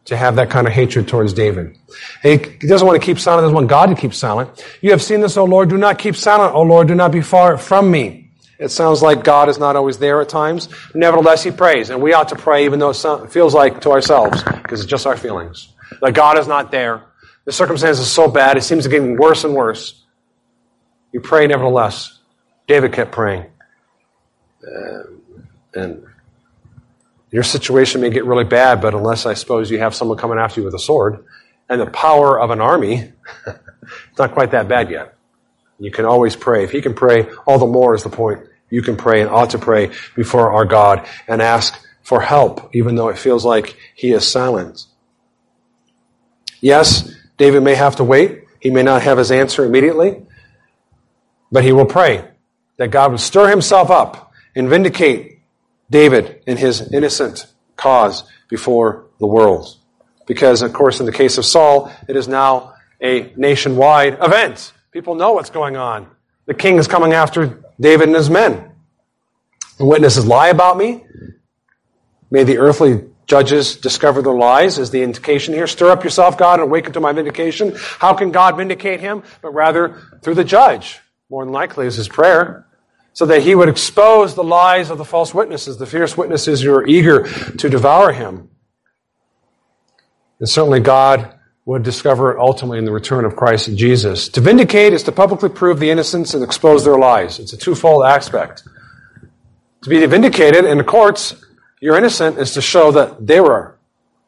to 0.06 0.16
have 0.16 0.36
that 0.36 0.52
kind 0.52 0.68
of 0.68 0.74
hatred 0.74 1.08
towards 1.08 1.34
David. 1.34 1.76
He 2.22 2.38
doesn't 2.38 2.86
want 2.86 3.02
to 3.02 3.06
keep 3.06 3.18
silent, 3.18 3.46
doesn't 3.46 3.56
want 3.56 3.68
God 3.68 3.88
to 3.88 3.96
keep 3.96 4.14
silent. 4.14 4.64
You 4.80 4.92
have 4.92 5.02
seen 5.02 5.22
this, 5.22 5.38
O 5.38 5.44
Lord, 5.44 5.70
do 5.70 5.78
not 5.78 5.98
keep 5.98 6.16
silent, 6.16 6.54
O 6.54 6.62
Lord, 6.62 6.88
do 6.88 6.94
not 6.94 7.12
be 7.12 7.22
far 7.22 7.58
from 7.58 7.90
me. 7.90 8.30
It 8.60 8.70
sounds 8.70 9.02
like 9.02 9.24
God 9.24 9.50
is 9.50 9.58
not 9.58 9.76
always 9.76 9.98
there 9.98 10.22
at 10.22 10.30
times. 10.30 10.70
Nevertheless, 10.94 11.44
he 11.44 11.50
prays, 11.50 11.90
and 11.90 12.00
we 12.00 12.14
ought 12.14 12.30
to 12.30 12.36
pray 12.36 12.66
even 12.66 12.78
though 12.78 12.92
it 12.92 13.32
feels 13.32 13.56
like 13.56 13.82
to 13.82 13.92
ourselves, 13.92 14.44
because 14.44 14.82
it's 14.82 14.90
just 14.90 15.08
our 15.08 15.18
feelings. 15.18 15.70
That 16.00 16.14
God 16.14 16.38
is 16.38 16.48
not 16.48 16.70
there. 16.70 17.06
The 17.46 17.52
circumstance 17.52 17.98
is 17.98 18.10
so 18.10 18.28
bad, 18.28 18.56
it 18.56 18.62
seems 18.62 18.84
to 18.84 18.90
be 18.90 18.98
getting 18.98 19.18
worse 19.18 19.44
and 19.44 19.56
worse. 19.56 20.04
You 21.18 21.22
pray 21.22 21.48
nevertheless. 21.48 22.20
David 22.68 22.94
kept 22.94 23.12
praying. 23.12 23.48
Uh, 24.64 25.00
and 25.74 26.06
your 27.32 27.42
situation 27.42 28.02
may 28.02 28.12
get 28.12 28.24
really 28.24 28.44
bad, 28.44 28.82
but 28.84 28.94
unless 28.94 29.26
I 29.26 29.34
suppose 29.34 29.72
you 29.72 29.80
have 29.80 29.96
someone 29.96 30.20
coming 30.20 30.38
after 30.38 30.62
you 30.62 30.66
with 30.66 30.76
a 30.76 30.80
sword 30.80 31.26
and 31.70 31.82
the 31.82 31.88
power 31.88 32.40
of 32.40 32.52
an 32.52 32.62
army, 32.62 33.14
it's 33.48 34.20
not 34.20 34.34
quite 34.34 34.52
that 34.52 34.68
bad 34.68 34.92
yet. 34.92 35.16
You 35.80 35.90
can 35.90 36.06
always 36.06 36.36
pray. 36.36 36.64
If 36.64 36.70
he 36.70 36.84
can 36.84 36.94
pray, 36.94 37.28
all 37.48 37.58
the 37.58 37.66
more 37.66 37.96
is 37.96 38.04
the 38.04 38.10
point. 38.10 38.42
You 38.70 38.84
can 38.84 38.96
pray 38.96 39.20
and 39.22 39.32
ought 39.32 39.50
to 39.50 39.58
pray 39.58 39.90
before 40.16 40.54
our 40.54 40.66
God 40.66 41.08
and 41.28 41.42
ask 41.42 41.84
for 42.04 42.22
help, 42.22 42.76
even 42.76 42.94
though 42.94 43.10
it 43.10 43.18
feels 43.18 43.44
like 43.44 43.76
he 43.96 44.12
is 44.12 44.24
silent. 44.24 44.86
Yes, 46.62 47.12
David 47.38 47.64
may 47.64 47.74
have 47.74 47.96
to 47.96 48.04
wait. 48.04 48.44
He 48.60 48.70
may 48.70 48.84
not 48.84 49.02
have 49.02 49.18
his 49.18 49.32
answer 49.32 49.66
immediately, 49.66 50.27
but 51.52 51.64
he 51.64 51.72
will 51.72 51.86
pray 51.86 52.28
that 52.78 52.92
God 52.92 53.12
would 53.12 53.20
stir 53.20 53.50
himself 53.50 53.90
up 53.90 54.32
and 54.56 54.70
vindicate 54.70 55.40
David 55.90 56.44
in 56.46 56.58
his 56.58 56.92
innocent 56.92 57.48
cause 57.76 58.24
before 58.50 59.06
the 59.20 59.28
world. 59.28 59.78
Because, 60.26 60.62
of 60.62 60.74
course, 60.74 61.00
in 61.00 61.06
the 61.06 61.12
case 61.12 61.38
of 61.38 61.46
Saul, 61.46 61.92
it 62.08 62.16
is 62.16 62.28
now 62.28 62.74
a 63.02 63.32
nationwide 63.36 64.18
event. 64.22 64.74
People 64.92 65.16
know 65.16 65.34
what's 65.34 65.50
going 65.50 65.78
on. 65.78 66.10
The 66.46 66.54
king 66.54 66.78
is 66.78 66.88
coming 66.88 67.14
after 67.14 67.64
David 67.80 68.08
and 68.08 68.16
his 68.16 68.30
men. 68.30 68.72
The 69.78 69.86
witnesses 69.86 70.26
lie 70.26 70.48
about 70.48 70.78
me. 70.78 71.06
May 72.32 72.44
the 72.44 72.58
earthly 72.58 73.06
judges 73.28 73.76
discover 73.76 74.22
their 74.22 74.34
lies 74.34 74.80
is 74.80 74.90
the 74.90 75.04
indication 75.04 75.54
here. 75.54 75.68
Stir 75.68 75.92
up 75.92 76.04
yourself, 76.04 76.38
God, 76.38 76.60
and 76.60 76.64
awaken 76.64 76.94
to 76.94 77.00
my 77.00 77.12
vindication. 77.12 77.74
How 77.76 78.14
can 78.14 78.32
God 78.32 78.58
vindicate 78.58 79.00
him? 79.00 79.24
But 79.42 79.54
rather 79.54 80.02
through 80.24 80.36
the 80.36 80.44
judge. 80.44 81.00
More 81.30 81.44
than 81.44 81.54
likely 81.54 81.88
is 81.88 81.96
his 81.96 82.08
prayer. 82.08 82.66
So 83.14 83.26
that 83.26 83.42
he 83.42 83.56
would 83.56 83.70
expose 83.70 84.36
the 84.36 84.44
lies 84.44 84.90
of 84.92 84.98
the 84.98 85.06
false 85.06 85.34
witnesses, 85.34 85.78
the 85.78 85.88
fierce 85.88 86.16
witnesses 86.16 86.62
who 86.62 86.74
are 86.74 86.86
eager 86.86 87.24
to 87.24 87.70
devour 87.70 88.12
him. 88.12 88.50
And 90.40 90.48
certainly 90.48 90.80
God 90.80 91.34
would 91.66 91.84
discover 91.84 92.32
it 92.32 92.40
ultimately 92.40 92.78
in 92.78 92.86
the 92.86 92.92
return 92.92 93.26
of 93.26 93.36
Christ 93.36 93.68
and 93.68 93.78
Jesus. 93.78 94.30
To 94.30 94.42
vindicate 94.42 94.94
is 94.94 95.04
to 95.04 95.12
publicly 95.12 95.50
prove 95.50 95.80
the 95.80 95.90
innocence 95.90 96.34
and 96.34 96.44
expose 96.44 96.86
their 96.86 96.98
lies. 96.98 97.40
It's 97.40 97.54
a 97.54 97.58
twofold 97.58 98.06
aspect. 98.06 98.64
To 99.84 99.90
be 99.90 100.06
vindicated 100.06 100.64
in 100.64 100.78
the 100.78 100.84
courts, 100.84 101.36
you're 101.82 101.98
innocent, 101.98 102.38
is 102.38 102.54
to 102.54 102.62
show 102.62 102.92
that 102.92 103.26
they 103.26 103.42
were 103.42 103.78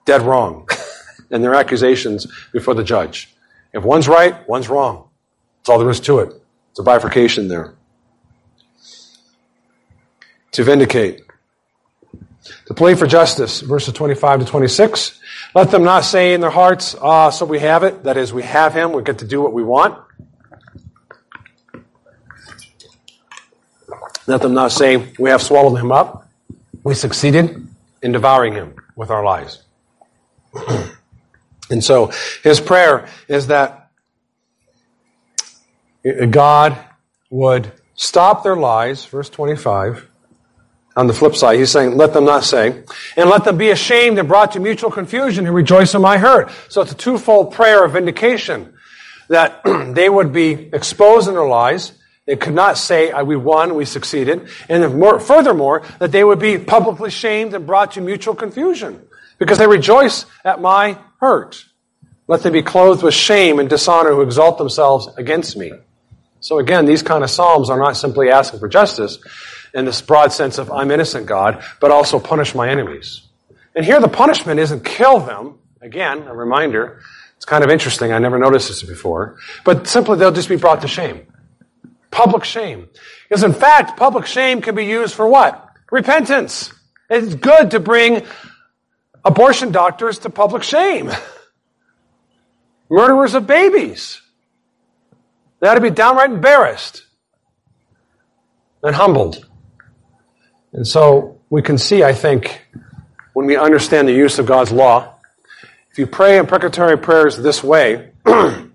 dead 0.05 0.21
wrong 0.23 0.67
in 1.31 1.41
their 1.41 1.55
accusations 1.55 2.27
before 2.51 2.73
the 2.73 2.83
judge. 2.83 3.33
If 3.71 3.83
one's 3.83 4.07
right, 4.07 4.47
one's 4.49 4.67
wrong. 4.67 5.07
That's 5.59 5.69
all 5.69 5.79
there 5.79 5.89
is 5.89 5.99
to 6.01 6.19
it. 6.19 6.33
It's 6.71 6.79
a 6.79 6.83
bifurcation 6.83 7.47
there. 7.47 7.73
To 10.51 10.63
vindicate. 10.63 11.23
To 12.67 12.73
plead 12.73 12.97
for 12.97 13.07
justice, 13.07 13.61
verses 13.61 13.93
25 13.93 14.41
to 14.41 14.45
26. 14.45 15.19
Let 15.55 15.71
them 15.71 15.83
not 15.83 16.03
say 16.03 16.33
in 16.33 16.41
their 16.41 16.49
hearts, 16.49 16.95
ah, 17.01 17.29
so 17.29 17.45
we 17.45 17.59
have 17.59 17.83
it. 17.83 18.03
That 18.03 18.17
is, 18.17 18.33
we 18.33 18.43
have 18.43 18.73
him. 18.73 18.91
We 18.91 19.03
get 19.03 19.19
to 19.19 19.25
do 19.25 19.41
what 19.41 19.53
we 19.53 19.63
want. 19.63 19.97
Let 24.27 24.41
them 24.41 24.53
not 24.53 24.71
say, 24.71 25.11
we 25.17 25.31
have 25.31 25.41
swallowed 25.41 25.79
him 25.79 25.91
up. 25.91 26.29
We 26.83 26.93
succeeded 26.93 27.67
in 28.03 28.11
devouring 28.11 28.53
him 28.53 28.75
with 28.95 29.09
our 29.09 29.23
lies. 29.23 29.63
and 31.71 31.83
so 31.83 32.11
his 32.43 32.59
prayer 32.59 33.07
is 33.27 33.47
that 33.47 33.78
God 36.03 36.77
would 37.29 37.71
stop 37.95 38.43
their 38.43 38.55
lies, 38.55 39.05
verse 39.05 39.29
25, 39.29 40.09
on 40.95 41.07
the 41.07 41.13
flip 41.13 41.35
side, 41.35 41.59
he's 41.59 41.71
saying, 41.71 41.95
let 41.95 42.13
them 42.13 42.25
not 42.25 42.43
say, 42.43 42.83
and 43.15 43.29
let 43.29 43.45
them 43.45 43.57
be 43.57 43.69
ashamed 43.69 44.19
and 44.19 44.27
brought 44.27 44.51
to 44.53 44.59
mutual 44.59 44.91
confusion 44.91 45.45
who 45.45 45.51
rejoice 45.51 45.93
in 45.93 46.01
my 46.01 46.17
hurt. 46.17 46.51
So 46.67 46.81
it's 46.81 46.91
a 46.91 46.95
twofold 46.95 47.53
prayer 47.53 47.85
of 47.85 47.93
vindication 47.93 48.73
that 49.29 49.61
they 49.93 50.09
would 50.09 50.33
be 50.33 50.51
exposed 50.73 51.27
in 51.27 51.35
their 51.35 51.47
lies. 51.47 51.93
They 52.25 52.35
could 52.35 52.53
not 52.53 52.77
say, 52.77 53.13
we 53.23 53.35
won, 53.35 53.75
we 53.75 53.85
succeeded. 53.85 54.49
And 54.67 54.95
more, 54.99 55.19
furthermore, 55.19 55.83
that 55.99 56.11
they 56.11 56.23
would 56.23 56.39
be 56.39 56.57
publicly 56.57 57.11
shamed 57.11 57.53
and 57.53 57.65
brought 57.65 57.93
to 57.93 58.01
mutual 58.01 58.35
confusion 58.35 59.07
because 59.37 59.57
they 59.57 59.67
rejoice 59.67 60.25
at 60.43 60.61
my 60.61 60.97
hurt. 61.19 61.63
Let 62.27 62.43
them 62.43 62.53
be 62.53 62.61
clothed 62.61 63.03
with 63.03 63.13
shame 63.13 63.57
and 63.59 63.69
dishonor 63.69 64.11
who 64.11 64.21
exalt 64.21 64.57
themselves 64.57 65.07
against 65.17 65.55
me. 65.57 65.71
So 66.41 66.59
again, 66.59 66.85
these 66.85 67.03
kind 67.03 67.23
of 67.23 67.29
psalms 67.29 67.69
are 67.69 67.77
not 67.77 67.97
simply 67.97 68.29
asking 68.29 68.59
for 68.59 68.67
justice 68.67 69.19
in 69.73 69.85
this 69.85 70.01
broad 70.01 70.31
sense 70.31 70.57
of 70.57 70.71
I'm 70.71 70.91
innocent, 70.91 71.25
God, 71.25 71.63
but 71.79 71.91
also 71.91 72.19
punish 72.19 72.55
my 72.55 72.69
enemies. 72.69 73.21
And 73.75 73.85
here 73.85 73.99
the 73.99 74.07
punishment 74.07 74.59
isn't 74.59 74.83
kill 74.83 75.19
them. 75.19 75.55
Again, 75.81 76.23
a 76.23 76.35
reminder. 76.35 77.01
It's 77.37 77.45
kind 77.45 77.63
of 77.63 77.69
interesting. 77.69 78.11
I 78.11 78.19
never 78.19 78.37
noticed 78.37 78.67
this 78.67 78.83
before. 78.83 79.37
But 79.63 79.87
simply 79.87 80.17
they'll 80.17 80.31
just 80.31 80.49
be 80.49 80.57
brought 80.57 80.81
to 80.81 80.87
shame. 80.87 81.25
Public 82.11 82.43
shame. 82.43 82.89
Because 83.27 83.43
in 83.43 83.53
fact, 83.53 83.97
public 83.97 84.25
shame 84.25 84.61
can 84.61 84.75
be 84.75 84.85
used 84.85 85.13
for 85.13 85.27
what? 85.27 85.69
Repentance. 85.91 86.73
It's 87.09 87.35
good 87.35 87.71
to 87.71 87.79
bring 87.79 88.25
abortion 89.23 89.71
doctors 89.71 90.19
to 90.19 90.29
public 90.29 90.63
shame. 90.63 91.11
Murderers 92.89 93.35
of 93.35 93.45
babies. 93.45 94.21
They 95.59 95.67
ought 95.67 95.75
to 95.75 95.81
be 95.81 95.89
downright 95.89 96.31
embarrassed 96.31 97.03
and 98.83 98.95
humbled. 98.95 99.45
And 100.71 100.87
so 100.87 101.39
we 101.49 101.61
can 101.61 101.77
see, 101.77 102.03
I 102.03 102.13
think, 102.13 102.65
when 103.33 103.45
we 103.45 103.57
understand 103.57 104.07
the 104.07 104.13
use 104.13 104.39
of 104.39 104.45
God's 104.45 104.71
law, 104.71 105.15
if 105.91 105.97
you 105.97 106.07
pray 106.07 106.37
imprecatory 106.37 106.97
prayers 106.97 107.37
this 107.37 107.63
way, 107.63 108.11
and 108.25 108.71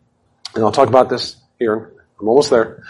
I'll 0.56 0.72
talk 0.72 0.88
about 0.88 1.08
this 1.08 1.36
here, 1.58 1.92
I'm 2.20 2.28
almost 2.28 2.50
there. 2.50 2.82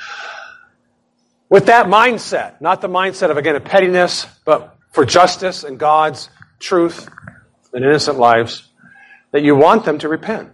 With 1.48 1.66
that 1.66 1.86
mindset, 1.86 2.60
not 2.60 2.80
the 2.80 2.88
mindset 2.88 3.30
of, 3.30 3.36
again, 3.36 3.54
a 3.54 3.60
pettiness, 3.60 4.26
but 4.44 4.76
for 4.92 5.04
justice 5.04 5.62
and 5.62 5.78
God's 5.78 6.30
truth 6.58 7.08
and 7.72 7.84
innocent 7.84 8.18
lives, 8.18 8.68
that 9.32 9.42
you 9.42 9.54
want 9.54 9.84
them 9.84 9.98
to 9.98 10.08
repent. 10.08 10.50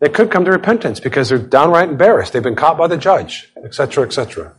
They 0.00 0.08
could 0.08 0.30
come 0.30 0.44
to 0.46 0.50
repentance 0.50 0.98
because 0.98 1.28
they're 1.28 1.38
downright 1.38 1.90
embarrassed. 1.90 2.32
They've 2.32 2.42
been 2.42 2.56
caught 2.56 2.78
by 2.78 2.86
the 2.86 2.96
judge, 2.96 3.52
etc., 3.62 4.04
etc. 4.04 4.54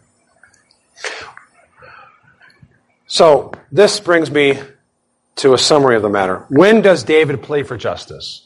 So, 3.07 3.51
this 3.71 3.99
brings 3.99 4.31
me 4.31 4.59
to 5.37 5.53
a 5.53 5.57
summary 5.57 5.95
of 5.95 6.03
the 6.03 6.09
matter. 6.09 6.45
When 6.49 6.81
does 6.81 7.03
David 7.03 7.41
plea 7.41 7.63
for 7.63 7.75
justice? 7.75 8.45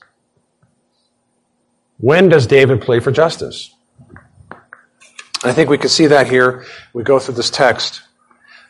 When 1.98 2.30
does 2.30 2.48
David 2.48 2.82
plea 2.82 3.00
for 3.00 3.12
justice? 3.12 3.74
I 5.44 5.54
think 5.54 5.70
we 5.70 5.78
can 5.78 5.90
see 5.90 6.08
that 6.08 6.28
here. 6.28 6.66
We 6.94 7.04
go 7.04 7.20
through 7.20 7.36
this 7.36 7.50
text. 7.50 8.02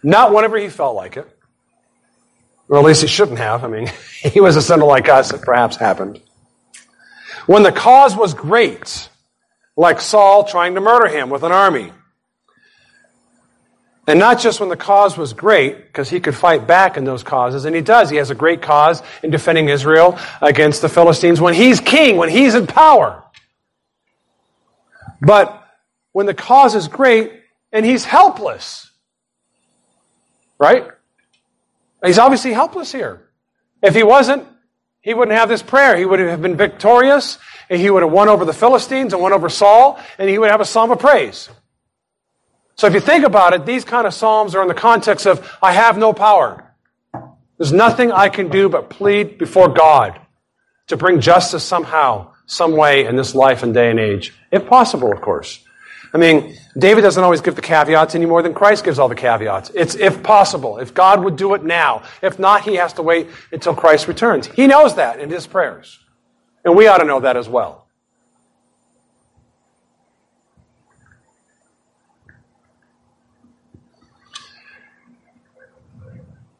Not 0.03 0.33
whenever 0.33 0.57
he 0.57 0.67
felt 0.69 0.95
like 0.95 1.15
it. 1.15 1.27
Or 2.67 2.79
at 2.79 2.83
least 2.83 3.01
he 3.01 3.07
shouldn't 3.07 3.37
have. 3.37 3.63
I 3.63 3.67
mean, 3.67 3.89
he 4.21 4.41
was 4.41 4.55
a 4.55 4.61
sinner 4.61 4.85
like 4.85 5.07
us. 5.09 5.31
It 5.31 5.41
perhaps 5.43 5.77
happened. 5.77 6.21
When 7.45 7.63
the 7.63 7.71
cause 7.71 8.15
was 8.15 8.33
great, 8.33 9.09
like 9.77 10.01
Saul 10.01 10.45
trying 10.45 10.75
to 10.75 10.81
murder 10.81 11.07
him 11.07 11.29
with 11.29 11.43
an 11.43 11.51
army. 11.51 11.91
And 14.07 14.19
not 14.19 14.39
just 14.39 14.59
when 14.59 14.69
the 14.69 14.77
cause 14.77 15.17
was 15.17 15.33
great, 15.33 15.87
because 15.87 16.09
he 16.09 16.19
could 16.19 16.35
fight 16.35 16.67
back 16.67 16.95
in 16.95 17.05
those 17.05 17.23
causes, 17.23 17.65
and 17.65 17.75
he 17.75 17.81
does. 17.81 18.09
He 18.09 18.17
has 18.17 18.29
a 18.29 18.35
great 18.35 18.61
cause 18.61 19.01
in 19.23 19.31
defending 19.31 19.67
Israel 19.69 20.19
against 20.41 20.81
the 20.81 20.89
Philistines 20.89 21.41
when 21.41 21.55
he's 21.55 21.79
king, 21.79 22.17
when 22.17 22.29
he's 22.29 22.53
in 22.53 22.67
power. 22.67 23.23
But 25.21 25.61
when 26.11 26.27
the 26.27 26.35
cause 26.35 26.75
is 26.75 26.87
great 26.87 27.33
and 27.71 27.83
he's 27.85 28.05
helpless, 28.05 28.91
right? 30.59 30.87
He's 32.05 32.19
obviously 32.19 32.53
helpless 32.53 32.91
here. 32.91 33.27
If 33.81 33.95
he 33.95 34.03
wasn't, 34.03 34.47
he 35.05 35.13
wouldn't 35.13 35.37
have 35.37 35.47
this 35.47 35.61
prayer. 35.61 35.95
He 35.95 36.03
would 36.03 36.19
have 36.19 36.41
been 36.41 36.57
victorious, 36.57 37.37
and 37.69 37.79
he 37.79 37.91
would 37.91 38.01
have 38.01 38.11
won 38.11 38.27
over 38.27 38.43
the 38.43 38.53
Philistines 38.53 39.13
and 39.13 39.21
won 39.21 39.33
over 39.33 39.49
Saul, 39.49 39.99
and 40.17 40.27
he 40.27 40.39
would 40.39 40.49
have 40.49 40.61
a 40.61 40.65
psalm 40.65 40.89
of 40.89 40.97
praise. 40.97 41.47
So 42.73 42.87
if 42.87 42.95
you 42.95 42.99
think 42.99 43.23
about 43.23 43.53
it, 43.53 43.67
these 43.67 43.85
kind 43.85 44.07
of 44.07 44.15
psalms 44.15 44.55
are 44.55 44.63
in 44.63 44.67
the 44.67 44.73
context 44.73 45.27
of, 45.27 45.47
I 45.61 45.73
have 45.73 45.99
no 45.99 46.11
power. 46.11 46.73
There's 47.59 47.71
nothing 47.71 48.11
I 48.11 48.29
can 48.29 48.49
do 48.49 48.67
but 48.67 48.89
plead 48.89 49.37
before 49.37 49.69
God 49.69 50.19
to 50.87 50.97
bring 50.97 51.21
justice 51.21 51.63
somehow, 51.63 52.33
some 52.47 52.75
way 52.75 53.05
in 53.05 53.15
this 53.15 53.35
life 53.35 53.61
and 53.61 53.75
day 53.75 53.91
and 53.91 53.99
age. 53.99 54.33
If 54.51 54.65
possible, 54.65 55.13
of 55.13 55.21
course. 55.21 55.63
I 56.15 56.17
mean, 56.17 56.55
David 56.77 57.01
doesn't 57.01 57.21
always 57.21 57.41
give 57.41 57.57
the 57.57 57.61
caveats 57.61 58.15
any 58.15 58.25
more 58.25 58.41
than 58.41 58.53
Christ 58.53 58.85
gives 58.85 58.99
all 58.99 59.09
the 59.09 59.15
caveats. 59.15 59.69
It's 59.75 59.95
if 59.95 60.23
possible, 60.23 60.77
if 60.77 60.93
God 60.93 61.21
would 61.25 61.35
do 61.35 61.55
it 61.55 61.63
now. 61.65 62.03
If 62.21 62.39
not, 62.39 62.61
he 62.61 62.75
has 62.75 62.93
to 62.93 63.01
wait 63.01 63.27
until 63.51 63.75
Christ 63.75 64.07
returns. 64.07 64.47
He 64.47 64.65
knows 64.65 64.95
that 64.95 65.19
in 65.19 65.29
his 65.29 65.45
prayers. 65.45 65.99
And 66.63 66.73
we 66.73 66.87
ought 66.87 66.99
to 66.99 67.03
know 67.03 67.19
that 67.19 67.35
as 67.35 67.49
well. 67.49 67.89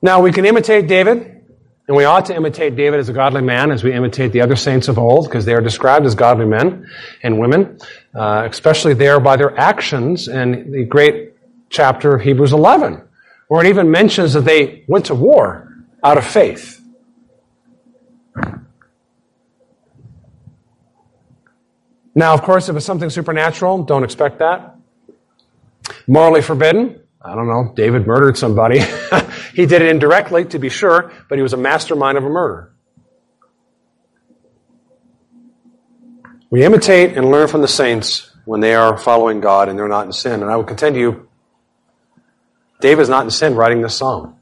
Now, 0.01 0.21
we 0.21 0.33
can 0.33 0.45
imitate 0.45 0.87
David. 0.87 1.34
And 1.87 1.95
we 1.95 2.03
ought 2.03 2.25
to 2.25 2.35
imitate 2.35 2.75
David 2.75 2.99
as 2.99 3.09
a 3.09 3.13
godly 3.13 3.43
man 3.43 3.71
as 3.71 3.83
we 3.83 3.93
imitate 3.93 4.31
the 4.31 4.41
other 4.41 4.55
saints 4.55 4.87
of 4.87 4.97
old, 4.97 5.25
because 5.25 5.45
they 5.45 5.53
are 5.53 5.61
described 5.61 6.05
as 6.05 6.15
godly 6.15 6.45
men 6.45 6.89
and 7.21 7.39
women, 7.39 7.77
uh, 8.15 8.47
especially 8.49 8.95
there 8.95 9.19
by 9.19 9.35
their 9.35 9.57
actions 9.59 10.27
in 10.27 10.71
the 10.71 10.83
great 10.83 11.33
chapter 11.69 12.15
of 12.15 12.21
Hebrews 12.21 12.53
11, 12.53 13.01
where 13.49 13.63
it 13.63 13.69
even 13.69 13.91
mentions 13.91 14.33
that 14.33 14.45
they 14.45 14.83
went 14.87 15.05
to 15.05 15.15
war 15.15 15.75
out 16.03 16.17
of 16.17 16.25
faith. 16.25 16.81
Now, 22.15 22.33
of 22.33 22.41
course, 22.41 22.69
if 22.69 22.75
it's 22.75 22.85
something 22.85 23.09
supernatural, 23.09 23.83
don't 23.83 24.03
expect 24.03 24.39
that. 24.39 24.75
Morally 26.07 26.41
forbidden, 26.41 26.99
I 27.21 27.35
don't 27.35 27.47
know, 27.47 27.73
David 27.75 28.07
murdered 28.07 28.37
somebody. 28.37 28.79
he 29.55 29.65
did 29.65 29.81
it 29.81 29.87
indirectly, 29.87 30.43
to 30.45 30.59
be 30.59 30.67
sure, 30.67 31.13
but 31.29 31.37
he 31.37 31.41
was 31.41 31.53
a 31.53 31.57
mastermind 31.57 32.17
of 32.17 32.25
a 32.25 32.29
murder. 32.29 32.73
We 36.49 36.65
imitate 36.65 37.17
and 37.17 37.31
learn 37.31 37.47
from 37.47 37.61
the 37.61 37.67
saints 37.67 38.35
when 38.43 38.59
they 38.59 38.75
are 38.75 38.97
following 38.97 39.39
God 39.39 39.69
and 39.69 39.79
they're 39.79 39.87
not 39.87 40.05
in 40.05 40.11
sin. 40.11 40.41
And 40.41 40.51
I 40.51 40.57
would 40.57 40.67
contend 40.67 40.95
to 40.95 40.99
you, 40.99 41.29
David 42.81 43.01
is 43.01 43.09
not 43.09 43.23
in 43.23 43.31
sin 43.31 43.55
writing 43.55 43.81
this 43.81 43.95
psalm. 43.95 44.35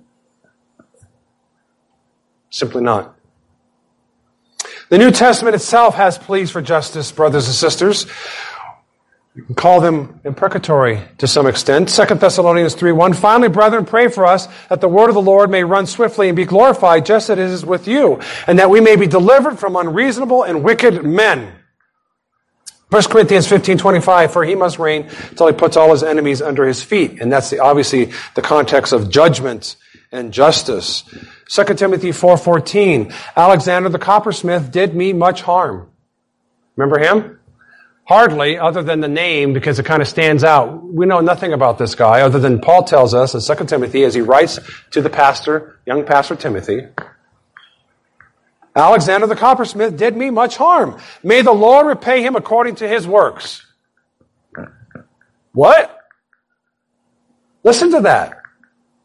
Simply 2.49 2.81
not. 2.81 3.15
The 4.89 4.97
New 4.97 5.11
Testament 5.11 5.55
itself 5.55 5.93
has 5.93 6.17
pleas 6.17 6.49
for 6.49 6.61
justice, 6.61 7.11
brothers 7.11 7.45
and 7.45 7.55
sisters. 7.55 8.07
You 9.35 9.41
can 9.43 9.55
call 9.55 9.81
them 9.81 10.19
imprecatory 10.23 11.01
to 11.17 11.27
some 11.27 11.47
extent. 11.47 11.89
2 11.89 12.15
Thessalonians 12.15 12.75
3 12.75 12.91
1. 12.91 13.13
Finally, 13.13 13.49
brethren, 13.49 13.83
pray 13.83 14.07
for 14.07 14.27
us 14.27 14.47
that 14.69 14.79
the 14.79 14.87
word 14.87 15.09
of 15.09 15.15
the 15.15 15.21
Lord 15.21 15.49
may 15.49 15.63
run 15.63 15.87
swiftly 15.87 16.29
and 16.29 16.35
be 16.35 16.45
glorified 16.45 17.05
just 17.05 17.31
as 17.31 17.39
it 17.39 17.41
is 17.41 17.65
with 17.65 17.87
you, 17.87 18.21
and 18.45 18.59
that 18.59 18.69
we 18.69 18.79
may 18.79 18.95
be 18.95 19.07
delivered 19.07 19.57
from 19.57 19.75
unreasonable 19.75 20.43
and 20.43 20.63
wicked 20.63 21.03
men. 21.03 21.51
1 22.89 23.03
Corinthians 23.05 23.47
15, 23.47 23.79
25, 23.79 24.31
for 24.31 24.43
he 24.43 24.53
must 24.53 24.77
reign 24.77 25.09
until 25.31 25.47
he 25.47 25.53
puts 25.53 25.75
all 25.75 25.89
his 25.89 26.03
enemies 26.03 26.43
under 26.43 26.67
his 26.67 26.83
feet. 26.83 27.19
And 27.19 27.31
that's 27.31 27.49
the, 27.49 27.57
obviously 27.57 28.11
the 28.35 28.43
context 28.43 28.93
of 28.93 29.09
judgment 29.09 29.77
and 30.11 30.31
justice. 30.31 31.03
2 31.49 31.63
Timothy 31.73 32.11
4, 32.11 32.37
14, 32.37 33.11
Alexander 33.35 33.89
the 33.89 33.97
coppersmith 33.97 34.69
did 34.71 34.93
me 34.93 35.11
much 35.11 35.41
harm. 35.41 35.89
Remember 36.75 36.99
him? 36.99 37.39
Hardly, 38.05 38.57
other 38.57 38.83
than 38.83 38.99
the 38.99 39.07
name, 39.07 39.53
because 39.53 39.79
it 39.79 39.85
kind 39.85 40.01
of 40.01 40.07
stands 40.09 40.43
out. 40.43 40.83
We 40.83 41.05
know 41.05 41.21
nothing 41.21 41.53
about 41.53 41.77
this 41.77 41.95
guy, 41.95 42.21
other 42.21 42.37
than 42.37 42.59
Paul 42.59 42.83
tells 42.83 43.13
us 43.13 43.33
in 43.33 43.57
2 43.57 43.65
Timothy, 43.65 44.03
as 44.03 44.13
he 44.13 44.21
writes 44.21 44.59
to 44.91 45.01
the 45.01 45.09
pastor, 45.09 45.79
young 45.85 46.05
pastor 46.05 46.35
Timothy, 46.35 46.87
Alexander 48.75 49.27
the 49.27 49.35
coppersmith 49.35 49.95
did 49.95 50.17
me 50.17 50.31
much 50.31 50.57
harm. 50.57 50.99
May 51.21 51.43
the 51.43 51.53
Lord 51.53 51.87
repay 51.87 52.23
him 52.23 52.35
according 52.35 52.75
to 52.75 52.87
his 52.87 53.07
works. 53.07 53.65
What? 55.53 55.97
Listen 57.63 57.91
to 57.91 58.01
that. 58.01 58.41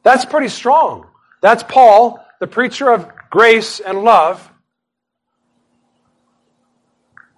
That's 0.03 0.25
pretty 0.25 0.49
strong. 0.49 1.07
That's 1.43 1.63
Paul, 1.63 2.25
the 2.41 2.47
preacher 2.47 2.91
of 2.91 3.09
grace 3.31 3.79
and 3.79 4.03
love, 4.03 4.51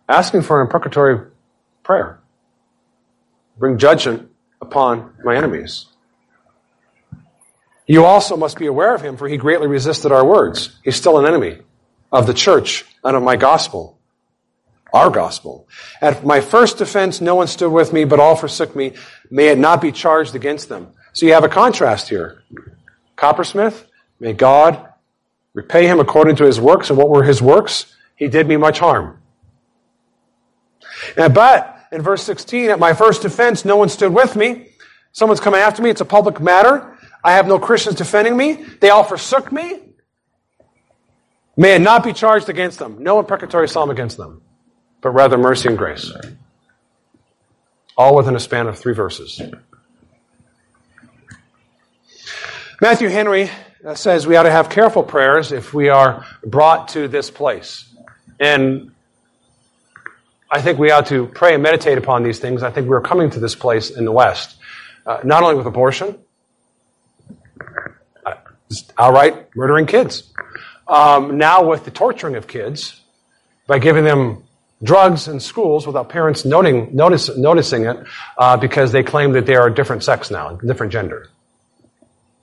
asking 0.08 0.42
for 0.42 0.60
an 0.60 0.66
imprecatory 0.66 1.26
prayer. 1.82 2.20
Bring 3.58 3.78
judgment 3.78 4.30
upon 4.60 5.14
my 5.24 5.36
enemies. 5.36 5.86
You 7.86 8.04
also 8.04 8.36
must 8.36 8.58
be 8.58 8.66
aware 8.66 8.94
of 8.94 9.02
him, 9.02 9.16
for 9.16 9.28
he 9.28 9.36
greatly 9.36 9.66
resisted 9.66 10.12
our 10.12 10.24
words. 10.24 10.78
He's 10.84 10.96
still 10.96 11.18
an 11.18 11.26
enemy 11.26 11.58
of 12.12 12.26
the 12.26 12.34
church 12.34 12.84
and 13.02 13.16
of 13.16 13.22
my 13.22 13.36
gospel. 13.36 13.98
Our 14.92 15.10
gospel. 15.10 15.68
At 16.00 16.24
my 16.24 16.40
first 16.40 16.78
defense, 16.78 17.20
no 17.20 17.34
one 17.34 17.46
stood 17.46 17.70
with 17.70 17.92
me, 17.92 18.04
but 18.04 18.18
all 18.18 18.36
forsook 18.36 18.74
me. 18.74 18.94
May 19.30 19.48
it 19.48 19.58
not 19.58 19.80
be 19.80 19.92
charged 19.92 20.34
against 20.34 20.68
them. 20.68 20.88
So 21.12 21.26
you 21.26 21.32
have 21.32 21.44
a 21.44 21.48
contrast 21.48 22.08
here. 22.08 22.42
Coppersmith, 23.16 23.86
may 24.18 24.32
God 24.32 24.88
repay 25.52 25.86
him 25.86 26.00
according 26.00 26.36
to 26.36 26.44
his 26.44 26.60
works. 26.60 26.90
And 26.90 26.98
what 26.98 27.08
were 27.08 27.22
his 27.22 27.42
works? 27.42 27.94
He 28.16 28.28
did 28.28 28.48
me 28.48 28.56
much 28.56 28.78
harm. 28.78 29.19
But 31.16 31.86
in 31.92 32.02
verse 32.02 32.22
16, 32.22 32.70
at 32.70 32.78
my 32.78 32.94
first 32.94 33.22
defense, 33.22 33.64
no 33.64 33.76
one 33.76 33.88
stood 33.88 34.12
with 34.12 34.36
me. 34.36 34.68
Someone's 35.12 35.40
coming 35.40 35.60
after 35.60 35.82
me. 35.82 35.90
It's 35.90 36.00
a 36.00 36.04
public 36.04 36.40
matter. 36.40 36.96
I 37.22 37.32
have 37.32 37.46
no 37.46 37.58
Christians 37.58 37.96
defending 37.96 38.36
me. 38.36 38.64
They 38.80 38.90
all 38.90 39.04
forsook 39.04 39.52
me. 39.52 39.80
May 41.56 41.74
it 41.74 41.80
not 41.80 42.04
be 42.04 42.12
charged 42.12 42.48
against 42.48 42.78
them. 42.78 43.02
No 43.02 43.18
imprecatory 43.18 43.68
psalm 43.68 43.90
against 43.90 44.16
them, 44.16 44.40
but 45.00 45.10
rather 45.10 45.36
mercy 45.36 45.68
and 45.68 45.76
grace. 45.76 46.12
All 47.96 48.16
within 48.16 48.34
a 48.34 48.40
span 48.40 48.66
of 48.66 48.78
three 48.78 48.94
verses. 48.94 49.42
Matthew 52.80 53.08
Henry 53.08 53.50
uh, 53.84 53.94
says 53.94 54.26
we 54.26 54.36
ought 54.36 54.44
to 54.44 54.50
have 54.50 54.70
careful 54.70 55.02
prayers 55.02 55.52
if 55.52 55.74
we 55.74 55.90
are 55.90 56.24
brought 56.46 56.88
to 56.88 57.08
this 57.08 57.30
place. 57.30 57.92
And 58.38 58.92
I 60.52 60.60
think 60.60 60.78
we 60.80 60.90
ought 60.90 61.06
to 61.06 61.26
pray 61.26 61.54
and 61.54 61.62
meditate 61.62 61.96
upon 61.96 62.24
these 62.24 62.40
things. 62.40 62.64
I 62.64 62.70
think 62.70 62.88
we're 62.88 63.00
coming 63.00 63.30
to 63.30 63.40
this 63.40 63.54
place 63.54 63.90
in 63.90 64.04
the 64.04 64.10
West, 64.10 64.56
uh, 65.06 65.20
not 65.22 65.44
only 65.44 65.54
with 65.54 65.66
abortion, 65.66 66.18
uh, 68.26 68.34
outright 68.98 69.54
murdering 69.54 69.86
kids, 69.86 70.32
um, 70.88 71.38
now 71.38 71.68
with 71.68 71.84
the 71.84 71.92
torturing 71.92 72.34
of 72.34 72.48
kids 72.48 73.00
by 73.68 73.78
giving 73.78 74.02
them 74.02 74.42
drugs 74.82 75.28
in 75.28 75.38
schools 75.38 75.86
without 75.86 76.08
parents 76.08 76.44
noting, 76.44 76.96
notice, 76.96 77.36
noticing 77.36 77.84
it 77.84 78.04
uh, 78.36 78.56
because 78.56 78.90
they 78.90 79.04
claim 79.04 79.32
that 79.32 79.46
they 79.46 79.54
are 79.54 79.68
a 79.68 79.74
different 79.74 80.02
sex 80.02 80.32
now, 80.32 80.56
different 80.56 80.92
gender. 80.92 81.28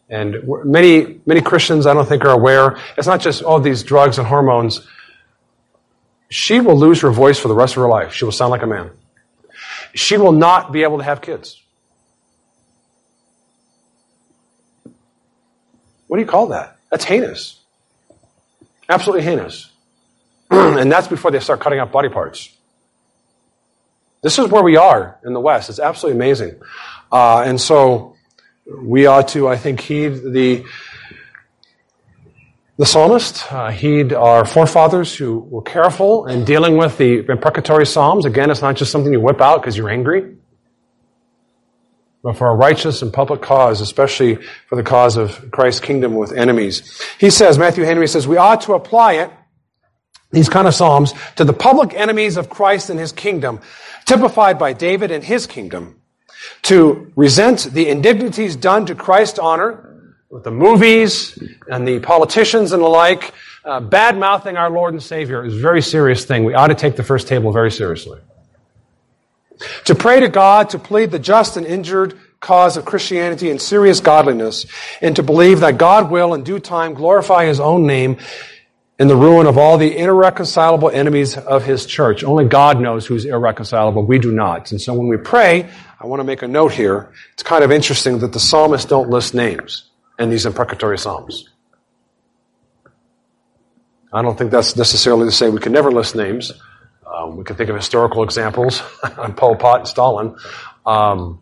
And 0.09 0.37
many, 0.63 1.19
many 1.25 1.41
Christians, 1.41 1.85
I 1.85 1.93
don't 1.93 2.07
think, 2.07 2.23
are 2.23 2.29
aware. 2.29 2.77
It's 2.97 3.07
not 3.07 3.19
just, 3.19 3.43
oh, 3.45 3.59
these 3.59 3.83
drugs 3.83 4.17
and 4.17 4.25
hormones 4.25 4.87
she 6.29 6.59
will 6.59 6.77
lose 6.77 7.01
her 7.01 7.11
voice 7.11 7.39
for 7.39 7.47
the 7.47 7.55
rest 7.55 7.75
of 7.75 7.81
her 7.81 7.87
life. 7.87 8.13
She 8.13 8.25
will 8.25 8.31
sound 8.31 8.51
like 8.51 8.63
a 8.63 8.67
man. 8.67 8.91
She 9.95 10.17
will 10.17 10.31
not 10.31 10.71
be 10.71 10.83
able 10.83 10.97
to 10.97 11.03
have 11.03 11.21
kids. 11.21 11.61
What 16.07 16.17
do 16.17 16.21
you 16.21 16.27
call 16.27 16.47
that? 16.47 16.77
That's 16.89 17.03
heinous. 17.03 17.59
Absolutely 18.89 19.23
heinous. 19.23 19.69
and 20.51 20.91
that's 20.91 21.07
before 21.07 21.31
they 21.31 21.39
start 21.39 21.59
cutting 21.59 21.79
out 21.79 21.91
body 21.91 22.09
parts. 22.09 22.55
This 24.21 24.39
is 24.39 24.47
where 24.47 24.63
we 24.63 24.77
are 24.77 25.17
in 25.23 25.33
the 25.33 25.39
West. 25.39 25.69
It's 25.69 25.79
absolutely 25.79 26.17
amazing. 26.17 26.59
Uh, 27.11 27.43
and 27.45 27.59
so 27.59 28.15
we 28.65 29.05
ought 29.05 29.29
to, 29.29 29.47
I 29.47 29.57
think, 29.57 29.79
heed 29.81 30.09
the 30.09 30.65
the 32.77 32.85
psalmist, 32.85 33.51
uh, 33.51 33.71
heed 33.71 34.13
our 34.13 34.45
forefathers 34.45 35.15
who 35.15 35.39
were 35.39 35.63
careful 35.63 36.27
in 36.27 36.45
dealing 36.45 36.77
with 36.77 36.97
the 36.99 37.25
imprecatory 37.27 37.87
psalms. 37.87 38.23
Again, 38.25 38.51
it's 38.51 38.61
not 38.61 38.75
just 38.75 38.91
something 38.91 39.11
you 39.11 39.19
whip 39.19 39.41
out 39.41 39.61
because 39.61 39.75
you're 39.75 39.89
angry, 39.89 40.35
but 42.21 42.37
for 42.37 42.49
a 42.49 42.55
righteous 42.55 43.01
and 43.01 43.11
public 43.11 43.41
cause, 43.41 43.81
especially 43.81 44.35
for 44.67 44.75
the 44.75 44.83
cause 44.83 45.17
of 45.17 45.49
Christ's 45.49 45.81
kingdom 45.81 46.13
with 46.13 46.31
enemies. 46.31 47.01
He 47.19 47.31
says, 47.31 47.57
Matthew 47.57 47.83
Henry 47.83 48.07
says, 48.07 48.27
we 48.27 48.37
ought 48.37 48.61
to 48.61 48.73
apply 48.73 49.13
it, 49.13 49.31
these 50.31 50.49
kind 50.49 50.67
of 50.67 50.75
psalms, 50.75 51.13
to 51.37 51.45
the 51.45 51.53
public 51.53 51.95
enemies 51.95 52.37
of 52.37 52.47
Christ 52.47 52.91
and 52.91 52.99
his 52.99 53.11
kingdom, 53.11 53.59
typified 54.05 54.59
by 54.59 54.73
David 54.73 55.09
and 55.09 55.23
his 55.23 55.47
kingdom, 55.47 55.99
to 56.63 57.11
resent 57.15 57.73
the 57.73 57.89
indignities 57.89 58.55
done 58.55 58.85
to 58.85 58.93
Christ's 58.93 59.39
honor, 59.39 59.96
with 60.29 60.43
the 60.43 60.51
movies 60.51 61.37
and 61.69 61.87
the 61.87 61.99
politicians 61.99 62.73
and 62.73 62.83
the 62.83 62.87
like, 62.87 63.33
uh, 63.63 63.79
bad 63.79 64.17
mouthing 64.17 64.57
our 64.57 64.69
Lord 64.69 64.93
and 64.93 65.01
Savior 65.01 65.45
is 65.45 65.55
a 65.55 65.59
very 65.59 65.81
serious 65.81 66.25
thing. 66.25 66.43
We 66.43 66.53
ought 66.53 66.67
to 66.67 66.75
take 66.75 66.95
the 66.95 67.03
first 67.03 67.27
table 67.27 67.51
very 67.51 67.71
seriously. 67.71 68.19
To 69.85 69.95
pray 69.95 70.19
to 70.19 70.29
God 70.29 70.69
to 70.71 70.79
plead 70.79 71.11
the 71.11 71.19
just 71.19 71.57
and 71.57 71.65
injured 71.65 72.19
cause 72.39 72.77
of 72.77 72.85
Christianity 72.85 73.49
and 73.49 73.59
serious 73.59 73.99
godliness, 73.99 74.67
and 75.01 75.15
to 75.15 75.23
believe 75.23 75.61
that 75.61 75.77
God 75.77 76.11
will 76.11 76.33
in 76.35 76.43
due 76.43 76.59
time 76.59 76.93
glorify 76.93 77.45
his 77.45 77.59
own 77.59 77.87
name 77.87 78.17
in 78.99 79.07
the 79.07 79.15
ruin 79.15 79.47
of 79.47 79.57
all 79.57 79.77
the 79.77 79.97
irreconcilable 79.97 80.89
enemies 80.89 81.35
of 81.35 81.65
his 81.65 81.85
church. 81.85 82.23
Only 82.23 82.45
God 82.45 82.79
knows 82.79 83.05
who's 83.05 83.25
irreconcilable. 83.25 84.05
We 84.05 84.19
do 84.19 84.31
not. 84.31 84.71
And 84.71 84.79
so 84.79 84.93
when 84.93 85.07
we 85.07 85.17
pray, 85.17 85.67
I 85.99 86.05
want 86.05 86.19
to 86.19 86.23
make 86.23 86.43
a 86.43 86.47
note 86.47 86.73
here. 86.73 87.11
It's 87.33 87.43
kind 87.43 87.63
of 87.63 87.71
interesting 87.71 88.19
that 88.19 88.33
the 88.33 88.39
psalmists 88.39 88.87
don't 88.87 89.09
list 89.09 89.33
names 89.33 89.86
in 90.19 90.29
these 90.29 90.45
imprecatory 90.45 90.97
psalms. 90.97 91.49
I 94.11 94.21
don't 94.21 94.37
think 94.37 94.51
that's 94.51 94.75
necessarily 94.75 95.25
to 95.25 95.31
say 95.31 95.49
we 95.49 95.59
can 95.59 95.73
never 95.73 95.91
list 95.91 96.15
names. 96.15 96.51
Um, 97.05 97.37
we 97.37 97.43
can 97.43 97.55
think 97.55 97.69
of 97.69 97.75
historical 97.75 98.23
examples 98.23 98.81
on 99.17 99.33
Pol 99.33 99.55
Pot 99.55 99.79
and 99.79 99.87
Stalin. 99.87 100.35
Um, 100.85 101.41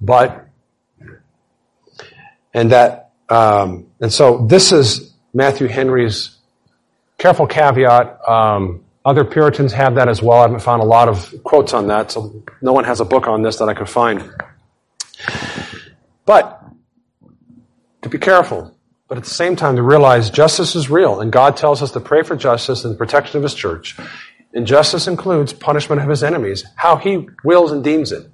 but, 0.00 0.48
and 2.52 2.70
that, 2.70 3.12
um, 3.28 3.86
and 4.00 4.12
so 4.12 4.46
this 4.46 4.72
is 4.72 5.12
Matthew 5.32 5.66
Henry's 5.66 6.36
careful 7.18 7.46
caveat. 7.46 8.28
Um, 8.28 8.84
other 9.04 9.24
Puritans 9.24 9.72
have 9.72 9.96
that 9.96 10.08
as 10.08 10.22
well. 10.22 10.38
I 10.38 10.42
haven't 10.42 10.60
found 10.60 10.80
a 10.80 10.86
lot 10.86 11.08
of 11.08 11.34
quotes 11.42 11.74
on 11.74 11.88
that, 11.88 12.12
so 12.12 12.42
no 12.62 12.72
one 12.72 12.84
has 12.84 13.00
a 13.00 13.04
book 13.04 13.26
on 13.26 13.42
this 13.42 13.56
that 13.58 13.68
I 13.68 13.74
could 13.74 13.88
find. 13.88 14.30
But 16.24 16.62
to 18.04 18.08
be 18.08 18.18
careful, 18.18 18.74
but 19.08 19.18
at 19.18 19.24
the 19.24 19.30
same 19.30 19.56
time 19.56 19.76
to 19.76 19.82
realize 19.82 20.30
justice 20.30 20.76
is 20.76 20.88
real, 20.88 21.20
and 21.20 21.32
God 21.32 21.56
tells 21.56 21.82
us 21.82 21.90
to 21.92 22.00
pray 22.00 22.22
for 22.22 22.36
justice 22.36 22.84
and 22.84 22.94
the 22.94 22.98
protection 22.98 23.36
of 23.38 23.42
His 23.42 23.54
church. 23.54 23.96
And 24.54 24.66
justice 24.66 25.08
includes 25.08 25.52
punishment 25.52 26.00
of 26.00 26.08
His 26.08 26.22
enemies, 26.22 26.64
how 26.76 26.96
He 26.96 27.26
wills 27.42 27.72
and 27.72 27.82
deems 27.82 28.12
it. 28.12 28.30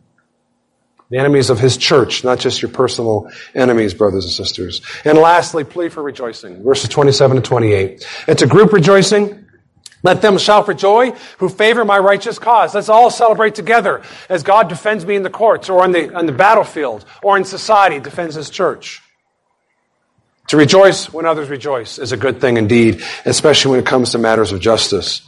The 1.09 1.19
enemies 1.19 1.51
of 1.51 1.59
His 1.59 1.77
church, 1.77 2.23
not 2.23 2.39
just 2.39 2.63
your 2.63 2.71
personal 2.71 3.31
enemies, 3.55 3.95
brothers 3.95 4.25
and 4.25 4.33
sisters. 4.33 4.83
And 5.05 5.19
lastly, 5.19 5.65
plea 5.65 5.89
for 5.89 6.03
rejoicing. 6.03 6.63
Verses 6.63 6.89
27 6.91 7.37
to 7.37 7.43
28. 7.43 8.07
It's 8.29 8.43
a 8.43 8.47
group 8.47 8.73
rejoicing. 8.73 9.47
Let 10.03 10.23
them 10.23 10.39
shout 10.39 10.67
for 10.67 10.75
joy 10.75 11.13
who 11.39 11.49
favor 11.49 11.85
my 11.85 11.99
righteous 11.99 12.39
cause. 12.39 12.75
Let's 12.75 12.89
all 12.89 13.11
celebrate 13.11 13.55
together 13.55 14.03
as 14.29 14.43
God 14.43 14.69
defends 14.69 15.05
me 15.05 15.17
in 15.17 15.23
the 15.23 15.31
courts 15.31 15.69
or 15.69 15.83
on 15.83 15.93
the, 15.93 16.15
on 16.15 16.27
the 16.27 16.33
battlefield 16.33 17.05
or 17.23 17.37
in 17.37 17.45
society, 17.45 18.01
defends 18.01 18.35
His 18.35 18.51
church. 18.51 19.03
To 20.51 20.57
rejoice 20.57 21.13
when 21.13 21.27
others 21.27 21.49
rejoice 21.49 22.01
is 22.01 22.11
a 22.11 22.17
good 22.17 22.41
thing 22.41 22.57
indeed, 22.57 23.05
especially 23.25 23.71
when 23.71 23.79
it 23.79 23.87
comes 23.87 24.11
to 24.11 24.19
matters 24.19 24.51
of 24.51 24.59
justice. 24.59 25.23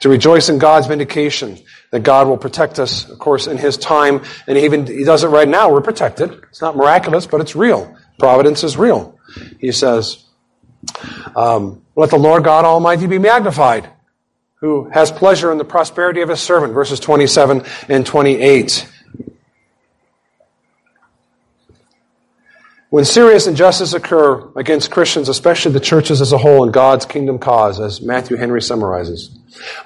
To 0.00 0.10
rejoice 0.10 0.50
in 0.50 0.58
God's 0.58 0.86
vindication, 0.86 1.58
that 1.92 2.02
God 2.02 2.28
will 2.28 2.36
protect 2.36 2.78
us, 2.78 3.08
of 3.08 3.18
course, 3.18 3.46
in 3.46 3.56
His 3.56 3.78
time, 3.78 4.22
and 4.46 4.58
even 4.58 4.86
He 4.86 5.02
does 5.02 5.24
it 5.24 5.28
right 5.28 5.48
now. 5.48 5.72
We're 5.72 5.80
protected. 5.80 6.30
It's 6.50 6.60
not 6.60 6.76
miraculous, 6.76 7.26
but 7.26 7.40
it's 7.40 7.56
real. 7.56 7.96
Providence 8.18 8.64
is 8.64 8.76
real. 8.76 9.18
He 9.58 9.72
says, 9.72 10.26
um, 11.34 11.80
"Let 11.94 12.10
the 12.10 12.18
Lord 12.18 12.44
God 12.44 12.66
Almighty 12.66 13.06
be 13.06 13.18
magnified, 13.18 13.88
who 14.56 14.90
has 14.90 15.10
pleasure 15.10 15.50
in 15.52 15.56
the 15.56 15.64
prosperity 15.64 16.20
of 16.20 16.28
His 16.28 16.40
servant." 16.40 16.74
Verses 16.74 17.00
twenty-seven 17.00 17.64
and 17.88 18.04
twenty-eight. 18.04 18.86
When 22.88 23.04
serious 23.04 23.48
injustice 23.48 23.94
occur 23.94 24.48
against 24.54 24.92
Christians, 24.92 25.28
especially 25.28 25.72
the 25.72 25.80
churches 25.80 26.20
as 26.20 26.32
a 26.32 26.38
whole 26.38 26.64
in 26.64 26.70
God's 26.70 27.04
kingdom 27.04 27.38
cause, 27.38 27.80
as 27.80 28.00
Matthew 28.00 28.36
Henry 28.36 28.62
summarizes, 28.62 29.36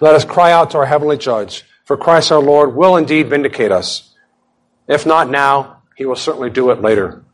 let 0.00 0.14
us 0.14 0.24
cry 0.24 0.52
out 0.52 0.70
to 0.72 0.78
our 0.78 0.86
heavenly 0.86 1.16
judge, 1.16 1.64
for 1.84 1.96
Christ 1.96 2.30
our 2.30 2.40
Lord 2.42 2.76
will 2.76 2.96
indeed 2.96 3.28
vindicate 3.28 3.72
us. 3.72 4.14
If 4.86 5.06
not 5.06 5.30
now, 5.30 5.82
he 5.96 6.04
will 6.04 6.16
certainly 6.16 6.50
do 6.50 6.70
it 6.70 6.82
later. 6.82 7.24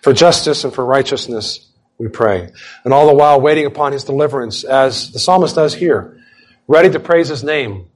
For 0.00 0.14
justice 0.14 0.64
and 0.64 0.72
for 0.72 0.84
righteousness, 0.84 1.68
we 1.98 2.08
pray. 2.08 2.50
And 2.84 2.94
all 2.94 3.06
the 3.06 3.14
while 3.14 3.40
waiting 3.40 3.66
upon 3.66 3.92
his 3.92 4.04
deliverance, 4.04 4.64
as 4.64 5.12
the 5.12 5.18
psalmist 5.18 5.56
does 5.56 5.74
here, 5.74 6.20
ready 6.66 6.88
to 6.88 7.00
praise 7.00 7.28
his 7.28 7.44
name 7.44 7.86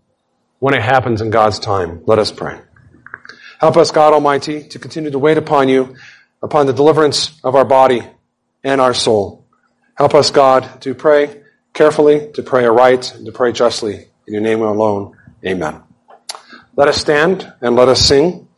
when 0.59 0.75
it 0.75 0.83
happens 0.83 1.23
in 1.23 1.31
God's 1.31 1.59
time. 1.59 2.03
Let 2.07 2.19
us 2.19 2.31
pray. 2.31 2.61
Help 3.59 3.79
us, 3.79 3.91
God 3.91 4.13
Almighty, 4.13 4.65
to 4.65 4.79
continue 4.79 5.11
to 5.11 5.19
wait 5.19 5.39
upon 5.39 5.69
you 5.69 5.97
upon 6.43 6.67
the 6.67 6.73
deliverance 6.73 7.39
of 7.43 7.55
our 7.55 7.65
body 7.65 8.03
and 8.63 8.81
our 8.81 8.95
soul. 8.95 9.47
Help 9.95 10.15
us, 10.15 10.31
God, 10.31 10.83
to 10.83 10.95
pray 10.95 11.43
carefully, 11.73 12.31
to 12.33 12.43
pray 12.43 12.65
aright, 12.65 13.15
and 13.15 13.27
to 13.27 13.33
pray 13.33 13.53
justly. 13.53 14.09
In 14.27 14.35
your 14.35 14.43
name 14.43 14.61
alone, 14.61 15.17
amen. 15.45 15.83
Let 16.75 16.89
us 16.89 16.99
stand 16.99 17.53
and 17.61 17.77
let 17.77 17.89
us 17.89 18.01
sing 18.07 18.49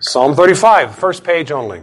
Psalm 0.00 0.34
35, 0.34 0.96
first 0.96 1.24
page 1.24 1.50
only. 1.50 1.82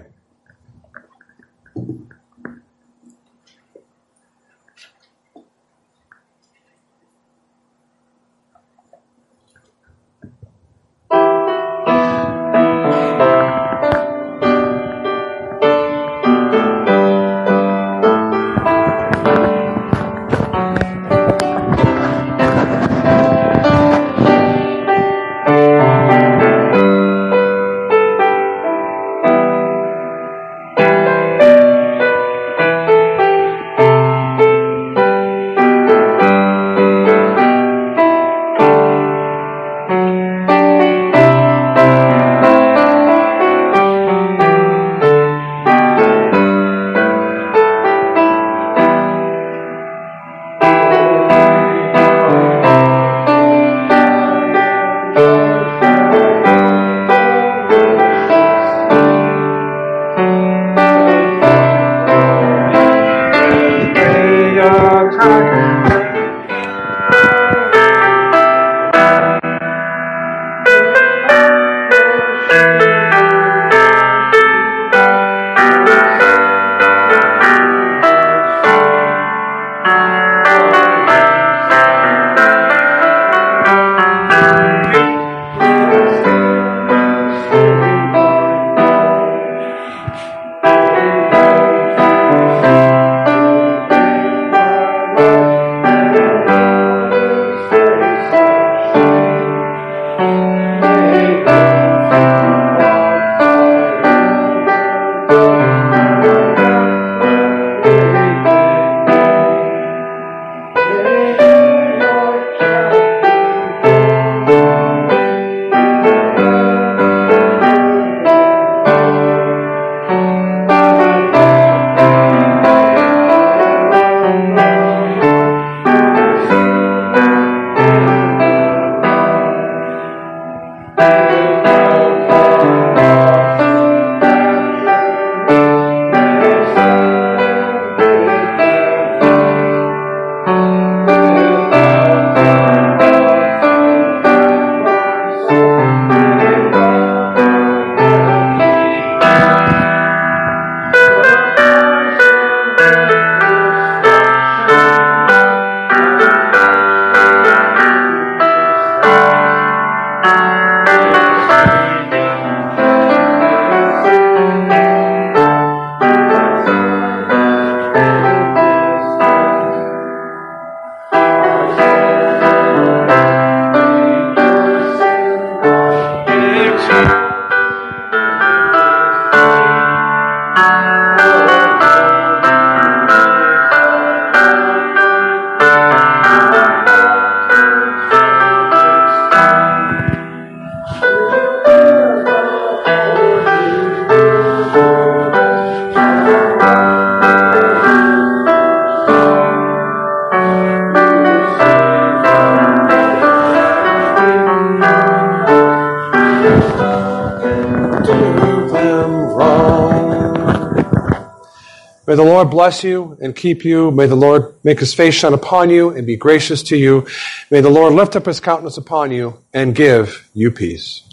The 212.24 212.30
Lord 212.30 212.52
bless 212.52 212.84
you 212.84 213.18
and 213.20 213.36
keep 213.36 213.66
you. 213.66 213.90
May 213.90 214.06
the 214.06 214.16
Lord 214.16 214.54
make 214.64 214.80
his 214.80 214.94
face 214.94 215.16
shine 215.16 215.34
upon 215.34 215.72
you 215.72 215.90
and 215.90 216.06
be 216.06 216.16
gracious 216.16 216.62
to 216.64 216.78
you. 216.78 217.08
May 217.50 217.62
the 217.62 217.70
Lord 217.70 217.94
lift 217.94 218.16
up 218.16 218.28
his 218.28 218.40
countenance 218.40 218.78
upon 218.78 219.10
you 219.10 219.40
and 219.56 219.74
give 219.74 220.30
you 220.36 220.52
peace. 220.52 221.11